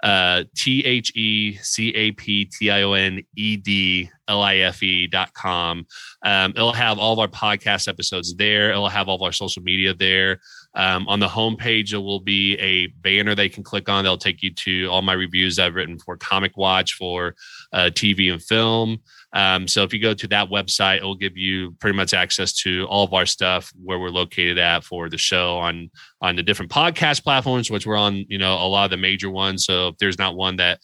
uh, 0.04 0.44
T 0.56 0.84
H 0.86 1.10
E 1.16 1.58
C 1.60 1.92
A 1.96 2.12
P 2.12 2.44
T 2.44 2.70
I 2.70 2.82
O 2.82 2.92
N 2.92 3.22
E 3.36 3.56
D 3.56 4.08
L 4.28 4.42
I 4.42 4.56
F 4.56 4.82
E 4.82 5.06
dot 5.06 5.32
com. 5.34 5.86
Um, 6.22 6.52
it'll 6.52 6.72
have 6.72 6.98
all 6.98 7.12
of 7.14 7.18
our 7.18 7.28
podcast 7.28 7.88
episodes 7.88 8.34
there. 8.36 8.70
It'll 8.70 8.88
have 8.88 9.08
all 9.08 9.16
of 9.16 9.22
our 9.22 9.32
social 9.32 9.62
media 9.62 9.94
there. 9.94 10.40
Um, 10.74 11.08
on 11.08 11.18
the 11.18 11.26
homepage, 11.26 11.90
there 11.90 12.00
will 12.00 12.20
be 12.20 12.56
a 12.58 12.86
banner 12.88 13.34
they 13.34 13.48
can 13.48 13.64
click 13.64 13.88
on. 13.88 14.04
They'll 14.04 14.18
take 14.18 14.42
you 14.42 14.52
to 14.54 14.86
all 14.90 15.02
my 15.02 15.14
reviews 15.14 15.58
I've 15.58 15.74
written 15.74 15.98
for 15.98 16.16
Comic 16.16 16.56
Watch, 16.56 16.94
for 16.94 17.34
uh, 17.72 17.90
TV 17.92 18.32
and 18.32 18.42
film. 18.42 18.98
Um, 19.32 19.68
so 19.68 19.82
if 19.82 19.92
you 19.92 20.00
go 20.00 20.14
to 20.14 20.28
that 20.28 20.48
website, 20.48 20.98
it 20.98 21.04
will 21.04 21.14
give 21.14 21.36
you 21.36 21.72
pretty 21.80 21.96
much 21.96 22.14
access 22.14 22.52
to 22.62 22.86
all 22.88 23.04
of 23.04 23.12
our 23.12 23.26
stuff, 23.26 23.72
where 23.82 23.98
we're 23.98 24.08
located 24.10 24.58
at 24.58 24.84
for 24.84 25.08
the 25.08 25.18
show 25.18 25.58
on 25.58 25.90
on 26.20 26.36
the 26.36 26.42
different 26.42 26.72
podcast 26.72 27.22
platforms, 27.22 27.70
which 27.70 27.86
we're 27.86 27.96
on, 27.96 28.24
you 28.28 28.38
know, 28.38 28.54
a 28.54 28.66
lot 28.66 28.84
of 28.84 28.90
the 28.90 28.96
major 28.96 29.30
ones. 29.30 29.64
So 29.64 29.88
if 29.88 29.98
there's 29.98 30.18
not 30.18 30.36
one 30.36 30.56
that 30.56 30.80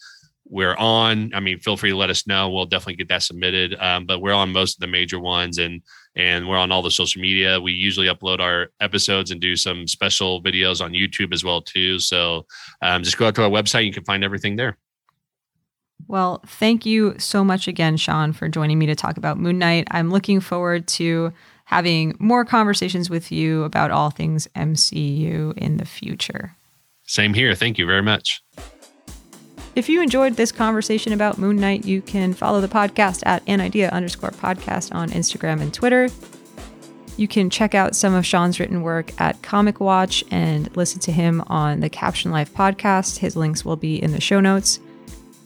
we're 0.47 0.75
on, 0.75 1.31
I 1.33 1.39
mean, 1.39 1.59
feel 1.59 1.75
free 1.75 1.89
to 1.89 1.97
let 1.97 2.09
us 2.09 2.27
know. 2.27 2.49
We'll 2.49 2.65
definitely 2.65 2.95
get 2.95 3.09
that 3.09 3.23
submitted. 3.23 3.75
Um, 3.79 4.05
but 4.05 4.19
we're 4.19 4.33
on 4.33 4.51
most 4.51 4.77
of 4.77 4.79
the 4.81 4.87
major 4.87 5.19
ones, 5.19 5.57
and 5.57 5.81
and 6.15 6.47
we're 6.47 6.57
on 6.57 6.71
all 6.71 6.81
the 6.81 6.91
social 6.91 7.21
media. 7.21 7.59
We 7.59 7.71
usually 7.71 8.07
upload 8.07 8.39
our 8.39 8.69
episodes 8.79 9.31
and 9.31 9.41
do 9.41 9.55
some 9.55 9.87
special 9.87 10.41
videos 10.41 10.83
on 10.83 10.91
YouTube 10.91 11.33
as 11.33 11.43
well 11.43 11.61
too. 11.61 11.99
So 11.99 12.45
um, 12.81 13.03
just 13.03 13.17
go 13.17 13.27
out 13.27 13.35
to 13.35 13.43
our 13.43 13.49
website; 13.49 13.85
you 13.85 13.93
can 13.93 14.03
find 14.03 14.23
everything 14.23 14.55
there. 14.55 14.77
Well, 16.07 16.43
thank 16.45 16.85
you 16.85 17.15
so 17.17 17.43
much 17.43 17.67
again, 17.67 17.97
Sean, 17.97 18.31
for 18.31 18.47
joining 18.47 18.77
me 18.77 18.85
to 18.85 18.95
talk 18.95 19.17
about 19.17 19.39
Moon 19.39 19.57
Knight. 19.57 19.87
I'm 19.89 20.11
looking 20.11 20.39
forward 20.39 20.87
to 20.89 21.33
having 21.65 22.15
more 22.19 22.45
conversations 22.45 23.09
with 23.09 23.31
you 23.31 23.63
about 23.63 23.89
all 23.89 24.11
things 24.11 24.47
MCU 24.55 25.57
in 25.57 25.77
the 25.77 25.85
future. 25.85 26.55
Same 27.07 27.33
here. 27.33 27.55
Thank 27.55 27.79
you 27.79 27.87
very 27.87 28.03
much. 28.03 28.43
If 29.75 29.89
you 29.89 30.01
enjoyed 30.01 30.37
this 30.37 30.53
conversation 30.53 31.11
about 31.11 31.37
Moon 31.37 31.57
Knight, 31.57 31.83
you 31.83 32.01
can 32.01 32.33
follow 32.33 32.61
the 32.61 32.67
podcast 32.69 33.23
at 33.25 33.43
an 33.45 33.59
idea 33.59 33.89
underscore 33.89 34.31
podcast 34.31 34.95
on 34.95 35.09
Instagram 35.09 35.61
and 35.61 35.73
Twitter. 35.73 36.07
You 37.17 37.27
can 37.27 37.49
check 37.49 37.75
out 37.75 37.93
some 37.93 38.13
of 38.13 38.25
Sean's 38.25 38.57
written 38.57 38.83
work 38.83 39.11
at 39.19 39.41
Comic 39.41 39.81
Watch 39.81 40.23
and 40.31 40.73
listen 40.77 41.01
to 41.01 41.11
him 41.11 41.43
on 41.47 41.81
the 41.81 41.89
Caption 41.89 42.31
Life 42.31 42.53
podcast. 42.53 43.17
His 43.17 43.35
links 43.35 43.65
will 43.65 43.75
be 43.75 44.01
in 44.01 44.13
the 44.13 44.21
show 44.21 44.39
notes. 44.39 44.79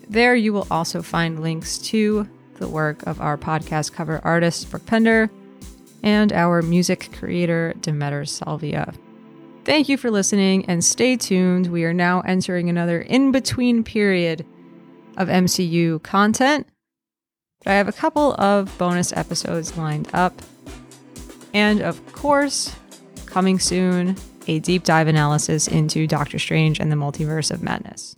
There, 0.08 0.36
you 0.36 0.54
will 0.54 0.68
also 0.70 1.02
find 1.02 1.42
links 1.42 1.80
to 1.80 2.28
the 2.56 2.68
work 2.68 3.02
of 3.08 3.20
our 3.22 3.38
podcast 3.38 3.94
cover 3.94 4.22
artist, 4.24 4.70
Brooke 4.70 4.86
Pender, 4.86 5.32
and 6.04 6.32
our 6.34 6.62
music 6.62 7.10
creator, 7.18 7.74
Demeter 7.82 8.26
Salvia. 8.26 8.94
Thank 9.70 9.88
you 9.88 9.98
for 9.98 10.10
listening 10.10 10.66
and 10.66 10.84
stay 10.84 11.16
tuned. 11.16 11.68
We 11.68 11.84
are 11.86 11.94
now 11.94 12.22
entering 12.22 12.72
another 12.72 13.02
in 13.02 13.32
between 13.32 13.84
period 13.84 14.44
of 15.16 15.28
MCU 15.28 16.02
content. 16.02 16.66
I 17.68 17.74
have 17.74 17.88
a 17.88 17.92
couple 17.92 18.34
of 18.42 18.76
bonus 18.80 19.14
episodes 19.14 19.78
lined 19.78 20.10
up. 20.12 20.34
And 21.54 21.82
of 21.82 22.04
course, 22.14 22.76
coming 23.28 23.60
soon, 23.60 24.16
a 24.48 24.58
deep 24.58 24.86
dive 24.86 25.08
analysis 25.08 25.68
into 25.68 26.08
Doctor 26.08 26.40
Strange 26.40 26.80
and 26.80 26.92
the 26.92 26.96
Multiverse 26.96 27.52
of 27.52 27.62
Madness. 27.62 28.16